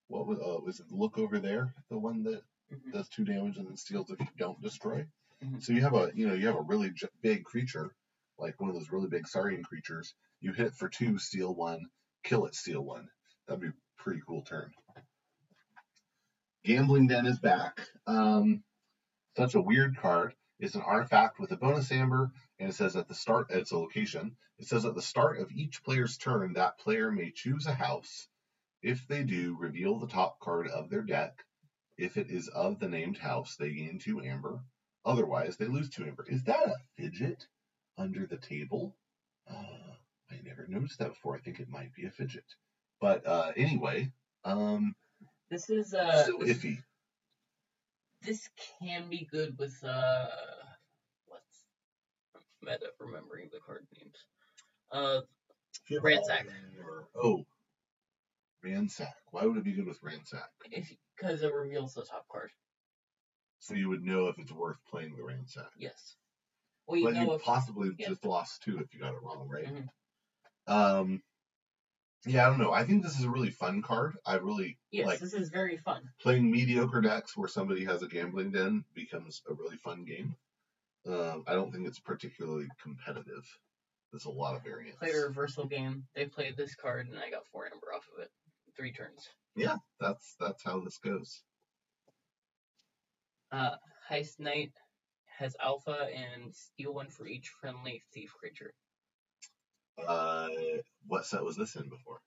What 0.07 0.25
was 0.27 0.39
uh, 0.39 0.59
was 0.63 0.79
it? 0.79 0.87
the 0.89 0.95
Look 0.95 1.17
over 1.17 1.39
there, 1.39 1.73
the 1.89 1.97
one 1.97 2.23
that 2.23 2.41
Mhm. 2.71 2.91
does 2.93 3.07
two 3.09 3.23
damage 3.25 3.57
and 3.57 3.67
then 3.67 3.77
steals 3.77 4.09
if 4.09 4.19
you 4.19 4.27
don't 4.37 4.61
destroy. 4.61 5.07
Mhm. 5.43 5.61
So 5.61 5.73
you 5.73 5.81
have 5.81 5.93
a 5.93 6.11
you 6.15 6.27
know 6.27 6.33
you 6.33 6.47
have 6.47 6.55
a 6.55 6.61
really 6.61 6.89
j- 6.91 7.07
big 7.21 7.43
creature, 7.43 7.95
like 8.39 8.59
one 8.59 8.69
of 8.69 8.75
those 8.75 8.91
really 8.91 9.07
big 9.09 9.27
Saurian 9.27 9.63
creatures. 9.63 10.15
You 10.39 10.53
hit 10.53 10.67
it 10.67 10.75
for 10.75 10.89
two, 10.89 11.19
steal 11.19 11.53
one, 11.53 11.89
kill 12.23 12.45
it, 12.47 12.55
steal 12.55 12.83
one. 12.83 13.07
That'd 13.47 13.61
be 13.61 13.67
a 13.67 13.73
pretty 13.97 14.21
cool 14.27 14.41
turn. 14.43 14.71
Gambling 16.65 17.05
Den 17.05 17.27
is 17.27 17.37
back. 17.37 17.87
Um, 18.07 18.63
such 19.37 19.53
a 19.53 19.61
weird 19.61 19.97
card. 19.97 20.33
It's 20.59 20.73
an 20.73 20.81
artifact 20.81 21.39
with 21.39 21.51
a 21.51 21.57
bonus 21.57 21.91
amber, 21.91 22.31
and 22.57 22.69
it 22.69 22.73
says 22.73 22.95
at 22.95 23.07
the 23.07 23.13
start, 23.13 23.51
it's 23.51 23.71
a 23.71 23.77
location. 23.77 24.35
It 24.57 24.65
says 24.65 24.83
at 24.83 24.95
the 24.95 25.01
start 25.01 25.39
of 25.39 25.51
each 25.51 25.83
player's 25.83 26.17
turn, 26.17 26.53
that 26.53 26.79
player 26.79 27.11
may 27.11 27.29
choose 27.29 27.67
a 27.67 27.73
house. 27.73 28.27
If 28.81 29.07
they 29.07 29.23
do, 29.23 29.55
reveal 29.59 29.99
the 29.99 30.07
top 30.07 30.39
card 30.39 30.67
of 30.67 30.89
their 30.89 31.03
deck. 31.03 31.43
If 31.99 32.17
it 32.17 32.31
is 32.31 32.47
of 32.47 32.79
the 32.79 32.89
named 32.89 33.19
house, 33.19 33.57
they 33.57 33.71
gain 33.71 33.99
two 33.99 34.21
amber. 34.21 34.63
Otherwise, 35.05 35.57
they 35.57 35.67
lose 35.67 35.91
two 35.91 36.05
amber. 36.05 36.25
Is 36.27 36.45
that 36.45 36.65
a 36.65 36.77
Fidgit 36.99 37.45
under 37.95 38.25
the 38.25 38.37
table? 38.37 38.97
Uh, 39.47 39.93
I 40.31 40.39
never 40.43 40.65
noticed 40.67 40.97
that 40.97 41.09
before. 41.09 41.35
I 41.35 41.41
think 41.41 41.59
it 41.59 41.69
might 41.69 41.93
be 41.93 42.05
a 42.05 42.09
Fidgit. 42.09 42.55
But 42.99 43.27
uh, 43.27 43.51
anyway, 43.55 44.11
um, 44.43 44.95
This 45.49 45.69
is 45.69 45.93
uh 45.93 46.23
still 46.23 46.39
this, 46.39 46.57
iffy. 46.57 46.77
this 48.23 48.49
can 48.79 49.09
be 49.09 49.27
good 49.31 49.57
with 49.57 49.75
uh 49.83 50.27
what's 51.27 51.65
meta 52.61 52.91
for 52.97 53.05
remembering 53.07 53.49
the 53.51 53.59
card 53.65 53.85
names. 53.97 54.15
Uh 54.91 55.21
Ransack. 56.01 56.47
Or, 56.83 57.07
oh, 57.21 57.45
ransack. 58.63 59.13
Why 59.31 59.45
would 59.45 59.57
it 59.57 59.63
be 59.63 59.73
good 59.73 59.85
with 59.85 60.01
ransack? 60.01 60.49
if 60.71 60.91
because 61.15 61.43
it 61.43 61.53
reveals 61.53 61.93
the 61.93 62.03
top 62.03 62.25
card. 62.31 62.49
So 63.59 63.73
you 63.73 63.89
would 63.89 64.03
know 64.03 64.27
if 64.27 64.39
it's 64.39 64.51
worth 64.51 64.77
playing 64.89 65.15
the 65.15 65.23
ransack. 65.23 65.69
Yes. 65.77 66.15
Well 66.87 66.97
you 66.97 67.05
but 67.05 67.13
know 67.13 67.21
you 67.23 67.33
if 67.33 67.43
possibly 67.43 67.91
yeah. 67.97 68.09
just 68.09 68.25
lost 68.25 68.63
two 68.63 68.79
if 68.79 68.93
you 68.93 68.99
got 68.99 69.13
it 69.13 69.21
wrong, 69.21 69.47
right? 69.47 69.67
Mhm. 69.67 69.87
Um, 70.67 71.21
yeah, 72.25 72.45
I 72.45 72.49
don't 72.49 72.59
know. 72.59 72.71
I 72.71 72.83
think 72.83 73.03
this 73.03 73.17
is 73.17 73.25
a 73.25 73.29
really 73.29 73.51
fun 73.51 73.81
card. 73.81 74.15
I 74.25 74.35
really 74.35 74.77
yes, 74.91 75.05
like 75.05 75.19
this 75.19 75.33
is 75.33 75.49
very 75.49 75.77
fun. 75.77 76.01
playing 76.21 76.49
mediocre 76.49 77.01
decks 77.01 77.37
where 77.37 77.47
somebody 77.47 77.85
has 77.85 78.01
a 78.01 78.07
gambling 78.07 78.51
den 78.51 78.83
becomes 78.93 79.41
a 79.49 79.53
really 79.53 79.77
fun 79.77 80.03
game. 80.03 80.35
Um, 81.07 81.43
I 81.47 81.53
don't 81.53 81.71
think 81.71 81.87
it's 81.87 81.99
particularly 81.99 82.67
competitive. 82.81 83.45
There's 84.11 84.25
a 84.25 84.31
lot 84.31 84.55
of 84.55 84.63
variance. 84.63 84.97
Played 84.97 85.15
a 85.15 85.27
reversal 85.27 85.65
game. 85.65 86.03
They 86.15 86.25
played 86.25 86.57
this 86.57 86.75
card 86.75 87.07
and 87.07 87.17
I 87.17 87.29
got 87.29 87.45
four 87.51 87.65
amber 87.65 87.93
off 87.95 88.07
of 88.15 88.23
it. 88.23 88.29
Three 88.75 88.91
turns. 88.91 89.29
Yeah, 89.55 89.75
that's 89.99 90.35
that's 90.39 90.63
how 90.63 90.79
this 90.79 90.97
goes. 90.97 91.43
Uh 93.51 93.75
Heist 94.09 94.39
Night 94.39 94.71
has 95.37 95.55
alpha 95.61 96.07
and 96.13 96.53
steal 96.53 96.93
one 96.93 97.09
for 97.09 97.27
each 97.27 97.51
friendly 97.59 98.01
thief 98.13 98.33
creature. 98.39 98.73
Uh, 99.97 100.49
what 101.07 101.25
set 101.25 101.43
was 101.43 101.55
this 101.55 101.75
in 101.75 101.89
before? 101.89 102.19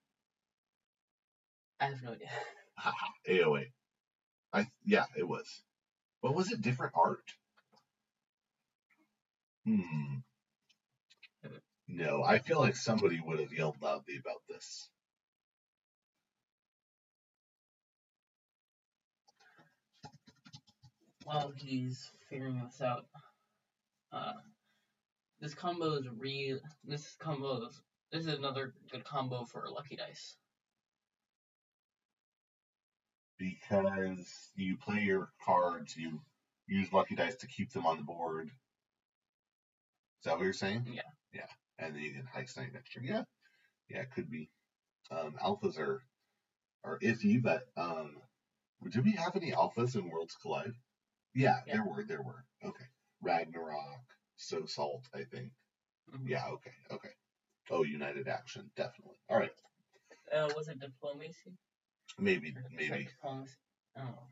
I 1.81 1.87
have 1.87 2.03
no 2.03 2.13
idea. 2.13 2.29
Haha, 2.77 3.07
AOA. 3.29 3.65
I 4.53 4.67
yeah, 4.85 5.05
it 5.17 5.27
was. 5.27 5.63
But 6.23 6.35
was 6.35 6.53
it 6.53 6.63
different 6.63 6.93
art? 6.97 7.35
Hmm. 9.65 10.19
No, 11.89 12.23
I 12.23 12.39
feel 12.39 12.61
like 12.61 12.77
somebody 12.77 13.21
would 13.25 13.41
have 13.41 13.53
yelled 13.53 13.81
loudly 13.83 14.17
about 14.17 14.43
this. 14.49 14.91
while 21.29 21.53
he's 21.55 22.11
figuring 22.31 22.59
this 22.65 22.81
out, 22.81 23.05
uh, 24.13 24.33
this 25.41 25.55
combo 25.55 25.95
is 25.95 26.07
real. 26.17 26.59
This 26.85 27.17
combo 27.19 27.67
is 27.67 27.81
this 28.13 28.27
is 28.27 28.35
another 28.39 28.75
good 28.91 29.05
combo 29.05 29.45
for 29.45 29.67
Lucky 29.71 29.97
Dice. 29.97 30.37
because 33.39 34.51
you 34.57 34.77
play 34.77 35.01
your 35.01 35.31
cards, 35.45 35.97
you 35.97 36.21
use 36.67 36.93
lucky 36.93 37.15
dice 37.15 37.37
to 37.37 37.47
keep 37.47 37.73
them 37.73 37.87
on 37.87 37.97
the 37.97 38.03
board. 38.03 38.49
Is 38.49 38.53
that 40.25 40.35
what 40.37 40.43
you're 40.45 40.53
saying? 40.53 40.87
Yeah. 40.93 41.03
Yeah. 41.33 41.47
And 41.79 41.95
then 41.95 42.03
you 42.03 42.11
can 42.13 42.25
heist 42.35 42.57
night 42.57 42.73
next 42.75 42.95
year. 42.97 43.05
Yeah. 43.05 43.23
Yeah, 43.89 44.01
it 44.03 44.11
could 44.15 44.31
be. 44.31 44.51
Um, 45.11 45.37
alphas 45.43 45.79
are 45.79 46.03
are 46.85 46.99
iffy, 46.99 47.41
but 47.43 47.69
um, 47.77 48.17
did 48.91 49.05
we 49.05 49.13
have 49.13 49.37
any 49.37 49.53
alphas 49.53 49.95
in 49.95 50.11
Worlds 50.11 50.37
Collide? 50.43 50.73
Yeah, 51.35 51.61
Yeah. 51.67 51.75
there 51.75 51.85
were. 51.85 52.05
There 52.05 52.23
were. 52.23 52.45
Okay. 52.65 52.85
Ragnarok, 53.23 54.03
So 54.39 54.65
Salt, 54.67 55.07
I 55.13 55.25
think. 55.25 55.53
Mhm. 56.11 56.29
Yeah. 56.29 56.47
Okay. 56.49 56.73
Okay. 56.91 57.11
Oh, 57.71 57.83
United 57.83 58.29
Action, 58.29 58.71
definitely. 58.77 59.19
All 59.29 59.39
right. 59.39 59.53
Uh, 60.33 60.51
was 60.57 60.69
it 60.69 60.79
diplomacy? 60.81 61.59
Maybe. 62.19 62.51
Or 62.51 62.63
just 62.63 62.65
like 62.65 62.91
Maybe. 62.91 63.05
diplomacy? 63.05 63.57
Oh. 63.97 64.29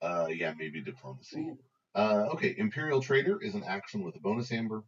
Uh, 0.00 0.26
yeah. 0.28 0.54
Maybe 0.56 0.80
diplomacy. 0.80 1.40
Ooh. 1.40 1.58
Uh, 1.94 2.28
okay, 2.32 2.54
Imperial 2.56 3.02
Traitor 3.02 3.42
is 3.42 3.54
an 3.54 3.64
action 3.64 4.02
with 4.02 4.16
a 4.16 4.20
bonus 4.20 4.50
amber. 4.50 4.84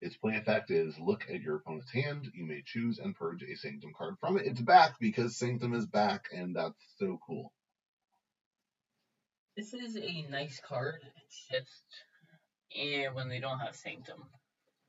Its 0.00 0.16
play 0.16 0.34
effect 0.36 0.72
is 0.72 0.98
look 0.98 1.24
at 1.30 1.40
your 1.40 1.56
opponent's 1.56 1.92
hand. 1.92 2.28
You 2.34 2.44
may 2.44 2.62
choose 2.66 2.98
and 2.98 3.14
purge 3.14 3.44
a 3.44 3.54
Sanctum 3.54 3.92
card 3.96 4.16
from 4.18 4.36
it. 4.36 4.46
It's 4.46 4.60
back 4.60 4.98
because 4.98 5.36
Sanctum 5.38 5.74
is 5.74 5.86
back, 5.86 6.26
and 6.32 6.56
that's 6.56 6.82
so 6.98 7.20
cool. 7.24 7.52
This 9.56 9.74
is 9.74 9.96
a 9.96 10.22
nice 10.28 10.60
card. 10.66 11.02
It's 11.24 11.46
just, 11.48 11.84
and 12.78 13.14
when 13.14 13.28
they 13.28 13.40
don't 13.40 13.58
have 13.58 13.74
Sanctum, 13.76 14.24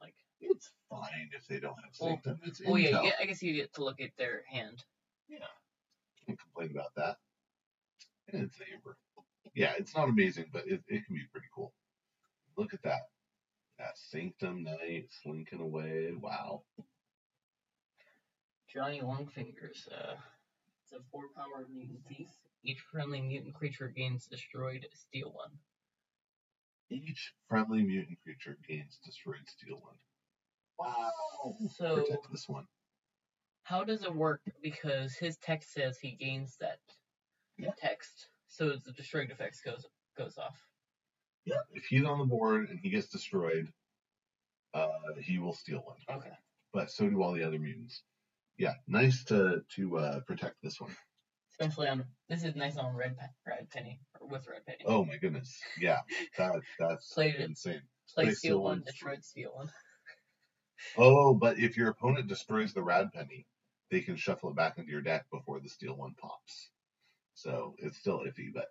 like, 0.02 0.16
It's 0.42 0.72
fine 0.90 1.30
if 1.36 1.48
they 1.48 1.60
don't 1.60 1.76
have 1.76 1.94
Well, 2.00 2.10
Sanctum. 2.12 2.40
It's 2.46 2.62
oh 2.66 2.76
yeah, 2.76 2.90
intel. 2.92 3.04
you 3.04 3.10
get, 3.10 3.16
I 3.22 3.26
guess 3.26 3.44
you 3.44 3.54
get 3.54 3.74
to 3.76 3.84
look 3.84 4.02
at 4.02 4.12
their 4.18 4.44
hand. 4.50 4.84
Yeah. 5.28 5.40
Can't 6.26 6.40
complain 6.40 6.72
about 6.72 6.94
that. 6.96 7.18
And 8.32 8.44
it's 8.44 8.58
amber. 8.74 8.98
Yeah, 9.56 9.74
it's 9.78 9.96
not 9.96 10.10
amazing, 10.10 10.46
but 10.52 10.66
it, 10.68 10.82
it 10.88 11.06
can 11.06 11.16
be 11.16 11.24
pretty 11.32 11.48
cool. 11.54 11.74
Look 12.58 12.74
at 12.74 12.82
that. 12.84 13.02
That 13.80 13.98
Sanctum 13.98 14.64
Knight 14.64 15.08
slinking 15.24 15.60
away. 15.60 16.12
Wow. 16.20 16.64
Johnny 18.72 19.02
Longfingers. 19.02 19.88
Uh, 19.92 20.16
it's 20.84 20.94
a 20.94 21.00
four 21.12 21.24
power 21.36 21.66
mutant 21.72 22.00
thief. 22.08 22.30
Each 22.64 22.80
friendly 22.92 23.22
mutant 23.22 23.54
creature 23.54 23.88
gains 23.90 24.28
destroyed, 24.28 24.88
steal 24.94 25.32
one. 25.34 25.52
Each 26.90 27.34
friendly 27.48 27.84
mutant 27.84 28.20
creature 28.24 28.58
gains 28.68 29.00
destroyed 29.04 29.48
steal 29.48 29.78
one. 29.80 29.98
Wow. 30.78 31.12
So 31.76 31.96
Protect 32.04 32.32
this 32.32 32.48
one. 32.48 32.68
how 33.64 33.84
does 33.84 34.04
it 34.04 34.14
work? 34.14 34.42
Because 34.62 35.16
his 35.16 35.38
text 35.38 35.72
says 35.74 35.98
he 36.00 36.12
gains 36.12 36.58
that 36.58 36.80
Yeah. 37.58 37.72
text, 37.78 38.30
so 38.48 38.76
the 38.78 38.92
destroyed 38.92 39.32
effects 39.32 39.62
goes 39.62 39.86
goes 40.16 40.38
off. 40.38 40.68
Yeah. 41.46 41.62
If 41.72 41.86
he's 41.86 42.06
on 42.06 42.20
the 42.20 42.26
board 42.26 42.70
and 42.70 42.80
he 42.80 42.90
gets 42.90 43.10
destroyed, 43.10 43.74
uh, 44.74 45.14
he 45.22 45.40
will 45.40 45.54
steal 45.54 45.82
one. 45.82 45.98
Okay. 46.10 46.38
But 46.72 46.92
so 46.92 47.10
do 47.10 47.22
all 47.22 47.34
the 47.34 47.44
other 47.44 47.60
mutants. 47.60 48.04
Yeah, 48.58 48.76
nice 48.88 49.24
to 49.26 49.64
to 49.76 49.98
uh, 49.98 50.20
protect 50.22 50.62
this 50.62 50.80
one. 50.80 50.96
Especially 51.52 51.88
on 51.88 52.06
this 52.30 52.44
is 52.44 52.56
nice 52.56 52.78
on 52.78 52.96
red 52.96 53.16
rad 53.46 53.70
penny 53.70 54.00
with 54.30 54.48
rad 54.48 54.66
penny. 54.66 54.84
Oh 54.86 55.06
my 55.06 55.18
goodness. 55.18 55.62
Yeah, 55.80 56.00
that 56.38 56.62
that's 56.80 57.14
Played 57.14 57.36
insane. 57.36 57.82
Play 58.16 58.26
play 58.26 58.34
steal 58.34 58.62
one, 58.62 58.82
destroyed 58.86 59.24
steal 59.24 59.52
one. 59.54 59.70
Oh, 60.98 61.34
but 61.34 61.58
if 61.60 61.76
your 61.78 61.90
opponent 61.90 62.28
destroys 62.28 62.74
the 62.74 62.84
rad 62.84 63.12
penny, 63.14 63.46
they 63.90 64.02
can 64.02 64.16
shuffle 64.16 64.50
it 64.50 64.56
back 64.56 64.78
into 64.78 64.92
your 64.92 65.02
deck 65.02 65.26
before 65.32 65.60
the 65.60 65.70
steal 65.70 65.96
one 65.96 66.16
pops. 66.16 66.70
So 67.34 67.76
it's 67.80 67.98
still 67.98 68.20
iffy, 68.20 68.54
but 68.54 68.68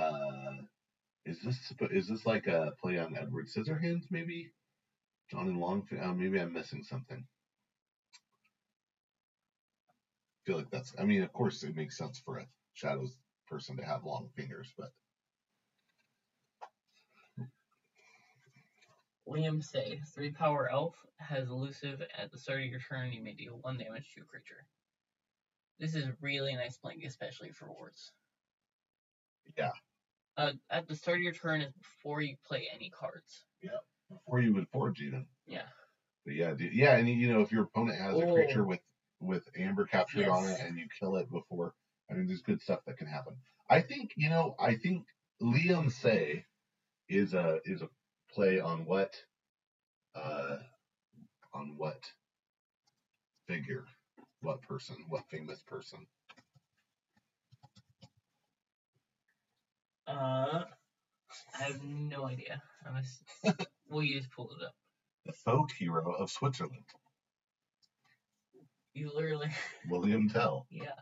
uh, 0.00 0.62
is 1.24 1.42
this 1.42 1.72
is 1.90 2.08
this 2.08 2.26
like 2.26 2.46
a 2.46 2.72
play 2.80 2.98
on 2.98 3.16
Edward 3.16 3.46
Scissorhands 3.48 4.10
maybe? 4.10 4.52
Johnny 5.30 5.52
Long? 5.52 5.86
Uh, 6.00 6.12
maybe 6.12 6.40
I'm 6.40 6.52
missing 6.52 6.82
something. 6.82 7.26
I 10.38 10.40
feel 10.46 10.56
like 10.56 10.70
that's. 10.70 10.94
I 10.98 11.04
mean, 11.04 11.22
of 11.22 11.32
course, 11.32 11.62
it 11.62 11.76
makes 11.76 11.98
sense 11.98 12.18
for 12.18 12.38
a 12.38 12.46
Shadows 12.72 13.16
person 13.48 13.76
to 13.76 13.84
have 13.84 14.04
long 14.04 14.28
fingers, 14.36 14.72
but 14.76 14.92
Liam 19.28 19.62
Say, 19.62 20.00
three 20.14 20.30
power 20.30 20.70
elf, 20.70 20.94
has 21.18 21.48
elusive 21.48 22.02
at 22.16 22.30
the 22.30 22.38
start 22.38 22.60
of 22.60 22.66
your 22.66 22.80
turn. 22.80 23.12
You 23.12 23.22
may 23.22 23.34
deal 23.34 23.58
one 23.60 23.76
damage 23.76 24.10
to 24.14 24.22
a 24.22 24.24
creature. 24.24 24.66
This 25.78 25.94
is 25.94 26.06
really 26.20 26.54
nice 26.54 26.78
playing, 26.78 27.04
especially 27.04 27.50
for 27.50 27.68
wards. 27.70 28.12
Yeah. 29.56 29.70
Uh, 30.36 30.52
at 30.70 30.88
the 30.88 30.96
start 30.96 31.18
of 31.18 31.22
your 31.22 31.32
turn 31.32 31.60
is 31.60 31.72
before 31.74 32.22
you 32.22 32.36
play 32.46 32.68
any 32.74 32.90
cards. 32.90 33.44
Yeah, 33.62 33.70
before 34.10 34.40
you 34.40 34.54
would 34.54 34.68
forge 34.68 35.00
even. 35.00 35.26
Yeah. 35.46 35.66
But 36.24 36.34
yeah, 36.34 36.54
dude, 36.54 36.72
yeah, 36.72 36.96
and 36.96 37.08
you 37.08 37.32
know 37.32 37.40
if 37.40 37.52
your 37.52 37.64
opponent 37.64 37.98
has 37.98 38.16
a 38.16 38.32
creature 38.32 38.62
Oh. 38.62 38.68
with 38.68 38.80
with 39.20 39.48
amber 39.58 39.84
captured 39.84 40.28
on 40.28 40.44
it 40.48 40.60
and 40.60 40.78
you 40.78 40.86
kill 40.98 41.16
it 41.16 41.30
before, 41.30 41.74
I 42.10 42.14
mean, 42.14 42.26
there's 42.26 42.42
good 42.42 42.62
stuff 42.62 42.80
that 42.86 42.96
can 42.98 43.06
happen. 43.06 43.34
I 43.70 43.80
think 43.82 44.12
you 44.16 44.30
know, 44.30 44.54
I 44.58 44.76
think 44.76 45.06
Liam 45.42 45.90
Say 45.92 46.44
is 47.08 47.34
a 47.34 47.60
is 47.64 47.82
a 47.82 47.88
play 48.32 48.60
on 48.60 48.84
what, 48.84 49.14
uh, 50.14 50.58
on 51.54 51.74
what 51.76 52.04
figure, 53.46 53.84
what 54.42 54.62
person, 54.62 54.96
what 55.08 55.24
famous 55.30 55.62
person. 55.66 56.06
Uh, 60.06 60.64
I 61.58 61.64
have 61.64 61.82
no 61.82 62.26
idea. 62.26 62.62
I 62.86 62.90
was. 62.92 63.22
well, 63.88 64.02
you 64.02 64.16
just 64.18 64.30
pulled 64.30 64.54
it 64.58 64.64
up. 64.64 64.74
The 65.26 65.32
folk 65.32 65.70
hero 65.72 66.14
of 66.14 66.30
Switzerland, 66.30 66.84
You 68.94 69.12
literally. 69.14 69.50
William 69.88 70.28
Tell. 70.28 70.66
yeah. 70.70 70.92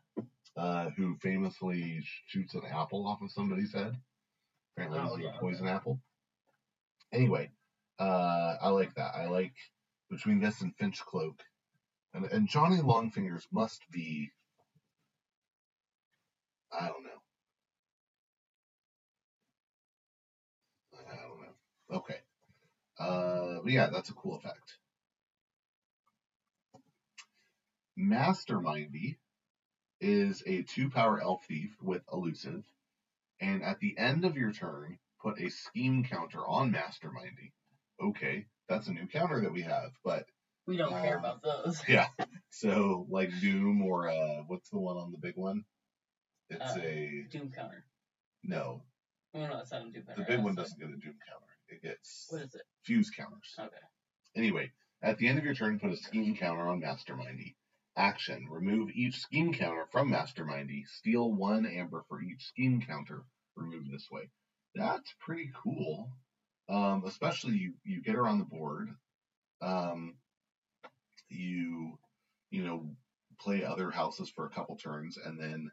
Uh, 0.57 0.91
who 0.91 1.17
famously 1.17 2.03
shoots 2.27 2.55
an 2.55 2.63
apple 2.71 3.07
off 3.07 3.23
of 3.23 3.31
somebody's 3.31 3.75
head. 3.75 3.97
Apparently, 4.77 5.01
Oh, 5.01 5.17
yeah, 5.17 5.37
a 5.37 5.41
poison 5.41 5.67
apple. 5.69 6.01
Anyway, 7.13 7.51
uh, 7.99 8.57
I 8.61 8.69
like 8.69 8.95
that. 8.95 9.15
I 9.15 9.27
like 9.27 9.55
between 10.11 10.41
this 10.41 10.61
and 10.61 10.75
Finch 10.77 11.01
Cloak, 11.05 11.43
and, 12.15 12.27
and 12.27 12.49
Johnny 12.49 12.79
Longfingers 12.79 13.47
must 13.53 13.83
be 13.91 14.31
I 16.73 16.89
don't 16.89 17.05
know. 17.05 17.11
I 20.99 21.17
don't 21.17 21.41
know. 21.41 21.97
Okay. 21.99 22.17
Uh, 22.99 23.63
but 23.63 23.73
yeah, 23.73 23.89
that's 23.93 24.11
a 24.11 24.15
cool 24.15 24.37
effect. 24.37 24.79
Mastermindy 27.99 29.17
is 30.01 30.43
a 30.47 30.63
two 30.63 30.91
power 30.91 31.21
elf 31.23 31.45
thief 31.47 31.77
with 31.83 32.03
elusive, 32.13 32.65
and 33.41 33.63
at 33.63 33.79
the 33.81 33.97
end 33.99 34.25
of 34.25 34.37
your 34.37 34.53
turn, 34.53 34.99
put 35.23 35.41
a 35.41 35.51
scheme 35.51 36.05
counter 36.05 36.47
on 36.47 36.73
Mastermindy. 36.73 37.53
Okay, 38.01 38.47
that's 38.69 38.89
a 38.89 38.93
new 38.93 39.07
counter 39.07 39.41
that 39.41 39.53
we 39.53 39.63
have, 39.63 39.91
but 40.05 40.27
We 40.67 40.77
don't 40.77 40.91
care 40.91 41.19
Um, 41.19 41.25
about 41.25 41.43
those. 41.43 41.81
yeah. 41.89 42.09
So 42.51 43.07
like 43.09 43.31
Doom 43.41 43.83
or 43.83 44.09
uh, 44.09 44.43
what's 44.49 44.69
the 44.71 44.79
one 44.81 44.97
on 44.97 45.13
the 45.13 45.19
big 45.19 45.37
one? 45.37 45.65
It's 46.51 46.77
Uh, 46.77 46.81
a 46.83 47.27
Doom 47.31 47.53
counter. 47.53 47.85
no. 48.43 48.83
Well, 49.33 49.49
no, 49.49 49.59
it's 49.61 49.71
not 49.73 49.83
a 49.87 49.91
Doom 49.91 50.05
counter. 50.07 50.23
The 50.23 50.27
big 50.37 50.45
one 50.45 50.55
doesn't 50.55 50.79
get 50.79 50.89
a 50.89 50.93
Doom 50.97 51.19
counter. 51.29 51.53
It 51.69 51.83
gets 51.83 52.27
What 52.31 52.43
is 52.43 52.55
it? 52.55 52.63
fuse 52.85 53.11
counters. 53.11 53.55
Okay. 53.59 53.77
Anyway, 54.37 54.71
at 55.03 55.19
the 55.19 55.29
end 55.29 55.39
of 55.39 55.45
your 55.45 55.55
turn, 55.55 55.79
put 55.81 55.91
a 55.93 55.97
scheme 55.97 56.37
counter 56.37 56.69
on 56.69 56.81
Mastermindy. 56.81 57.55
Action: 57.97 58.49
Remove 58.51 58.91
each 58.91 59.17
scheme 59.21 59.55
counter 59.55 59.87
from 59.91 60.11
Mastermindy. 60.11 60.87
Steal 60.87 61.33
one 61.33 61.67
amber 61.67 62.05
for 62.09 62.21
each 62.21 62.45
scheme 62.45 62.83
counter 62.83 63.25
removed 63.57 63.91
this 63.91 64.11
way. 64.11 64.29
That's 64.75 65.13
pretty 65.21 65.51
cool. 65.63 66.11
Um, 66.69 67.05
especially 67.07 67.57
you 67.57 67.75
you 67.85 68.03
get 68.03 68.17
her 68.17 68.27
on 68.29 68.39
the 68.39 68.45
board. 68.45 68.91
Um, 69.63 70.17
you 71.29 71.99
you 72.51 72.65
know 72.65 72.97
play 73.41 73.65
other 73.65 73.91
houses 73.91 74.31
for 74.31 74.47
a 74.47 74.51
couple 74.51 74.77
turns 74.77 75.17
and 75.19 75.41
then 75.41 75.71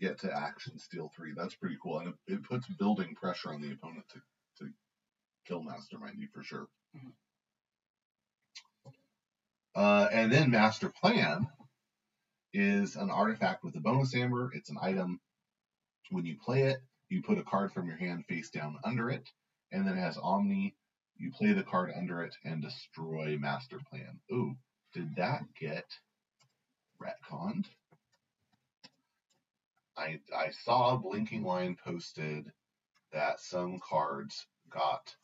get 0.00 0.20
to 0.20 0.32
action 0.36 0.78
steal 0.78 1.10
three. 1.16 1.32
That's 1.36 1.54
pretty 1.54 1.76
cool, 1.82 2.00
and 2.00 2.08
it, 2.08 2.34
it 2.34 2.42
puts 2.44 2.66
building 2.68 3.14
pressure 3.14 3.52
on 3.52 3.60
the 3.60 3.72
opponent 3.72 4.04
to 4.10 4.20
to 4.58 4.70
kill 5.46 5.62
Mastermindy 5.62 6.28
for 6.32 6.42
sure. 6.42 6.68
Mhm. 6.96 7.12
Uh, 9.76 10.08
and 10.10 10.32
then 10.32 10.50
Master 10.50 10.88
Plan 10.88 11.46
is 12.54 12.96
an 12.96 13.10
artifact 13.10 13.62
with 13.62 13.76
a 13.76 13.80
bonus 13.80 14.14
amber. 14.14 14.50
It's 14.54 14.70
an 14.70 14.78
item. 14.80 15.20
When 16.10 16.24
you 16.24 16.36
play 16.42 16.62
it, 16.62 16.78
you 17.10 17.22
put 17.22 17.36
a 17.38 17.42
card 17.42 17.72
from 17.72 17.86
your 17.86 17.98
hand 17.98 18.24
face 18.26 18.48
down 18.48 18.78
under 18.84 19.10
it, 19.10 19.28
and 19.70 19.86
then 19.86 19.98
it 19.98 20.00
has 20.00 20.16
Omni. 20.16 20.74
You 21.18 21.30
play 21.30 21.52
the 21.52 21.62
card 21.62 21.92
under 21.94 22.22
it 22.22 22.34
and 22.42 22.62
destroy 22.62 23.36
Master 23.38 23.78
Plan. 23.90 24.18
Ooh, 24.32 24.56
did 24.94 25.14
that 25.16 25.42
get 25.60 25.84
retconned? 26.98 27.66
I 29.96 30.20
I 30.34 30.50
saw 30.64 30.96
Blinking 30.96 31.42
Line 31.42 31.76
posted 31.84 32.50
that 33.12 33.40
some 33.40 33.78
cards 33.80 34.46
got 34.70 35.14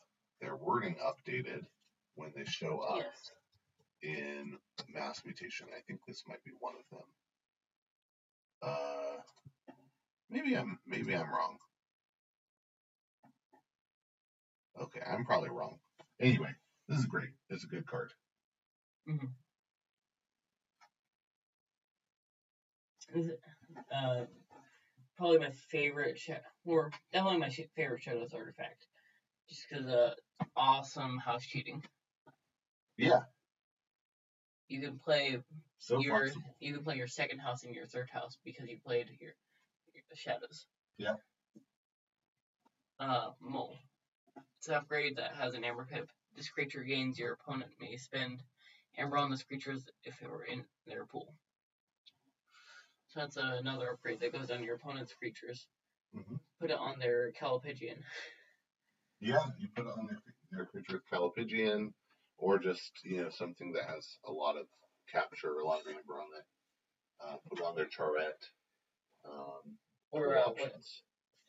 their 0.41 0.55
wording 0.55 0.95
updated 0.95 1.65
when 2.15 2.31
they 2.35 2.45
show 2.45 2.79
up 2.79 2.99
Yes. 2.99 3.31
In 4.03 4.57
mass 4.93 5.21
mutation. 5.25 5.67
I 5.75 5.81
think 5.87 6.01
this 6.07 6.23
might 6.27 6.43
be 6.43 6.51
one 6.59 6.73
of 6.75 6.97
them. 6.97 7.07
Uh, 8.61 9.21
maybe 10.29 10.55
I'm 10.55 10.77
maybe 10.85 11.15
I'm 11.15 11.29
wrong. 11.29 11.57
Okay, 14.81 15.01
I'm 15.05 15.25
probably 15.25 15.49
wrong. 15.49 15.77
Anyway, 16.19 16.49
this 16.87 16.99
is 16.99 17.05
great. 17.05 17.29
It's 17.49 17.63
a 17.63 17.67
good 17.67 17.85
card. 17.85 18.11
Is 23.15 23.27
it, 23.27 23.39
uh, 23.93 24.25
probably 25.17 25.39
my 25.39 25.51
favorite, 25.69 26.17
sh- 26.17 26.31
or 26.65 26.91
definitely 27.11 27.39
my 27.39 27.49
sh- 27.49 27.61
favorite 27.75 28.01
Shadows 28.01 28.33
artifact. 28.33 28.87
Just 29.49 29.65
because 29.69 29.87
uh, 29.87 30.13
awesome 30.55 31.17
house 31.17 31.45
cheating. 31.45 31.83
Yeah, 32.97 33.21
You 34.73 34.81
can 34.81 34.97
play 34.97 35.37
so 35.77 35.99
your 35.99 36.21
flexible. 36.21 36.55
you 36.59 36.73
can 36.73 36.83
play 36.83 36.95
your 36.97 37.05
second 37.05 37.37
house 37.37 37.63
and 37.63 37.75
your 37.75 37.85
third 37.85 38.09
house 38.09 38.39
because 38.43 38.67
you 38.67 38.77
played 38.83 39.05
your, 39.21 39.33
your 39.93 40.03
shadows. 40.15 40.65
Yeah. 40.97 41.13
Uh, 42.99 43.29
mole. 43.39 43.77
It's 44.57 44.69
an 44.69 44.73
upgrade 44.73 45.17
that 45.17 45.35
has 45.35 45.53
an 45.53 45.63
amber 45.63 45.85
pip. 45.85 46.09
This 46.35 46.49
creature 46.49 46.81
gains 46.81 47.19
your 47.19 47.33
opponent 47.33 47.69
may 47.79 47.97
spend 47.97 48.41
amber 48.97 49.17
on 49.17 49.29
this 49.29 49.43
creature 49.43 49.75
if 50.05 50.19
it 50.23 50.31
were 50.31 50.45
in 50.45 50.63
their 50.87 51.05
pool. 51.05 51.35
So 53.09 53.19
that's 53.19 53.37
another 53.37 53.91
upgrade 53.91 54.21
that 54.21 54.33
goes 54.33 54.49
on 54.49 54.63
your 54.63 54.77
opponent's 54.77 55.13
creatures. 55.13 55.67
Mhm. 56.15 56.39
Put 56.59 56.71
it 56.71 56.79
on 56.79 56.97
their 56.97 57.31
Callipygian. 57.33 57.97
Yeah, 59.19 59.45
you 59.57 59.69
put 59.73 59.85
it 59.85 59.93
on 59.97 60.07
their, 60.07 60.19
their 60.51 60.65
creature 60.65 61.01
Callipygian, 61.09 61.93
or 62.37 62.59
just 62.59 62.91
you 63.03 63.21
know 63.23 63.29
something 63.29 63.71
that 63.73 63.85
has 63.85 64.17
a 64.27 64.31
lot 64.31 64.57
of 64.57 64.65
capture, 65.11 65.59
a 65.59 65.65
lot 65.65 65.81
of 65.81 65.87
amber 65.87 66.19
on 66.19 66.27
it. 66.37 66.45
Uh, 67.25 67.35
put 67.49 67.61
on 67.63 67.75
their 67.75 67.89
Charette. 67.89 68.41
Um, 69.25 69.77
Or 70.11 70.37
uh, 70.37 70.41
options. 70.41 71.03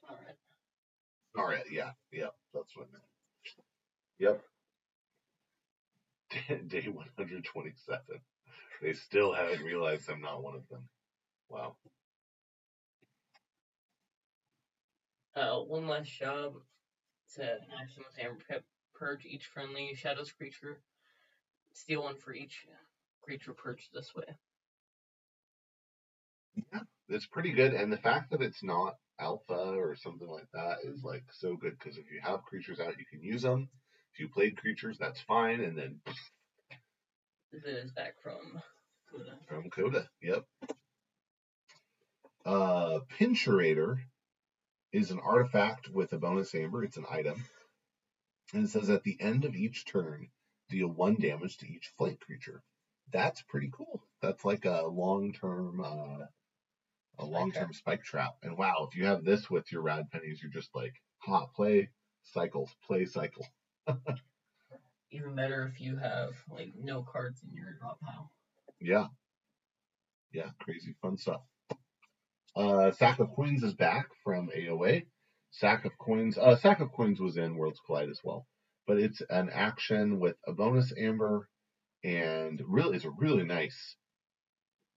Alright. 0.09 0.37
All 1.37 1.47
right, 1.47 1.65
yeah, 1.71 1.91
yeah, 2.13 2.29
that's 2.53 2.77
what 2.77 2.87
I 2.89 2.93
meant. 2.93 3.05
Yep. 6.49 6.69
Day 6.69 6.89
127. 6.89 7.99
They 8.83 8.93
still 8.93 9.33
haven't 9.33 9.65
realized 9.65 10.09
I'm 10.09 10.21
not 10.21 10.43
one 10.43 10.55
of 10.55 10.69
them. 10.69 10.89
Wow. 11.49 11.77
Uh, 15.35 15.57
one 15.61 15.89
last 15.89 16.11
job. 16.11 16.55
to 17.35 17.43
action 17.81 18.05
with 18.07 18.25
Amber. 18.25 18.63
Purge 18.95 19.25
each 19.27 19.47
friendly 19.47 19.95
Shadows 19.95 20.33
creature. 20.33 20.81
Steal 21.73 22.03
one 22.03 22.17
for 22.17 22.33
each 22.35 22.67
creature 23.23 23.53
purged 23.53 23.89
this 23.93 24.15
way. 24.15 24.25
Yeah, 26.73 26.81
it's 27.09 27.27
pretty 27.27 27.53
good, 27.53 27.75
and 27.75 27.93
the 27.93 27.97
fact 27.99 28.31
that 28.31 28.43
it's 28.43 28.63
not 28.63 28.95
alpha 29.19 29.53
or 29.77 29.97
something 29.97 30.29
like 30.29 30.47
that 30.53 30.79
is 30.85 31.03
like 31.03 31.25
so 31.33 31.57
good 31.57 31.77
because 31.79 31.99
if 31.99 32.11
you 32.11 32.21
have 32.23 32.45
creatures 32.45 32.81
out, 32.81 32.99
you 32.99 33.05
can 33.11 33.23
use 33.23 33.43
them. 33.43 33.69
If 34.13 34.21
you 34.21 34.29
played 34.29 34.57
creatures, 34.57 34.97
that's 34.99 35.21
fine, 35.21 35.61
and 35.61 35.77
then 35.77 36.01
This 37.53 37.65
is 37.65 37.91
back 37.93 38.15
from 38.23 38.61
Coda. 39.11 39.37
from 39.49 39.71
Coda. 39.71 40.09
Yep. 40.23 40.45
Uh, 42.47 43.01
Pincherator 43.19 43.97
is 44.93 45.11
an 45.11 45.19
artifact 45.25 45.89
with 45.89 46.13
a 46.13 46.19
bonus 46.19 46.55
amber. 46.55 46.85
It's 46.85 46.97
an 46.97 47.07
item. 47.11 47.43
And 48.55 48.65
it 48.65 48.71
says 48.71 48.89
at 48.89 49.03
the 49.03 49.21
end 49.21 49.45
of 49.45 49.57
each 49.57 49.85
turn, 49.85 50.29
deal 50.69 50.87
one 50.89 51.17
damage 51.17 51.57
to 51.59 51.67
each 51.69 51.93
flank 51.99 52.21
creature. 52.21 52.63
That's 53.13 53.43
pretty 53.43 53.69
cool. 53.73 54.07
That's 54.23 54.45
like 54.45 54.65
a 54.65 54.87
long 54.87 55.33
term 55.33 55.81
uh, 55.85 56.27
a 57.19 57.25
long 57.25 57.51
term 57.51 57.73
spike 57.73 58.05
trap. 58.05 58.37
And 58.45 58.57
wow, 58.57 58.89
if 58.89 58.97
you 58.97 59.07
have 59.07 59.25
this 59.25 59.51
with 59.51 59.71
your 59.73 59.83
rad 59.83 60.09
pennies, 60.11 60.41
you're 60.41 60.53
just 60.53 60.75
like, 60.75 60.95
ha, 61.19 61.47
play 61.47 61.91
cycles, 62.23 62.75
play 62.87 63.07
cycle. 63.07 63.47
Even 65.11 65.35
better 65.35 65.67
if 65.67 65.81
you 65.81 65.97
have 65.97 66.35
like 66.49 66.73
no 66.81 67.03
cards 67.03 67.43
in 67.43 67.55
your 67.57 67.77
draw 67.81 67.95
pile. 68.05 68.31
Yeah. 68.81 69.09
Yeah, 70.33 70.51
crazy 70.61 70.95
fun 71.03 71.17
stuff. 71.17 71.43
Uh, 72.55 72.93
Sack 72.93 73.19
of 73.19 73.35
Coins 73.35 73.65
is 73.65 73.75
back 73.75 74.07
from 74.23 74.49
AOA. 74.57 75.07
Sack 75.59 75.85
of 75.85 75.97
Coins, 75.99 76.37
uh, 76.37 76.57
Sack 76.57 76.81
of 76.81 76.91
Coins 76.93 77.21
was 77.21 77.37
in 77.37 77.57
Worlds 77.57 77.81
Collide 77.87 78.11
as 78.11 78.21
well, 78.25 78.45
but 78.89 78.99
it's 78.99 79.23
an 79.31 79.51
action 79.51 80.19
with 80.19 80.37
a 80.47 80.53
bonus 80.53 80.93
amber 80.99 81.49
and 82.03 82.61
really 82.67 82.97
is 82.97 83.05
a 83.05 83.11
really 83.11 83.45
nice 83.45 83.97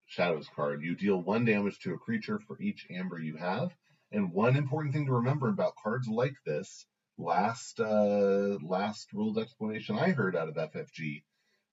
Shadows 0.08 0.50
card. 0.56 0.82
You 0.82 0.96
deal 0.96 1.22
one 1.22 1.46
damage 1.46 1.78
to 1.80 1.94
a 1.94 1.98
creature 2.00 2.40
for 2.40 2.60
each 2.60 2.88
amber 2.90 3.20
you 3.20 3.38
have. 3.38 3.70
And 4.12 4.32
one 4.32 4.56
important 4.56 4.94
thing 4.96 5.06
to 5.06 5.12
remember 5.12 5.50
about 5.50 5.76
cards 5.76 6.08
like 6.08 6.36
this, 6.46 6.88
last 7.18 7.80
uh, 7.80 8.58
last 8.64 9.14
rules 9.14 9.38
explanation 9.38 10.00
I 10.00 10.12
heard 10.12 10.36
out 10.36 10.48
of 10.50 10.56
FFG, 10.56 11.24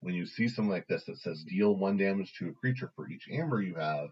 when 0.01 0.14
you 0.14 0.26
see 0.26 0.49
something 0.49 0.70
like 0.70 0.89
this 0.89 1.05
that 1.05 1.18
says 1.18 1.43
deal 1.45 1.74
one 1.74 1.97
damage 1.97 2.35
to 2.35 2.49
a 2.49 2.53
creature 2.53 2.93
for 2.97 3.09
each 3.09 3.28
amber 3.30 3.62
you 3.62 3.76
have, 3.76 4.11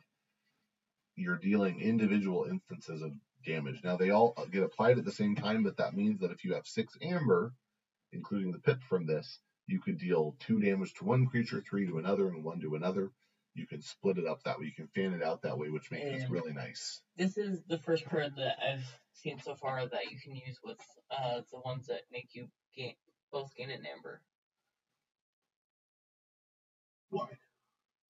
you're 1.16 1.36
dealing 1.36 1.80
individual 1.80 2.44
instances 2.44 3.02
of 3.02 3.12
damage. 3.44 3.80
Now 3.82 3.96
they 3.96 4.10
all 4.10 4.34
get 4.50 4.62
applied 4.62 4.98
at 4.98 5.04
the 5.04 5.12
same 5.12 5.34
time, 5.34 5.62
but 5.62 5.76
that 5.76 5.96
means 5.96 6.20
that 6.20 6.30
if 6.30 6.44
you 6.44 6.54
have 6.54 6.66
six 6.66 6.96
amber, 7.02 7.52
including 8.12 8.52
the 8.52 8.58
pip 8.58 8.82
from 8.82 9.06
this, 9.06 9.38
you 9.66 9.80
could 9.80 9.98
deal 9.98 10.36
two 10.40 10.60
damage 10.60 10.94
to 10.94 11.04
one 11.04 11.26
creature, 11.26 11.62
three 11.68 11.86
to 11.86 11.98
another, 11.98 12.28
and 12.28 12.44
one 12.44 12.60
to 12.60 12.74
another. 12.74 13.10
You 13.54 13.66
can 13.66 13.82
split 13.82 14.18
it 14.18 14.26
up 14.26 14.42
that 14.44 14.58
way. 14.58 14.66
You 14.66 14.72
can 14.72 14.88
fan 14.88 15.12
it 15.12 15.22
out 15.22 15.42
that 15.42 15.58
way, 15.58 15.68
which 15.68 15.90
makes 15.90 16.22
it 16.22 16.30
really 16.30 16.52
nice. 16.52 17.02
This 17.16 17.36
is 17.36 17.62
the 17.68 17.78
first 17.78 18.06
card 18.06 18.32
that 18.36 18.56
I've 18.66 18.98
seen 19.12 19.38
so 19.40 19.54
far 19.54 19.86
that 19.86 20.10
you 20.10 20.18
can 20.18 20.34
use 20.34 20.58
with 20.64 20.78
uh, 21.10 21.42
the 21.52 21.60
ones 21.60 21.86
that 21.88 22.02
make 22.10 22.30
you 22.32 22.48
gain 22.74 22.94
both 23.30 23.54
gain 23.54 23.70
an 23.70 23.84
amber. 23.96 24.20
Why? 27.10 27.26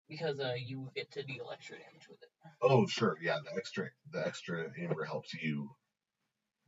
Because 0.08 0.40
uh 0.40 0.54
you 0.56 0.90
get 0.94 1.10
to 1.12 1.22
deal 1.22 1.50
extra 1.52 1.76
damage 1.76 2.08
with 2.08 2.22
it. 2.22 2.28
Oh, 2.62 2.86
sure. 2.86 3.16
Yeah, 3.20 3.38
the 3.44 3.56
extra 3.56 3.88
the 4.12 4.26
extra 4.26 4.70
amber 4.80 5.04
helps 5.04 5.34
you 5.34 5.70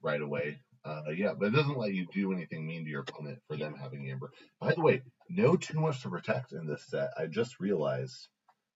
right 0.02 0.20
away. 0.20 0.60
Uh, 0.84 1.10
yeah, 1.14 1.32
but 1.38 1.46
it 1.46 1.54
doesn't 1.54 1.76
let 1.76 1.92
you 1.92 2.06
do 2.12 2.32
anything 2.32 2.66
mean 2.66 2.84
to 2.84 2.90
your 2.90 3.00
opponent 3.00 3.38
for 3.46 3.56
them 3.56 3.74
having 3.74 4.08
amber. 4.10 4.30
By 4.60 4.72
the 4.74 4.80
way, 4.80 5.02
no 5.28 5.56
too 5.56 5.80
much 5.80 6.02
to 6.02 6.08
protect 6.08 6.52
in 6.52 6.66
this 6.66 6.84
set. 6.86 7.10
I 7.18 7.26
just 7.26 7.60
realized 7.60 8.28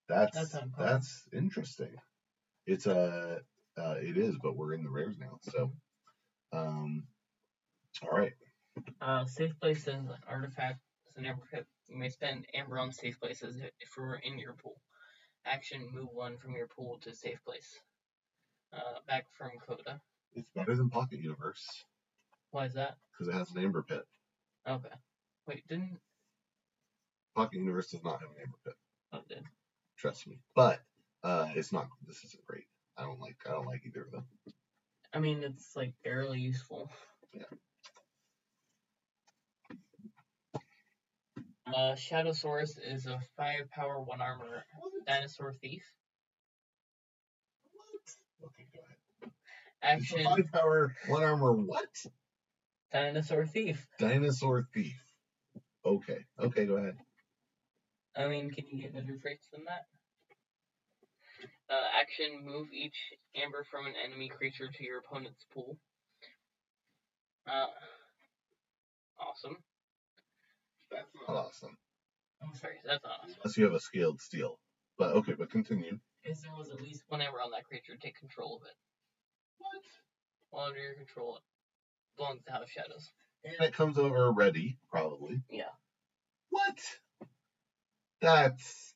that's 0.08 0.36
That's 0.36 0.56
that's, 0.78 1.22
interesting. 1.32 1.94
It's 2.66 2.86
a 2.86 3.40
uh, 3.78 3.94
it 4.02 4.18
is, 4.18 4.36
but 4.42 4.56
we're 4.56 4.74
in 4.74 4.82
the 4.82 4.90
rares 4.90 5.16
now. 5.18 5.38
So, 5.42 5.72
um, 6.52 7.04
all 8.02 8.18
right. 8.18 8.32
Uh, 9.00 9.24
safe 9.26 9.52
place 9.60 9.86
is 9.86 9.94
an 9.94 10.10
artifact. 10.28 10.80
It's 11.12 11.18
an 11.18 11.26
amber 11.26 11.42
pip. 11.52 11.66
You 11.88 11.98
may 11.98 12.08
spend 12.08 12.46
amber 12.54 12.78
on 12.78 12.90
safe 12.90 13.20
places 13.20 13.56
if 13.56 13.70
if 13.80 13.90
you're 13.98 14.14
in 14.14 14.38
your 14.38 14.54
pool. 14.54 14.80
Action: 15.44 15.86
move 15.92 16.08
one 16.14 16.38
from 16.38 16.54
your 16.54 16.68
pool 16.68 16.98
to 17.02 17.14
safe 17.14 17.44
place. 17.44 17.80
Uh, 18.72 19.00
back 19.06 19.26
from 19.36 19.50
Coda. 19.68 20.00
It's 20.34 20.48
better 20.56 20.74
than 20.74 20.88
Pocket 20.88 21.20
Universe 21.20 21.84
Why 22.50 22.64
is 22.64 22.72
that? 22.72 22.96
because 23.12 23.28
it 23.28 23.36
has 23.36 23.50
an 23.50 23.62
amber 23.62 23.82
pip. 23.82 24.06
Okay. 24.66 24.88
Wait, 25.46 25.68
didn't 25.68 25.98
Pocket 27.36 27.58
Universe 27.58 27.90
does 27.90 28.02
not 28.02 28.20
have 28.22 28.30
an 28.30 28.36
amber 28.40 28.56
pip. 28.64 28.76
oh 29.12 29.18
it 29.18 29.28
did. 29.28 29.44
Trust 29.98 30.26
me. 30.26 30.38
But 30.54 30.80
uh, 31.22 31.48
it's 31.54 31.74
not. 31.74 31.88
This 32.06 32.24
isn't 32.24 32.46
great. 32.46 32.64
I 32.96 33.02
don't 33.02 33.20
like. 33.20 33.36
I 33.46 33.50
don't 33.50 33.66
like 33.66 33.82
either 33.84 34.04
of 34.04 34.12
them. 34.12 34.24
I 35.12 35.18
mean, 35.18 35.42
it's 35.42 35.76
like 35.76 35.92
barely 36.02 36.40
useful. 36.40 36.88
Uh, 41.74 41.94
Shadowsaurus 41.94 42.78
is 42.84 43.06
a 43.06 43.18
five 43.36 43.70
power, 43.70 43.98
one 43.98 44.20
armor 44.20 44.64
dinosaur 45.06 45.54
thief. 45.54 45.82
What? 47.72 48.48
Okay, 48.48 48.66
go 48.74 48.80
ahead. 48.84 49.32
Action: 49.82 50.18
It's 50.18 50.26
a 50.26 50.30
five 50.30 50.52
power, 50.52 50.94
one 51.08 51.22
armor. 51.22 51.52
What? 51.52 51.88
dinosaur 52.92 53.46
thief. 53.46 53.86
Dinosaur 53.98 54.66
thief. 54.74 55.02
Okay. 55.84 56.18
Okay, 56.38 56.66
go 56.66 56.76
ahead. 56.76 56.96
I 58.14 58.28
mean, 58.28 58.50
can 58.50 58.66
you 58.70 58.82
get 58.82 58.92
better 58.94 59.16
traits 59.16 59.46
than 59.50 59.64
that? 59.64 59.86
Uh, 61.70 61.88
action: 61.98 62.44
move 62.44 62.66
each 62.70 63.14
amber 63.34 63.64
from 63.70 63.86
an 63.86 63.94
enemy 64.04 64.28
creature 64.28 64.68
to 64.68 64.84
your 64.84 64.98
opponent's 64.98 65.46
pool. 65.54 65.78
Uh, 67.46 67.66
awesome. 69.18 69.56
That's 70.93 71.09
not 71.28 71.36
awesome. 71.36 71.76
I'm 72.43 72.55
sorry, 72.55 72.74
that's 72.84 73.03
not 73.03 73.12
awesome. 73.22 73.36
Unless 73.43 73.57
you 73.57 73.64
have 73.64 73.74
a 73.74 73.80
scaled 73.80 74.20
steel. 74.20 74.59
But 74.99 75.16
okay, 75.16 75.32
but 75.32 75.51
continue. 75.51 75.99
Is 76.24 76.43
there 76.43 76.53
was 76.57 76.70
at 76.70 76.80
least 76.80 77.05
one 77.09 77.20
on 77.20 77.51
that 77.53 77.64
creature, 77.64 77.95
take 78.01 78.18
control 78.18 78.57
of 78.57 78.62
it. 78.62 78.74
What? 79.59 79.82
While 80.51 80.66
under 80.66 80.80
your 80.80 80.95
control, 80.95 81.36
it 81.36 81.43
belongs 82.16 82.43
to 82.45 82.53
House 82.53 82.68
Shadows. 82.68 83.11
And 83.45 83.55
it 83.61 83.74
comes 83.74 83.99
over 83.99 84.30
ready, 84.30 84.78
probably. 84.90 85.43
Yeah. 85.51 85.72
What? 86.51 86.78
That's 88.20 88.95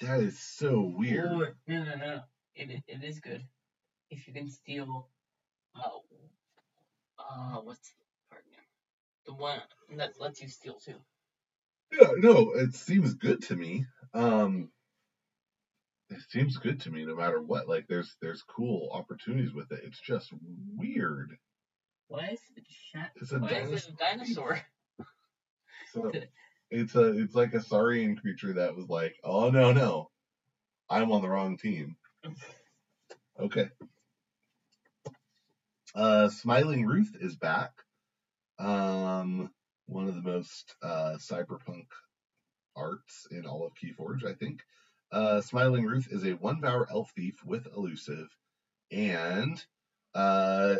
that 0.00 0.20
is 0.20 0.38
so 0.38 0.92
weird. 0.96 1.56
No, 1.66 1.84
no, 1.84 1.96
no. 1.96 2.20
It, 2.54 2.82
it 2.86 3.02
is 3.02 3.20
good. 3.20 3.42
If 4.10 4.28
you 4.28 4.34
can 4.34 4.48
steal, 4.48 5.08
uh, 5.74 5.88
uh, 7.18 7.60
what's 7.62 7.88
the 7.88 7.94
part 7.94 8.00
name? 8.00 8.05
The 9.26 9.34
one 9.34 9.60
that 9.96 10.20
lets 10.20 10.40
you 10.40 10.48
steal 10.48 10.74
too. 10.74 11.00
Yeah, 11.92 12.12
no, 12.16 12.52
it 12.52 12.74
seems 12.74 13.14
good 13.14 13.42
to 13.44 13.56
me. 13.56 13.86
Um 14.14 14.70
it 16.08 16.20
seems 16.28 16.56
good 16.58 16.80
to 16.82 16.90
me 16.90 17.04
no 17.04 17.16
matter 17.16 17.40
what. 17.40 17.68
Like 17.68 17.86
there's 17.88 18.16
there's 18.20 18.42
cool 18.42 18.90
opportunities 18.92 19.52
with 19.52 19.72
it. 19.72 19.80
It's 19.84 20.00
just 20.00 20.32
weird. 20.76 21.36
Why 22.08 22.28
is 22.32 22.40
it 22.56 22.64
shat? 22.68 23.10
It's 23.16 23.32
a 23.32 23.38
Why 23.38 23.50
is 23.50 23.72
it 23.72 23.88
a 23.88 23.92
dinosaur? 23.92 24.60
So 25.92 26.12
it's 26.70 26.94
a 26.94 27.18
it's 27.18 27.34
like 27.34 27.54
a 27.54 27.60
saurian 27.60 28.16
creature 28.16 28.54
that 28.54 28.76
was 28.76 28.88
like, 28.88 29.16
oh 29.24 29.50
no 29.50 29.72
no, 29.72 30.10
I'm 30.88 31.12
on 31.12 31.22
the 31.22 31.28
wrong 31.28 31.56
team. 31.56 31.96
Okay. 33.38 33.70
Uh, 35.94 36.28
Smiling 36.28 36.84
Ruth 36.84 37.16
is 37.20 37.36
back. 37.36 37.72
Um, 38.58 39.50
one 39.86 40.08
of 40.08 40.14
the 40.14 40.22
most 40.22 40.74
uh, 40.82 41.16
cyberpunk 41.18 41.86
arts 42.74 43.26
in 43.30 43.46
all 43.46 43.66
of 43.66 43.72
Keyforge, 43.74 44.24
I 44.24 44.34
think. 44.34 44.60
Uh, 45.12 45.40
Smiling 45.40 45.84
Ruth 45.84 46.08
is 46.10 46.24
a 46.24 46.32
one 46.32 46.60
power 46.60 46.86
elf 46.90 47.12
thief 47.14 47.44
with 47.44 47.66
elusive, 47.76 48.28
and 48.90 49.64
uh, 50.14 50.76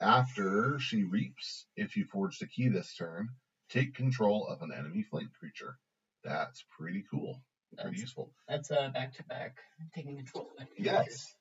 after 0.00 0.78
she 0.80 1.04
reaps, 1.04 1.66
if 1.76 1.96
you 1.96 2.04
forge 2.04 2.38
the 2.38 2.46
key 2.48 2.68
this 2.68 2.94
turn, 2.96 3.28
take 3.68 3.94
control 3.94 4.46
of 4.48 4.62
an 4.62 4.72
enemy 4.72 5.02
flank 5.02 5.32
creature. 5.38 5.78
That's 6.24 6.64
pretty 6.76 7.04
cool, 7.10 7.40
pretty 7.76 7.90
That's, 7.90 8.00
useful. 8.02 8.32
that's 8.48 8.70
uh, 8.72 8.88
back 8.88 9.14
to 9.14 9.24
back, 9.24 9.58
taking 9.94 10.16
control 10.16 10.50
of 10.56 10.62
enemy 10.62 10.74
Yes, 10.78 11.04
creatures. 11.04 11.36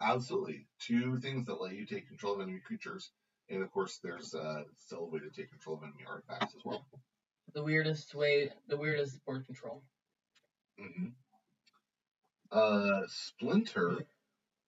absolutely. 0.00 0.66
Two 0.80 1.18
things 1.18 1.46
that 1.46 1.60
let 1.60 1.74
you 1.74 1.86
take 1.86 2.08
control 2.08 2.34
of 2.34 2.40
enemy 2.40 2.60
creatures, 2.66 3.12
and 3.50 3.62
of 3.62 3.70
course, 3.72 3.98
there's 4.02 4.34
uh, 4.34 4.62
still 4.78 5.00
a 5.00 5.06
way 5.06 5.20
to 5.20 5.30
take 5.30 5.50
control 5.50 5.76
of 5.76 5.82
enemy 5.82 6.04
artifacts 6.08 6.54
as 6.56 6.64
well. 6.64 6.86
The 7.54 7.62
weirdest 7.64 8.14
way, 8.14 8.50
the 8.68 8.76
weirdest 8.76 9.24
board 9.24 9.46
control. 9.46 9.82
hmm 10.78 11.08
Uh, 12.50 13.02
Splinter 13.08 14.06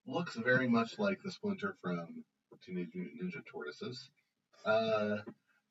looks 0.07 0.35
very 0.37 0.68
much 0.68 0.99
like 0.99 1.22
the 1.22 1.31
Splinter 1.31 1.76
from 1.83 2.24
Teenage 2.62 2.95
Mutant 2.95 3.22
Ninja 3.22 3.45
Tortoises, 3.47 4.11
uh, 4.64 5.18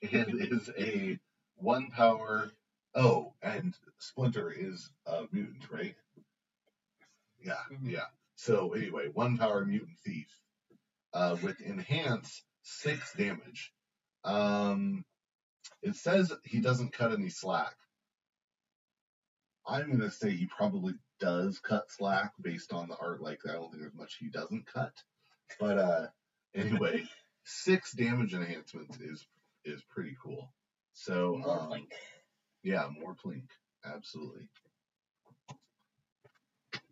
and 0.01 0.41
is 0.51 0.69
a 0.77 1.19
one 1.55 1.89
power. 1.91 2.51
Oh, 2.95 3.33
and 3.43 3.75
Splinter 3.99 4.51
is 4.51 4.89
a 5.05 5.25
mutant, 5.31 5.69
right? 5.71 5.95
Yeah, 7.43 7.61
Mhm. 7.71 7.91
yeah. 7.91 8.07
So 8.35 8.73
anyway, 8.73 9.09
one 9.09 9.37
power 9.37 9.63
mutant 9.65 9.97
thief 9.99 10.27
uh, 11.13 11.37
with 11.43 11.61
enhance 11.61 12.43
six 12.69 13.13
damage. 13.17 13.71
Um, 14.23 15.03
it 15.81 15.95
says 15.95 16.31
he 16.45 16.61
doesn't 16.61 16.93
cut 16.93 17.11
any 17.11 17.29
slack. 17.29 17.75
I'm 19.67 19.91
gonna 19.91 20.11
say 20.11 20.31
he 20.31 20.47
probably 20.47 20.93
does 21.19 21.59
cut 21.59 21.91
slack 21.91 22.33
based 22.41 22.73
on 22.73 22.87
the 22.89 22.97
art. 22.97 23.21
Like 23.21 23.39
I 23.47 23.53
don't 23.53 23.69
think 23.69 23.81
there's 23.81 23.93
much 23.95 24.17
he 24.19 24.29
doesn't 24.29 24.65
cut. 24.65 24.93
But 25.59 25.77
uh, 25.77 26.07
anyway, 26.55 27.03
six 27.43 27.93
damage 27.93 28.33
enhancements 28.33 28.97
is 28.99 29.25
is 29.65 29.83
pretty 29.89 30.15
cool. 30.23 30.51
So 30.93 31.37
More 31.45 31.59
um, 31.61 31.69
Plink. 31.71 31.91
yeah, 32.63 32.87
more 32.99 33.15
plink, 33.15 33.47
absolutely. 33.85 34.49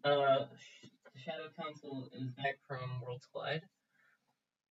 Uh, 0.03 0.45
Sh- 0.57 0.87
Shadow 1.25 1.49
Council 1.59 2.09
is 2.13 2.29
back 2.31 2.59
from 2.67 3.01
Worlds 3.01 3.27
Collide. 3.33 3.63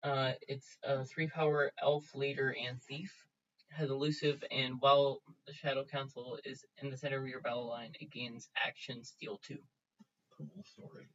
Uh, 0.02 0.32
it's 0.48 0.76
a 0.84 1.04
three 1.04 1.28
power 1.28 1.72
elf 1.82 2.14
leader 2.14 2.54
and 2.66 2.80
thief. 2.82 3.12
Has 3.70 3.90
elusive, 3.90 4.42
and 4.50 4.76
while 4.80 5.20
the 5.46 5.52
Shadow 5.52 5.84
Council 5.84 6.38
is 6.44 6.64
in 6.80 6.88
the 6.88 6.96
center 6.96 7.18
of 7.20 7.26
your 7.26 7.40
battle 7.40 7.68
line, 7.68 7.92
it 8.00 8.10
gains 8.10 8.48
action 8.56 9.04
steal 9.04 9.38
two. 9.44 9.58
Cool 10.36 10.64
story. 10.64 11.08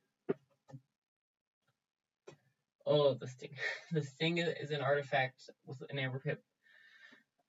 Oh, 2.86 3.13
the 3.13 3.27
sting. 3.27 3.55
The 3.91 4.03
sting 4.03 4.38
is 4.38 4.71
an 4.71 4.82
artifact 4.82 5.49
with 5.65 5.82
an 5.89 5.97
amber 5.97 6.19
pip. 6.19 6.43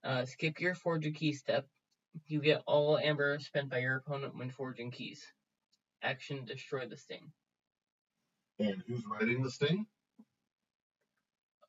Uh, 0.04 0.24
skip 0.24 0.60
your 0.60 0.74
forge 0.74 1.06
a 1.06 1.10
key 1.10 1.32
step. 1.32 1.66
You 2.26 2.40
get 2.40 2.62
all 2.66 2.98
amber 2.98 3.38
spent 3.40 3.70
by 3.70 3.78
your 3.78 3.96
opponent 3.96 4.36
when 4.36 4.50
forging 4.50 4.90
keys. 4.90 5.24
Action 6.02 6.44
destroy 6.44 6.86
the 6.86 6.96
sting. 6.96 7.32
And 8.58 8.82
who's 8.86 9.04
writing 9.06 9.42
this 9.42 9.56
thing? 9.56 9.86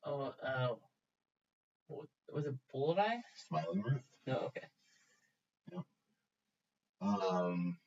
Oh, 0.04 0.34
uh, 0.42 0.74
what- 1.88 2.08
was 2.32 2.46
it 2.46 2.54
Bulleteye? 2.74 3.22
Smiling 3.48 3.82
Ruth. 3.82 4.02
No, 4.26 4.38
okay. 4.38 4.66
Um, 7.00 7.78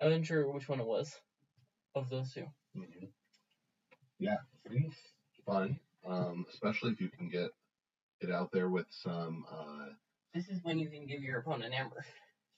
I 0.00 0.04
wasn't 0.06 0.26
sure 0.26 0.50
which 0.52 0.68
one 0.68 0.80
it 0.80 0.86
was 0.86 1.20
of 1.94 2.08
those 2.08 2.32
two. 2.32 2.46
mhm. 2.76 3.10
yeah, 4.18 4.36
seems 4.70 4.94
fun. 5.44 5.80
Um, 6.06 6.46
especially 6.48 6.92
if 6.92 7.00
you 7.00 7.08
can 7.08 7.28
get 7.28 7.50
it 8.20 8.30
out 8.30 8.52
there 8.52 8.68
with 8.68 8.86
some. 8.90 9.44
Uh, 9.50 9.88
This 10.34 10.48
is 10.48 10.62
when 10.62 10.78
you 10.78 10.88
can 10.88 11.06
give 11.06 11.22
your 11.22 11.40
opponent 11.40 11.74
amber. 11.74 12.04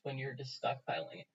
When 0.02 0.18
you're 0.18 0.34
just 0.34 0.60
stockpiling 0.62 1.20
it. 1.20 1.26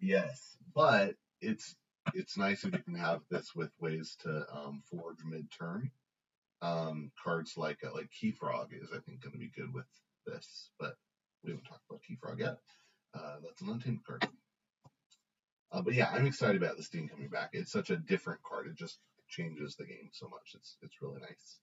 yes, 0.00 0.56
but 0.74 1.14
it's 1.40 1.76
it's 2.14 2.36
nice 2.38 2.64
if 2.64 2.72
you 2.72 2.82
can 2.82 2.94
have 2.94 3.20
this 3.30 3.54
with 3.54 3.70
ways 3.80 4.16
to 4.20 4.46
um, 4.54 4.82
forge 4.90 5.18
mid 5.24 5.50
turn. 5.50 5.90
Um, 6.62 7.10
cards 7.22 7.54
like 7.56 7.78
uh, 7.84 7.94
like 7.94 8.10
Key 8.10 8.32
Frog 8.32 8.68
is 8.72 8.90
I 8.92 8.98
think 9.00 9.22
going 9.22 9.32
to 9.32 9.38
be 9.38 9.50
good 9.56 9.72
with 9.72 9.86
this, 10.26 10.70
but 10.78 10.94
we 11.42 11.50
haven't 11.50 11.64
talked 11.64 11.84
about 11.88 12.02
Key 12.02 12.16
Frog 12.20 12.38
yet. 12.40 12.56
Uh, 13.14 13.36
that's 13.42 13.62
an 13.62 13.70
untamed 13.70 14.04
card. 14.04 14.26
Uh, 15.72 15.82
but 15.82 15.94
yeah, 15.94 16.10
I'm 16.12 16.26
excited 16.26 16.60
about 16.60 16.76
this 16.76 16.88
team 16.88 17.08
coming 17.08 17.28
back. 17.28 17.50
It's 17.52 17.72
such 17.72 17.90
a 17.90 17.96
different 17.96 18.42
card. 18.42 18.66
It 18.66 18.76
just 18.76 18.98
changes 19.28 19.76
the 19.76 19.86
game 19.86 20.10
so 20.12 20.28
much. 20.28 20.54
It's 20.54 20.76
it's 20.82 21.00
really 21.00 21.20
nice. 21.20 21.58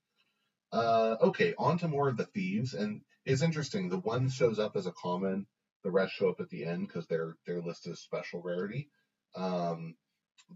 Uh, 0.71 1.15
okay, 1.21 1.53
on 1.57 1.77
to 1.77 1.87
more 1.87 2.09
of 2.09 2.17
the 2.17 2.25
thieves, 2.25 2.73
and 2.73 3.01
it's 3.25 3.41
interesting. 3.41 3.89
The 3.89 3.99
one 3.99 4.29
shows 4.29 4.59
up 4.59 4.75
as 4.75 4.85
a 4.85 4.91
common, 4.91 5.45
the 5.83 5.91
rest 5.91 6.13
show 6.13 6.29
up 6.29 6.39
at 6.39 6.49
the 6.49 6.65
end 6.65 6.87
because 6.87 7.07
they're 7.07 7.35
they're 7.45 7.61
listed 7.61 7.93
as 7.93 7.99
special 7.99 8.41
rarity. 8.41 8.89
Um, 9.35 9.95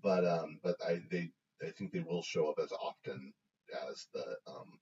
but 0.01 0.25
um, 0.25 0.59
but 0.63 0.77
I 0.85 1.01
they 1.09 1.29
I 1.61 1.71
think 1.71 1.91
they 1.91 1.99
will 1.99 2.23
show 2.23 2.49
up 2.49 2.59
as 2.61 2.71
often 2.71 3.33
as 3.89 4.07
the 4.13 4.37
um, 4.47 4.79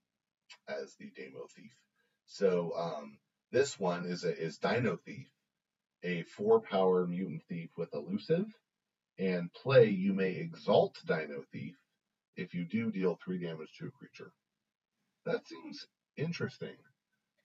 as 0.67 0.95
the 0.99 1.11
Demo 1.15 1.47
Thief. 1.55 1.73
So 2.25 2.73
um, 2.77 3.17
this 3.51 3.79
one 3.79 4.05
is 4.05 4.23
a, 4.23 4.37
is 4.37 4.57
Dino 4.57 4.97
Thief, 4.97 5.27
a 6.03 6.23
four 6.23 6.61
power 6.61 7.05
mutant 7.07 7.43
thief 7.49 7.69
with 7.77 7.93
elusive, 7.93 8.45
and 9.17 9.51
play 9.53 9.89
you 9.89 10.13
may 10.13 10.31
exalt 10.31 10.95
Dino 11.05 11.43
Thief. 11.51 11.75
If 12.35 12.53
you 12.53 12.65
do, 12.65 12.91
deal 12.91 13.19
three 13.23 13.39
damage 13.39 13.69
to 13.79 13.87
a 13.87 13.91
creature. 13.91 14.31
That 15.25 15.45
seems 15.47 15.85
interesting 16.15 16.75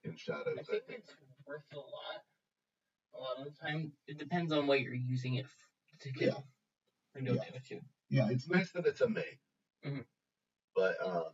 in 0.04 0.16
Shadows. 0.16 0.46
I 0.46 0.62
think, 0.62 0.68
I 0.68 0.86
think. 0.86 1.00
it's 1.00 1.14
worth 1.46 1.62
a 1.72 1.76
lot. 1.76 2.22
A 3.16 3.18
lot 3.20 3.38
of 3.38 3.44
the 3.44 3.66
time, 3.66 3.92
it 4.06 4.18
depends 4.18 4.52
on 4.52 4.66
what 4.66 4.80
you're 4.80 4.94
using 4.94 5.34
it 5.34 5.46
to 6.00 6.12
get 6.12 6.28
yeah. 6.28 7.20
no 7.20 7.32
yeah. 7.32 7.44
damage 7.44 7.68
to. 7.68 7.80
Yeah, 8.10 8.28
it's 8.30 8.48
nice 8.48 8.70
that 8.72 8.86
it's 8.86 9.00
a 9.00 9.08
May. 9.08 9.38
Mm-hmm. 9.84 10.00
But 10.74 10.96
um, 11.04 11.32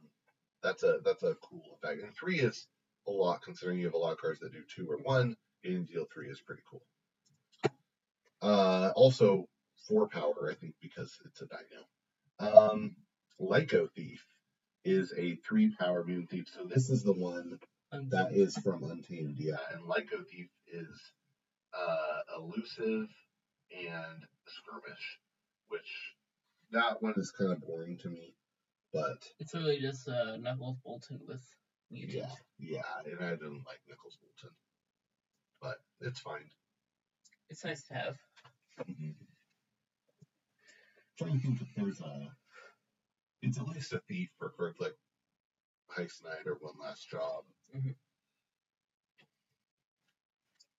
that's 0.62 0.82
a 0.82 0.99
that's 1.05 1.22
a 1.22 1.36
cool 1.43 1.62
effect. 1.74 2.03
And 2.03 2.14
three 2.14 2.41
is 2.41 2.66
a 3.07 3.11
lot 3.11 3.43
considering 3.43 3.78
you 3.78 3.86
have 3.86 3.95
a 3.95 3.99
lot 3.99 4.12
of 4.12 4.20
cards 4.20 4.41
that 4.41 4.53
do 4.53 4.62
two 4.74 4.91
or 4.91 4.99
one. 4.99 5.36
Getting 5.62 5.84
deal 5.84 6.07
three 6.12 6.28
is 6.28 6.41
pretty 6.41 6.62
cool. 6.70 6.82
Uh, 8.43 8.93
also 8.97 9.47
four 9.88 10.09
power, 10.09 10.51
I 10.51 10.55
think, 10.55 10.74
because 10.80 11.18
it's 11.26 11.43
a 11.43 11.47
dino. 11.47 12.57
Um, 12.57 12.97
Lyco 13.41 13.91
Thief 13.93 14.24
is 14.84 15.12
a 15.16 15.36
three 15.36 15.74
power 15.78 16.05
mutant 16.05 16.30
thief. 16.30 16.47
So 16.55 16.64
this 16.64 16.88
is 16.88 17.03
the 17.03 17.12
one 17.12 17.59
that 17.93 18.32
is 18.32 18.57
from 18.59 18.84
Untamed, 18.84 19.36
yeah. 19.38 19.57
And 19.72 19.82
Lyco 19.82 20.26
Thief 20.26 20.49
is 20.72 20.88
uh, 21.74 22.38
elusive 22.38 23.09
and 23.72 24.24
skirmish, 24.47 25.18
which 25.68 26.14
that 26.72 27.03
one 27.03 27.14
is 27.16 27.30
kind 27.30 27.53
of 27.53 27.61
boring 27.61 27.99
to 27.99 28.09
me. 28.09 28.34
But 28.93 29.24
it's 29.38 29.55
really 29.55 29.78
just 29.80 30.09
uh, 30.09 30.36
Knuckles 30.36 30.78
Bolton 30.84 31.20
with 31.26 31.43
mutant. 31.91 32.28
Yeah, 32.59 32.82
yeah, 33.05 33.11
and 33.12 33.24
I 33.24 33.30
didn't 33.30 33.64
like 33.66 33.80
Knuckles 33.88 34.18
Bolton, 34.20 34.57
but 35.62 35.76
it's 36.01 36.20
fine. 36.20 36.51
It's 37.49 37.64
nice 37.64 37.84
to 37.84 37.95
have. 37.95 38.16
Mm-hmm. 38.88 39.11
trying 41.18 41.38
to 41.38 41.47
think 41.47 41.61
if 41.61 41.68
there's 41.76 42.01
a. 42.01 42.28
It's 43.43 43.59
at 43.59 43.68
least 43.68 43.93
a 43.93 44.01
thief 44.09 44.30
for 44.38 44.51
cards 44.51 44.80
like 44.80 44.97
Heist 45.97 46.24
Night 46.24 46.47
or 46.47 46.59
One 46.61 46.74
Last 46.80 47.09
Job. 47.09 47.45
Mm-hmm. 47.76 47.91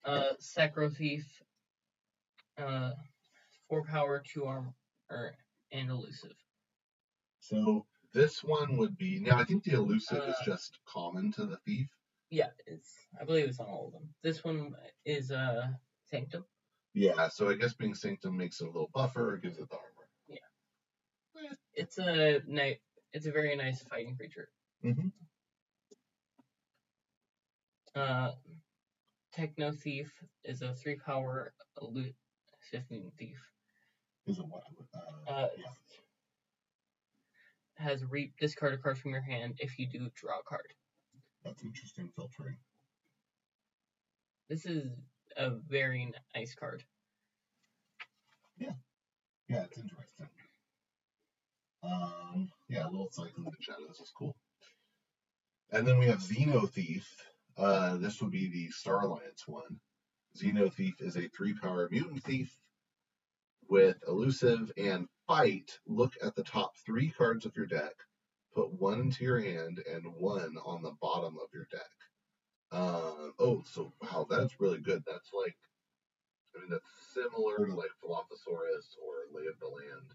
Uh, 0.05 0.34
Sacro 0.39 0.89
Thief. 0.89 1.26
Uh, 2.57 2.91
four 3.70 3.84
power, 3.84 4.22
two 4.26 4.45
armor, 4.45 4.74
and 5.72 5.89
elusive. 5.89 6.36
So 7.39 7.86
this 8.14 8.43
one 8.43 8.78
would 8.78 8.97
be 8.97 9.20
now. 9.20 9.38
I 9.38 9.43
think 9.43 9.64
the 9.64 9.74
elusive 9.74 10.22
uh, 10.22 10.32
is 10.32 10.36
just 10.45 10.80
common 10.86 11.32
to 11.34 11.45
the 11.45 11.57
thief. 11.66 11.89
Yeah, 12.30 12.49
it's. 12.66 12.93
I 13.20 13.26
believe 13.26 13.45
it's 13.45 13.59
on 13.59 13.68
all 13.68 13.88
of 13.88 13.93
them. 13.93 14.09
This 14.24 14.43
one 14.43 14.76
is 15.05 15.32
uh 15.32 15.68
sanctum. 16.09 16.45
Yeah, 16.93 17.30
so 17.30 17.49
I 17.49 17.55
guess 17.55 17.74
being 17.74 17.95
sanctum 17.95 18.36
makes 18.38 18.59
it 18.59 18.66
a 18.66 18.68
little 18.68 18.89
buffer. 18.93 19.39
Gives 19.41 19.57
it 19.57 19.70
the 19.70 19.76
armor. 19.76 20.09
Yeah, 20.28 21.49
eh. 21.49 21.55
it's 21.74 21.97
a 21.97 22.41
nice. 22.47 22.78
It's 23.14 23.28
a 23.28 23.32
very 23.32 23.55
nice 23.55 23.82
fighting 23.84 24.16
creature. 24.16 24.49
Mm-hmm. 24.84 25.07
Uh, 27.93 28.32
Techno 29.34 29.72
Thief 29.72 30.12
is 30.43 30.62
a 30.62 30.74
three 30.74 30.95
power 30.95 31.53
elusive 31.82 32.14
thief. 33.18 33.39
Is 34.28 34.39
a 34.39 34.43
what? 34.43 34.64
Uh, 34.93 35.32
uh, 35.32 35.47
yeah 35.57 35.66
has 37.82 38.03
reap 38.05 38.34
discard 38.39 38.73
a 38.73 38.77
card 38.77 38.97
from 38.97 39.11
your 39.11 39.21
hand. 39.21 39.55
If 39.59 39.77
you 39.79 39.88
do, 39.88 40.09
draw 40.15 40.39
a 40.39 40.43
card. 40.47 40.73
That's 41.43 41.63
interesting 41.63 42.09
filtering. 42.15 42.57
This 44.49 44.65
is 44.65 44.91
a 45.38 45.51
very 45.69 46.11
nice 46.36 46.53
card. 46.55 46.84
Yeah. 48.57 48.73
Yeah, 49.49 49.63
it's 49.63 49.77
interesting. 49.77 50.27
Um, 51.84 52.49
yeah, 52.69 52.84
a 52.84 52.89
little 52.91 53.09
cycling 53.11 53.45
the 53.45 53.51
shadows 53.59 53.99
is 53.99 54.11
cool. 54.17 54.36
And 55.71 55.88
then 55.88 55.97
we 55.97 56.05
have 56.07 56.19
Xeno 56.19 56.69
Thief. 56.69 57.07
Uh, 57.57 57.97
this 57.97 58.21
would 58.21 58.32
be 58.32 58.49
the 58.49 58.69
Star 58.71 59.01
Alliance 59.01 59.47
one. 59.47 59.79
Xeno 60.38 60.71
Thief 60.71 60.95
is 61.01 61.17
a 61.17 61.27
three 61.29 61.53
power 61.53 61.88
mutant 61.91 62.23
thief 62.23 62.55
with 63.67 63.97
elusive 64.07 64.71
and 64.77 65.07
fight, 65.28 65.80
look 65.88 66.13
at 66.24 66.36
the 66.36 66.43
top 66.43 66.72
three 66.86 67.09
cards 67.09 67.45
of 67.45 67.55
your 67.55 67.65
deck, 67.65 67.93
put 68.53 68.74
one 68.74 68.99
into 68.99 69.24
your 69.24 69.39
hand 69.39 69.82
and 69.91 70.05
one 70.17 70.57
on 70.65 70.82
the 70.82 70.95
bottom 71.01 71.38
of 71.38 71.49
your 71.53 71.67
deck. 71.72 71.82
Uh, 72.72 73.32
oh, 73.39 73.63
so 73.65 73.91
wow, 74.01 74.26
that's 74.30 74.59
really 74.59 74.80
good. 74.80 75.03
That's 75.05 75.30
like, 75.34 75.55
I 76.55 76.59
mean, 76.59 76.69
that's 76.69 76.89
similar 77.13 77.65
to 77.65 77.76
like 77.76 77.91
Dilophosaurus 78.03 78.95
or 79.01 79.28
Lay 79.34 79.47
of 79.47 79.59
the 79.59 79.67
Land 79.67 80.13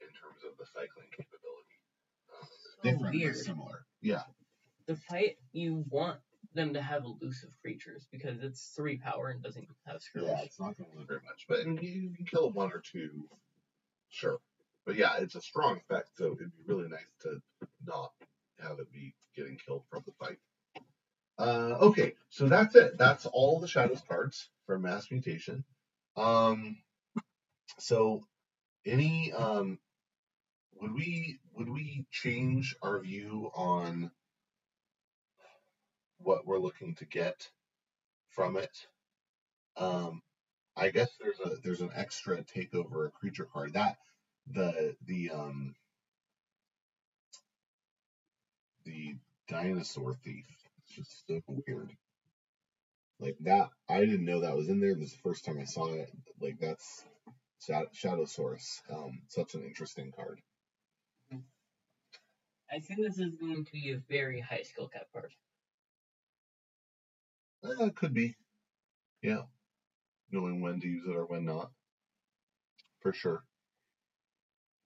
in 0.00 0.08
terms 0.08 0.42
of 0.44 0.56
the 0.58 0.66
cycling 0.66 1.08
capability. 1.10 1.76
Um, 2.32 2.48
so 2.48 2.90
different, 2.90 3.14
weird. 3.14 3.36
similar. 3.36 3.84
Yeah. 4.00 4.22
The 4.86 4.96
fight 4.96 5.36
you 5.52 5.84
want 5.90 6.18
them 6.54 6.72
to 6.74 6.82
have 6.82 7.04
elusive 7.04 7.50
creatures 7.60 8.06
because 8.10 8.42
it's 8.42 8.72
three 8.74 8.96
power 8.96 9.28
and 9.28 9.42
doesn't 9.42 9.66
have 9.86 10.00
skirmish. 10.00 10.30
Yeah, 10.30 10.42
it's 10.42 10.60
not 10.60 10.76
going 10.76 10.90
to 10.90 10.96
lose 10.96 11.06
very 11.06 11.20
much, 11.24 11.44
but 11.48 11.66
you 11.82 12.10
can 12.16 12.24
kill 12.24 12.50
one 12.52 12.72
or 12.72 12.80
two 12.80 13.28
Sure. 14.08 14.38
But 14.84 14.96
yeah, 14.96 15.16
it's 15.18 15.34
a 15.34 15.40
strong 15.42 15.78
effect, 15.78 16.10
so 16.16 16.26
it'd 16.26 16.38
be 16.38 16.46
really 16.66 16.88
nice 16.88 17.00
to 17.22 17.40
not 17.84 18.12
have 18.60 18.78
it 18.78 18.92
be 18.92 19.14
getting 19.34 19.56
killed 19.56 19.82
from 19.90 20.04
the 20.06 20.12
fight. 20.12 20.38
Uh, 21.38 21.76
okay, 21.80 22.14
so 22.30 22.48
that's 22.48 22.74
it. 22.76 22.96
That's 22.96 23.26
all 23.26 23.60
the 23.60 23.68
Shadows 23.68 24.02
cards 24.08 24.48
for 24.64 24.78
Mass 24.78 25.10
Mutation. 25.10 25.64
Um, 26.16 26.78
so 27.78 28.22
any 28.86 29.32
um, 29.32 29.78
would 30.80 30.92
we 30.94 31.40
would 31.54 31.68
we 31.68 32.06
change 32.10 32.74
our 32.82 33.00
view 33.00 33.50
on 33.54 34.10
what 36.18 36.46
we're 36.46 36.58
looking 36.58 36.94
to 36.96 37.04
get 37.04 37.48
from 38.30 38.56
it? 38.56 38.86
Um, 39.76 40.22
I 40.76 40.90
guess 40.90 41.08
there's 41.20 41.40
a 41.40 41.56
there's 41.62 41.80
an 41.80 41.90
extra 41.94 42.42
takeover 42.42 43.06
a 43.06 43.10
creature 43.10 43.48
card 43.50 43.72
that 43.72 43.96
the 44.52 44.94
the 45.06 45.30
um 45.30 45.74
the 48.84 49.16
dinosaur 49.48 50.14
thief. 50.22 50.44
It's 50.78 50.94
just 50.94 51.26
so 51.26 51.40
weird. 51.66 51.90
Like 53.18 53.36
that, 53.40 53.70
I 53.88 54.00
didn't 54.00 54.26
know 54.26 54.40
that 54.40 54.54
was 54.54 54.68
in 54.68 54.80
there. 54.80 54.94
This 54.94 55.06
is 55.06 55.12
the 55.12 55.22
first 55.22 55.46
time 55.46 55.58
I 55.58 55.64
saw 55.64 55.92
it. 55.94 56.10
Like 56.40 56.58
that's 56.60 57.04
Shadowsaurus. 57.66 58.82
Um, 58.92 59.22
such 59.28 59.54
an 59.54 59.64
interesting 59.64 60.12
card. 60.14 60.40
I 62.70 62.80
think 62.80 63.00
this 63.00 63.18
is 63.18 63.34
going 63.36 63.64
to 63.64 63.72
be 63.72 63.92
a 63.92 64.02
very 64.10 64.40
high 64.40 64.62
skill 64.62 64.88
cap 64.88 65.06
card. 65.12 65.32
Uh, 67.64 67.88
could 67.94 68.12
be. 68.12 68.36
Yeah 69.22 69.42
knowing 70.30 70.60
when 70.60 70.80
to 70.80 70.88
use 70.88 71.06
it 71.06 71.16
or 71.16 71.26
when 71.26 71.44
not. 71.44 71.70
For 73.00 73.12
sure. 73.12 73.44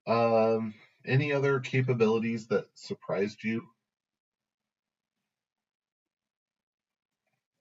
Um, 0.06 0.74
any 1.06 1.32
other 1.32 1.60
capabilities 1.60 2.46
that 2.48 2.66
surprised 2.74 3.42
you? 3.44 3.62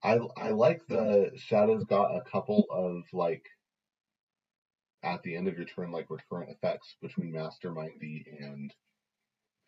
I 0.02 0.20
I 0.38 0.50
like 0.52 0.86
the 0.88 1.32
shadows 1.36 1.84
got 1.84 2.16
a 2.16 2.22
couple 2.22 2.66
of 2.70 3.04
like 3.12 3.46
at 5.04 5.22
the 5.24 5.36
end 5.36 5.48
of 5.48 5.58
your 5.58 5.66
turn 5.66 5.92
like 5.92 6.10
recurrent 6.10 6.52
effects 6.52 6.96
between 7.02 7.34
Mastermindy 7.34 8.24
and 8.40 8.74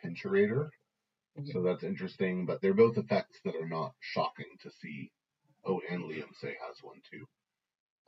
Pincherator. 0.04 0.70
Mm-hmm. 1.38 1.52
So 1.52 1.62
that's 1.62 1.84
interesting, 1.84 2.46
but 2.46 2.62
they're 2.62 2.74
both 2.74 2.98
effects 2.98 3.40
that 3.46 3.56
are 3.56 3.68
not 3.68 3.94
shocking 4.00 4.58
to 4.62 4.72
see. 4.82 5.12
Oh, 5.66 5.82
and 5.90 6.04
Liam 6.04 6.34
say 6.40 6.56
has 6.68 6.78
one 6.82 7.02
too. 7.10 7.26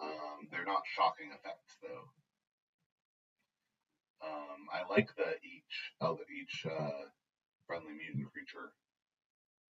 Um, 0.04 0.47
they're 0.51 0.66
not 0.66 0.84
shocking 0.86 1.28
effects 1.32 1.78
though. 1.82 2.10
Um, 4.26 4.68
I 4.74 4.89
like 4.89 5.10
the 5.16 5.36
each 5.43 5.93
the 6.01 6.18
each 6.41 6.66
uh, 6.66 7.06
friendly 7.68 7.93
mutant 7.93 8.32
creature 8.32 8.72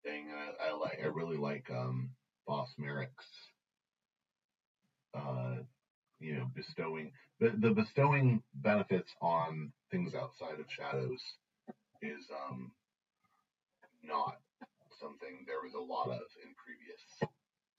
thing. 0.03 0.27
I, 0.31 0.69
I 0.69 0.73
like 0.73 0.99
I 1.03 1.07
really 1.07 1.37
like 1.37 1.69
um, 1.71 2.11
Boss 2.47 2.73
Merrick's 2.77 3.27
uh, 5.13 5.57
you 6.19 6.35
know, 6.35 6.49
bestowing 6.55 7.11
the, 7.39 7.53
the 7.59 7.71
bestowing 7.71 8.41
benefits 8.55 9.11
on 9.21 9.71
things 9.91 10.15
outside 10.15 10.59
of 10.59 10.65
shadows 10.69 11.21
is 12.01 12.25
um 12.49 12.71
not 14.03 14.37
something 14.99 15.45
there 15.47 15.61
was 15.63 15.73
a 15.73 15.79
lot 15.79 16.09
of 16.09 16.21
in 16.43 16.53
previous 16.55 17.01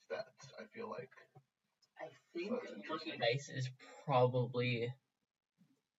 sets. 0.08 0.52
I 0.58 0.64
feel 0.74 0.90
like. 0.90 1.10
I 2.36 2.38
think 2.38 2.62
That's 2.62 2.88
Lucky 2.88 3.12
is 3.54 3.70
probably 4.04 4.92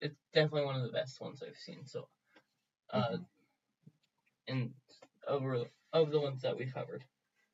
it's 0.01 0.17
definitely 0.33 0.65
one 0.65 0.75
of 0.75 0.83
the 0.83 0.91
best 0.91 1.19
ones 1.19 1.43
I've 1.43 1.57
seen. 1.57 1.85
So, 1.85 2.07
uh, 2.91 3.17
Mhm. 3.17 3.25
and 4.47 4.73
over 5.27 5.69
of 5.93 6.11
the 6.11 6.19
ones 6.19 6.41
that 6.41 6.55
we've 6.57 6.73
covered, 6.73 7.05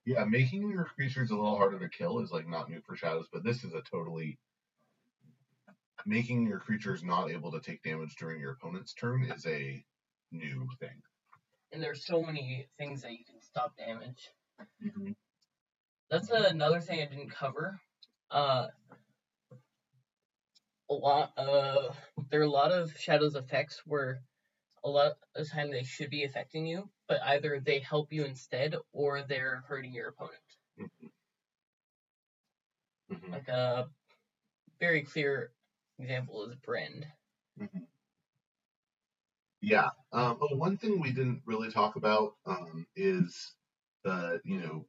Yeah, 0.05 0.23
making 0.25 0.69
your 0.69 0.85
creatures 0.85 1.31
a 1.31 1.35
little 1.35 1.57
harder 1.57 1.79
to 1.79 1.89
kill 1.89 2.19
is 2.19 2.31
like 2.31 2.47
not 2.47 2.69
new 2.69 2.81
for 2.81 2.95
shadows, 2.95 3.27
but 3.31 3.43
this 3.43 3.63
is 3.63 3.73
a 3.73 3.81
totally 3.81 4.39
making 6.05 6.45
your 6.45 6.59
creatures 6.59 7.03
not 7.03 7.31
able 7.31 7.51
to 7.51 7.59
take 7.59 7.81
damage 7.81 8.15
during 8.15 8.39
your 8.39 8.51
opponent's 8.51 8.93
turn 8.93 9.23
is 9.23 9.45
a 9.47 9.83
new 10.31 10.69
thing. 10.79 11.01
and 11.71 11.81
there's 11.83 12.05
so 12.05 12.21
many 12.21 12.67
things 12.77 13.01
that 13.01 13.11
you 13.11 13.25
can 13.25 13.41
stop 13.41 13.75
damage. 13.75 14.29
That's 16.09 16.29
another 16.29 16.79
thing 16.79 17.01
I 17.01 17.05
didn't 17.05 17.29
cover. 17.31 17.81
Uh, 18.31 18.67
a 20.89 20.93
lot. 20.93 21.33
of 21.37 21.97
there 22.29 22.39
are 22.41 22.43
a 22.43 22.49
lot 22.49 22.71
of 22.71 22.95
shadows 22.97 23.35
effects 23.35 23.81
where 23.85 24.21
a 24.83 24.89
lot 24.89 25.13
of 25.13 25.17
the 25.35 25.45
time 25.45 25.71
they 25.71 25.83
should 25.83 26.09
be 26.09 26.23
affecting 26.23 26.65
you, 26.65 26.89
but 27.07 27.21
either 27.23 27.59
they 27.59 27.79
help 27.79 28.13
you 28.13 28.23
instead 28.25 28.75
or 28.93 29.23
they're 29.23 29.63
hurting 29.67 29.93
your 29.93 30.09
opponent. 30.09 30.37
Mhm. 33.11 33.31
Like 33.31 33.47
a 33.47 33.89
very 34.79 35.03
clear 35.03 35.51
example 35.99 36.43
is 36.45 36.55
Brand. 36.55 37.07
Mhm. 37.59 37.87
Yeah. 39.61 39.89
Um, 40.11 40.37
but 40.39 40.57
one 40.57 40.77
thing 40.77 40.99
we 40.99 41.11
didn't 41.11 41.41
really 41.45 41.71
talk 41.71 41.95
about 41.95 42.35
um, 42.45 42.85
is 42.95 43.55
the 44.03 44.41
you 44.45 44.59
know 44.59 44.85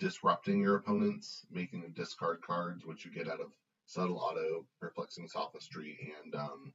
disrupting 0.00 0.60
your 0.60 0.76
opponents, 0.76 1.46
making 1.50 1.82
them 1.82 1.92
discard 1.94 2.40
cards, 2.42 2.84
which 2.84 3.04
you 3.04 3.12
get 3.12 3.28
out 3.28 3.40
of 3.40 3.52
Subtle 3.86 4.20
Otto, 4.20 4.66
perplexing 4.80 5.28
sophistry, 5.28 5.98
and 6.24 6.34
um, 6.34 6.72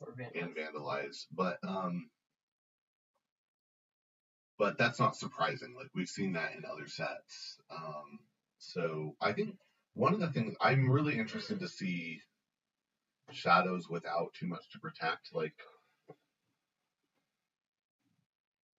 or 0.00 0.14
Vandalism. 0.16 0.48
and 0.48 0.56
vandalize. 0.56 1.26
But 1.32 1.58
um, 1.66 2.10
but 4.58 4.78
that's 4.78 5.00
not 5.00 5.16
surprising. 5.16 5.74
Like 5.76 5.88
we've 5.94 6.08
seen 6.08 6.32
that 6.34 6.54
in 6.56 6.64
other 6.64 6.86
sets. 6.88 7.58
Um, 7.70 8.20
so 8.58 9.16
I 9.20 9.32
think 9.32 9.56
one 9.94 10.14
of 10.14 10.20
the 10.20 10.28
things 10.32 10.56
I'm 10.60 10.90
really 10.90 11.18
interested 11.18 11.60
to 11.60 11.68
see 11.68 12.20
shadows 13.32 13.88
without 13.88 14.34
too 14.34 14.46
much 14.46 14.70
to 14.72 14.78
protect, 14.78 15.30
like 15.34 15.54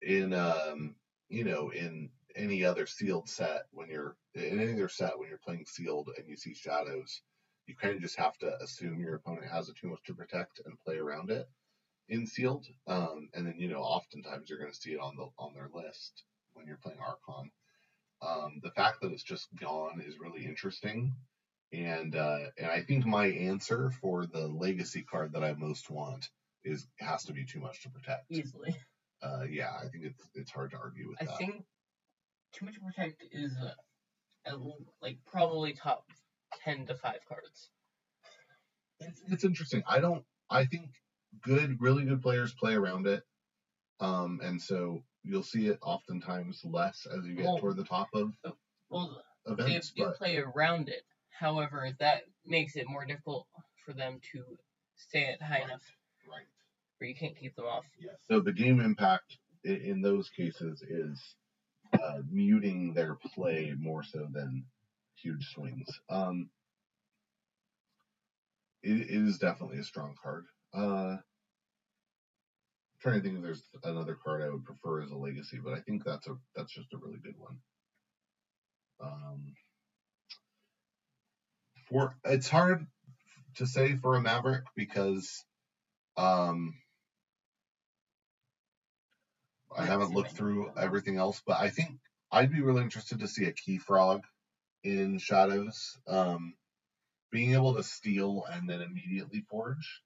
in 0.02 0.34
um, 0.34 0.96
you 1.30 1.44
know, 1.44 1.72
in 1.72 2.10
any 2.38 2.64
other 2.64 2.86
sealed 2.86 3.30
set 3.30 3.64
when 3.72 3.90
you're 3.90 4.16
in 4.36 4.60
any 4.60 4.74
other 4.74 4.90
set 4.90 5.18
when 5.18 5.30
you're 5.30 5.40
playing 5.40 5.66
sealed 5.68 6.10
and 6.18 6.28
you 6.28 6.38
see 6.38 6.54
shadows, 6.54 7.22
you 7.66 7.76
kind 7.76 7.96
of 7.96 8.02
just 8.02 8.18
have 8.18 8.38
to 8.40 8.62
assume 8.62 9.00
your 9.00 9.16
opponent 9.16 9.52
has 9.52 9.70
too 9.80 9.90
much 9.90 10.04
to 10.06 10.14
protect 10.14 10.62
and 10.66 10.80
play 10.80 10.98
around 10.98 11.32
it 11.32 11.50
in 12.10 12.26
sealed. 12.26 12.66
Um, 12.88 13.30
and 13.34 13.46
then 13.46 13.56
you 13.58 13.68
know, 13.68 13.82
oftentimes 13.82 14.50
you're 14.50 14.60
going 14.60 14.72
to 14.72 14.78
see 14.78 14.92
it 14.92 15.00
on 15.00 15.16
the 15.16 15.28
on 15.38 15.54
their 15.54 15.70
list 15.74 16.24
when 16.54 16.68
you're 16.68 16.80
playing 16.82 17.00
Archon. 17.00 17.52
Um, 18.22 18.60
the 18.64 18.72
fact 18.72 19.02
that 19.02 19.12
it's 19.12 19.24
just 19.24 19.48
gone 19.60 20.02
is 20.06 20.20
really 20.20 20.46
interesting. 20.46 21.14
And 21.74 22.16
uh, 22.16 22.40
and 22.58 22.72
I 22.72 22.82
think 22.82 23.06
my 23.06 23.28
answer 23.28 23.92
for 24.02 24.26
the 24.26 24.48
legacy 24.48 25.04
card 25.04 25.34
that 25.34 25.44
I 25.44 25.54
most 25.54 25.90
want 25.90 26.30
is 26.64 26.88
has 27.00 27.24
to 27.26 27.34
be 27.34 27.46
too 27.46 27.60
much 27.60 27.82
to 27.84 27.90
protect. 27.90 28.26
Easily. 28.30 28.76
Uh, 29.22 29.44
yeah, 29.50 29.72
I 29.72 29.88
think 29.90 30.06
it's 30.06 30.30
it's 30.34 30.52
hard 30.52 30.72
to 30.72 30.78
argue 30.78 31.10
with 31.10 31.22
I 31.22 31.26
that. 31.26 31.38
think 31.38 31.66
Too 32.54 32.66
Much 32.66 32.76
to 32.76 32.80
Protect 32.82 33.24
is 33.32 33.54
uh, 33.62 33.72
at 34.46 34.56
like 35.02 35.18
probably 35.26 35.74
top 35.74 36.06
10 36.64 36.88
to 36.88 36.96
5 36.96 37.16
cards. 37.28 37.70
It's, 39.00 39.22
it's 39.30 39.44
interesting. 39.44 39.84
I 39.88 40.00
don't. 40.00 40.24
I 40.50 40.66
think 40.66 40.90
good, 41.44 41.78
really 41.80 42.06
good 42.06 42.22
players 42.22 42.54
play 42.54 42.74
around 42.74 43.06
it, 43.06 43.22
um, 44.00 44.40
and 44.44 44.60
so 44.62 45.04
you'll 45.24 45.44
see 45.44 45.68
it 45.68 45.78
oftentimes 45.84 46.62
less 46.64 47.06
as 47.06 47.26
you 47.26 47.36
get 47.36 47.46
Well- 47.46 47.58
toward 47.60 47.76
the 47.78 47.84
top 47.84 48.08
of 48.14 48.34
Well, 48.90 49.22
they 49.46 49.52
events. 49.54 49.92
do 49.92 50.06
But 50.06 50.16
play 50.18 50.38
around 50.38 50.90
it. 50.90 51.04
However, 51.30 51.90
that 52.00 52.24
makes 52.46 52.76
it 52.76 52.88
more 52.90 53.06
difficult 53.06 53.46
for 53.86 53.94
them 53.94 54.20
to 54.32 54.44
stay 54.96 55.26
at 55.26 55.42
high 55.42 55.60
enough 55.60 55.84
right, 56.28 56.48
where 56.98 57.08
you 57.10 57.16
can't 57.16 57.38
keep 57.38 57.56
them 57.56 57.66
off. 57.66 57.86
yes. 58.00 58.16
So 58.28 58.40
the 58.40 58.54
game 58.54 58.80
impact 58.80 59.38
in 59.64 60.02
those 60.02 60.30
cases 60.30 60.82
is 60.82 61.36
uh, 62.04 62.22
muting 62.30 62.94
their 62.94 63.16
play 63.16 63.74
more 63.78 64.04
so 64.04 64.28
than 64.32 64.66
huge 65.16 65.50
swings. 65.54 65.88
Um, 66.10 66.50
it, 68.84 69.02
it 69.02 69.10
is 69.10 69.38
definitely 69.40 69.80
a 69.80 69.84
strong 69.84 70.16
card. 70.22 70.46
Uh, 70.74 71.18
trying 73.02 73.16
to 73.16 73.22
think 73.22 73.38
if 73.38 73.44
there's 73.44 73.64
another 73.84 74.16
card 74.16 74.42
I 74.42 74.50
would 74.50 74.66
prefer 74.66 75.02
as 75.02 75.12
a 75.12 75.16
legacy, 75.16 75.60
but 75.64 75.74
I 75.74 75.82
think 75.82 76.04
that's 76.04 76.28
a 76.28 76.38
that's 76.56 76.74
just 76.74 76.94
a 76.94 76.98
really 76.98 77.20
good 77.24 77.36
one. 77.38 77.58
Um, 79.00 79.54
for 81.90 82.16
it's 82.26 82.50
hard 82.50 82.86
to 83.56 83.68
say 83.68 83.96
for 83.96 84.16
a 84.16 84.22
Maverick 84.22 84.64
because 84.76 85.46
um, 86.18 86.76
I 89.78 89.86
haven't 89.86 90.12
looked 90.12 90.32
through 90.32 90.72
everything 90.76 91.18
else, 91.18 91.42
but 91.46 91.60
I 91.60 91.70
think 91.70 92.00
I'd 92.32 92.52
be 92.52 92.62
really 92.62 92.82
interested 92.82 93.20
to 93.20 93.28
see 93.28 93.46
a 93.46 93.52
Key 93.52 93.78
Frog 93.78 94.24
in 94.84 95.20
Shadows. 95.20 95.98
Um, 96.08 96.56
being 97.32 97.54
able 97.54 97.76
to 97.76 97.84
steal 97.84 98.46
and 98.52 98.70
then 98.70 98.82
immediately 98.82 99.42
forge 99.50 100.02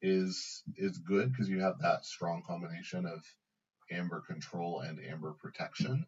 is 0.00 0.62
is 0.76 0.98
good 0.98 1.32
because 1.32 1.48
you 1.48 1.60
have 1.60 1.80
that 1.80 2.04
strong 2.04 2.42
combination 2.46 3.06
of 3.06 3.20
amber 3.90 4.20
control 4.20 4.80
and 4.80 5.00
amber 5.04 5.32
protection. 5.32 6.06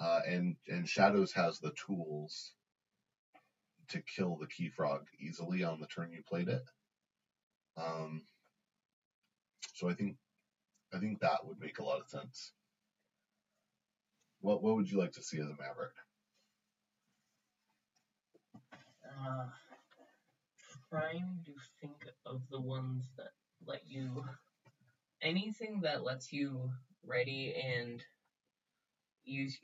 Uh, 0.00 0.20
and 0.26 0.56
and 0.68 0.88
Shadows 0.88 1.32
has 1.32 1.58
the 1.58 1.72
tools 1.86 2.52
to 3.88 4.00
kill 4.00 4.36
the 4.36 4.46
key 4.46 4.70
frog 4.70 5.06
easily 5.20 5.62
on 5.62 5.80
the 5.80 5.86
turn 5.86 6.12
you 6.12 6.22
played 6.22 6.48
it. 6.48 6.62
Um, 7.76 8.22
so 9.74 9.88
I 9.90 9.94
think 9.94 10.16
I 10.94 10.98
think 10.98 11.20
that 11.20 11.44
would 11.44 11.60
make 11.60 11.78
a 11.80 11.84
lot 11.84 12.00
of 12.00 12.08
sense. 12.08 12.52
What 14.40 14.62
what 14.62 14.76
would 14.76 14.90
you 14.90 14.98
like 14.98 15.12
to 15.12 15.22
see 15.22 15.38
as 15.40 15.46
a 15.46 15.56
Maverick? 15.60 15.94
Uh, 19.04 19.46
trying 20.90 21.40
to 21.46 21.52
think 21.80 22.06
of 22.26 22.42
the 22.50 22.60
ones 22.60 23.04
that 23.16 23.30
let 23.66 23.80
you. 23.86 24.24
Anything 25.22 25.80
that 25.82 26.04
lets 26.04 26.32
you 26.32 26.70
ready 27.04 27.54
and 27.54 28.02
use 29.24 29.58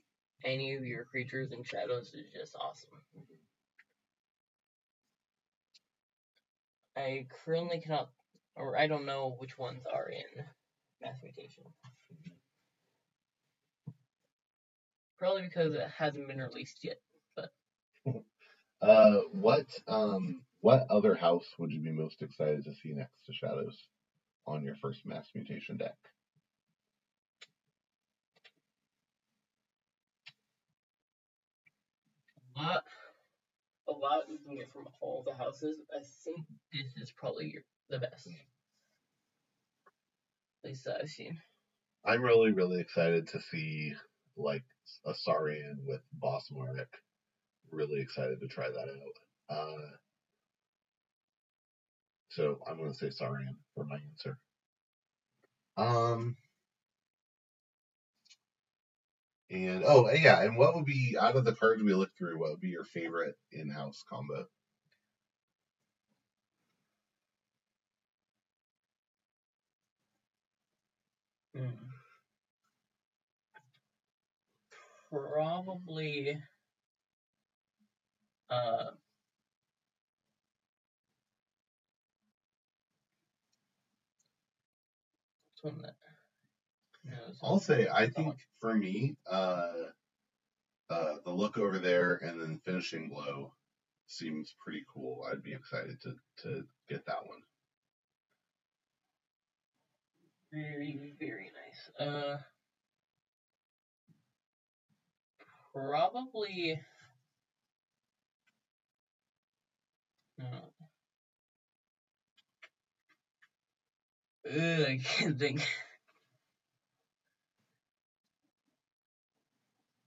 any 0.45 0.75
of 0.75 0.87
your 0.87 1.05
creatures 1.05 1.53
and 1.53 1.67
shadows 1.67 2.13
is 2.15 2.33
just 2.33 2.57
awesome. 2.57 2.91
I 6.97 7.27
currently 7.45 7.81
cannot, 7.81 8.11
or 8.57 8.79
I 8.79 8.87
don't 8.87 9.07
know 9.07 9.37
which 9.39 9.59
ones 9.59 9.83
are 9.93 10.09
in 10.09 10.45
Mass 11.03 11.17
Mutation. 11.23 11.65
Probably 15.19 15.43
because 15.43 15.75
it 15.75 15.89
hasn't 15.97 16.29
been 16.29 16.39
released 16.39 16.81
yet. 16.83 16.99
Uh, 18.83 19.19
what 19.33 19.67
um 19.89 20.41
what 20.61 20.87
other 20.89 21.15
house 21.15 21.45
would 21.59 21.71
you 21.71 21.81
be 21.81 21.91
most 21.93 22.23
excited 22.23 22.65
to 22.65 22.75
see 22.75 22.95
next 22.95 23.27
to 23.27 23.33
Shadows 23.33 23.77
on 24.47 24.63
your 24.65 24.75
first 24.77 25.05
mass 25.05 25.27
mutation 25.35 25.77
deck? 25.77 25.97
A 32.57 32.63
lot, 32.63 32.85
a 33.89 33.93
lot 33.93 34.23
you 34.31 34.39
can 34.47 34.57
get 34.57 34.71
from 34.73 34.89
all 35.01 35.23
the 35.27 35.35
houses. 35.35 35.79
I 35.95 36.01
think 36.25 36.47
this 36.73 37.03
is 37.03 37.13
probably 37.13 37.53
your, 37.53 37.63
the 37.89 37.99
best. 37.99 38.29
At 40.63 40.71
least 40.71 40.85
that 40.85 40.99
I've 41.03 41.09
seen. 41.09 41.39
I'm 42.05 42.23
really 42.23 42.53
really 42.53 42.81
excited 42.81 43.29
to 43.29 43.41
see 43.41 43.95
like 44.37 44.65
a 45.07 45.15
Saurian 45.15 45.79
with 45.87 46.01
Boss 46.13 46.51
Marek. 46.51 46.89
Really 47.71 48.01
excited 48.01 48.41
to 48.41 48.49
try 48.49 48.69
that 48.69 48.89
out. 48.89 49.57
Uh, 49.57 49.89
so 52.31 52.61
I'm 52.67 52.79
gonna 52.79 52.95
say 52.95 53.11
Saurian 53.11 53.57
for 53.75 53.85
my 53.85 53.99
answer. 54.11 54.39
Um. 55.77 56.37
And 59.51 59.83
oh 59.85 60.09
yeah, 60.13 60.43
and 60.43 60.57
what 60.57 60.75
would 60.77 60.85
be 60.85 61.17
out 61.21 61.37
of 61.37 61.45
the 61.45 61.55
cards 61.55 61.83
we 61.83 61.93
looked 61.95 62.17
through? 62.17 62.39
What 62.39 62.51
would 62.51 62.61
be 62.61 62.69
your 62.69 62.85
favorite 62.85 63.37
in-house 63.51 64.05
combo? 64.09 64.47
Probably. 75.11 76.41
Uh, 78.49 78.91
that. 85.63 85.95
I'll 87.43 87.61
say 87.61 87.89
I 87.93 88.09
think 88.09 88.29
one. 88.29 88.37
for 88.61 88.75
me, 88.75 89.17
uh, 89.31 89.73
uh, 90.91 91.15
the 91.25 91.31
look 91.31 91.59
over 91.59 91.79
there 91.79 92.15
and 92.23 92.41
then 92.41 92.61
finishing 92.65 93.09
blow 93.09 93.53
seems 94.07 94.55
pretty 94.59 94.85
cool. 94.93 95.27
I'd 95.31 95.43
be 95.43 95.53
excited 95.53 96.01
to 96.03 96.15
to 96.43 96.65
get 96.89 97.05
that 97.07 97.25
one. 97.27 97.41
Very, 100.53 101.15
very 101.21 101.51
nice. 101.55 102.07
Uh, 102.09 102.39
probably. 105.75 106.81
Uh, 110.41 110.61
ugh, 114.47 114.87
I 114.89 115.01
can't 115.03 115.39
think. 115.39 115.67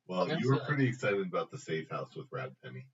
Well, 0.07 0.25
That's 0.27 0.41
you 0.41 0.49
were 0.49 0.57
a- 0.57 0.65
pretty 0.65 0.87
excited 0.87 1.27
about 1.27 1.51
the 1.51 1.57
safe 1.57 1.89
house 1.89 2.15
with 2.15 2.27
Rad 2.31 2.53
Penny. 2.63 2.85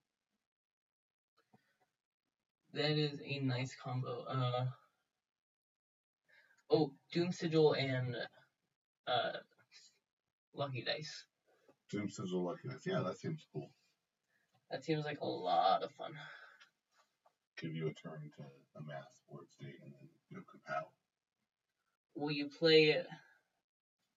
That 2.73 2.91
is 2.97 3.19
a 3.25 3.39
nice 3.39 3.75
combo. 3.75 4.23
Uh. 4.27 4.65
Oh, 6.69 6.91
Doom 7.11 7.31
Sigil 7.31 7.73
and 7.73 8.15
uh, 9.07 9.37
Lucky 10.53 10.83
Dice. 10.83 11.25
Doom 11.89 12.09
Sigil 12.09 12.43
Lucky 12.43 12.67
Dice. 12.67 12.85
Yeah, 12.85 13.01
that 13.01 13.17
seems 13.17 13.45
cool. 13.51 13.69
That 14.69 14.83
seems 14.83 15.03
like 15.03 15.21
a 15.21 15.27
lot 15.27 15.81
of 15.81 15.91
fun. 15.91 16.11
Give 17.59 17.73
you 17.73 17.87
a 17.87 17.93
turn 17.93 18.29
to 18.37 18.43
amass 18.79 19.21
board 19.29 19.45
state 19.49 19.79
and 19.83 19.91
then 19.93 20.07
go 20.33 20.41
kapow. 20.41 20.83
Well, 22.15 22.31
you 22.31 22.47
play 22.47 22.91
it. 22.91 23.07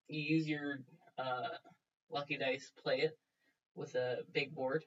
You 0.09 0.20
use 0.20 0.46
your 0.46 0.80
uh, 1.18 1.48
lucky 2.11 2.36
dice, 2.36 2.70
play 2.82 3.00
it 3.00 3.18
with 3.74 3.94
a 3.94 4.18
big 4.32 4.55
board, 4.55 4.84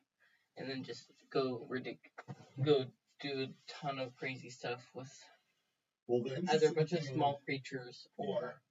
and 0.57 0.69
then 0.69 0.83
just 0.83 1.11
go 1.31 1.67
ridic- 1.69 2.11
go 2.63 2.85
do 3.21 3.47
a 3.47 3.47
ton 3.67 3.97
of 3.97 4.15
crazy 4.15 4.49
stuff 4.49 4.81
with 4.93 5.11
Well, 6.07 6.23
the 6.23 6.43
either 6.51 6.69
a 6.69 6.73
bunch 6.73 6.93
of 6.93 7.03
small 7.03 7.41
creatures 7.45 8.07
or 8.17 8.61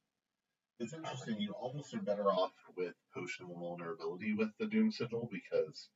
It's 0.80 0.92
interesting. 0.92 1.40
You 1.40 1.52
almost 1.52 1.94
are 1.94 2.00
better 2.02 2.28
off 2.28 2.52
with 2.76 2.94
potion 3.14 3.46
of 3.46 3.56
vulnerability 3.58 4.34
with 4.34 4.50
the 4.58 4.66
Doom 4.66 4.92
Sigil 4.92 5.28
because 5.32 5.88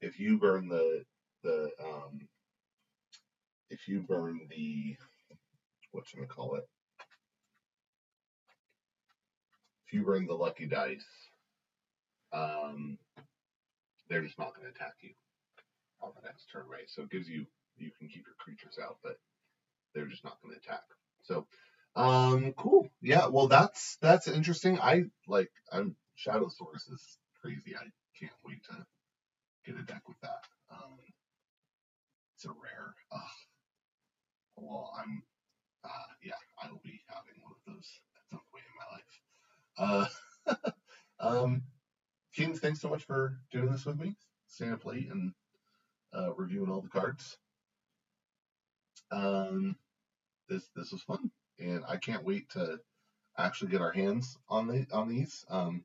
if 0.00 0.20
you 0.20 0.38
burn 0.38 0.68
the 0.68 1.04
the 1.42 1.70
um 1.82 2.28
if 3.70 3.88
you 3.88 4.00
burn 4.00 4.40
the 4.50 4.96
what 5.92 6.06
should 6.06 6.22
I 6.22 6.26
call 6.26 6.56
it? 6.56 6.64
If 9.86 9.94
you 9.94 10.04
burn 10.04 10.26
the 10.26 10.34
lucky 10.34 10.66
dice, 10.66 11.06
um, 12.32 12.98
they're 14.08 14.22
just 14.22 14.38
not 14.38 14.54
going 14.54 14.66
to 14.70 14.74
attack 14.74 14.94
you 15.02 15.10
on 16.02 16.12
the 16.16 16.26
next 16.26 16.46
turn, 16.52 16.66
right? 16.70 16.88
So 16.88 17.02
it 17.02 17.10
gives 17.10 17.28
you 17.28 17.46
you 17.78 17.90
can 17.98 18.08
keep 18.08 18.24
your 18.26 18.36
creatures 18.38 18.78
out, 18.82 18.98
but 19.02 19.18
they're 19.94 20.06
just 20.06 20.24
not 20.24 20.40
going 20.42 20.54
to 20.54 20.60
attack. 20.60 20.84
So 21.22 21.46
um, 21.96 22.52
cool. 22.56 22.88
Yeah, 23.02 23.26
well, 23.26 23.48
that's 23.48 23.96
that's 24.00 24.28
interesting. 24.28 24.78
I 24.78 25.04
like. 25.26 25.50
I'm 25.72 25.96
Shadowsaurus 26.18 26.92
is 26.92 27.18
crazy. 27.40 27.74
I 27.76 27.84
can't 28.18 28.32
wait 28.44 28.62
to 28.64 28.86
get 29.66 29.80
a 29.80 29.84
deck 29.84 30.02
with 30.06 30.20
that. 30.20 30.44
Um, 30.70 30.98
it's 32.36 32.44
a 32.44 32.50
rare. 32.50 32.94
Ugh. 33.12 33.20
Well, 34.56 34.92
I'm. 35.00 35.22
Uh, 35.82 35.88
yeah, 36.22 36.32
I 36.62 36.70
will 36.70 36.80
be 36.84 37.00
having 37.08 37.42
one 37.42 37.52
of 37.52 37.74
those 37.74 38.00
at 38.16 38.30
some 38.30 38.40
point 38.52 38.64
in 38.68 38.78
my 38.78 39.96
life. 40.06 40.08
Uh, 40.58 40.70
um, 41.20 41.62
Kings, 42.34 42.60
thanks 42.60 42.80
so 42.80 42.88
much 42.88 43.04
for 43.04 43.38
doing 43.50 43.72
this 43.72 43.86
with 43.86 43.98
me, 43.98 44.14
staying 44.46 44.78
late 44.84 45.10
and 45.10 45.32
uh, 46.14 46.32
reviewing 46.34 46.70
all 46.70 46.82
the 46.82 46.88
cards. 46.88 47.36
Um, 49.10 49.76
this 50.48 50.68
this 50.76 50.92
was 50.92 51.02
fun 51.02 51.30
and 51.60 51.84
I 51.88 51.96
can't 51.96 52.24
wait 52.24 52.48
to 52.50 52.78
actually 53.38 53.70
get 53.70 53.80
our 53.82 53.92
hands 53.92 54.36
on 54.48 54.66
the 54.66 54.86
on 54.92 55.08
these. 55.08 55.44
Um, 55.48 55.84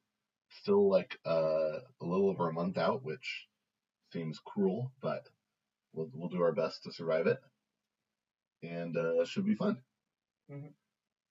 still 0.49 0.89
like 0.89 1.19
uh, 1.25 1.79
a 2.01 2.05
little 2.05 2.29
over 2.29 2.49
a 2.49 2.53
month 2.53 2.77
out, 2.77 3.03
which 3.03 3.47
seems 4.11 4.39
cruel, 4.39 4.91
but 5.01 5.27
we'll 5.93 6.09
we'll 6.13 6.29
do 6.29 6.41
our 6.41 6.53
best 6.53 6.83
to 6.83 6.91
survive 6.91 7.27
it, 7.27 7.39
and 8.63 8.95
uh, 8.97 9.25
should 9.25 9.45
be 9.45 9.55
fun. 9.55 9.81
Mhm. 10.49 10.73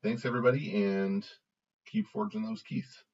Thanks 0.03 0.25
everybody, 0.25 0.85
and 0.85 1.27
keep 1.87 2.07
forging 2.09 2.45
those 2.45 2.63
keys. 2.63 3.05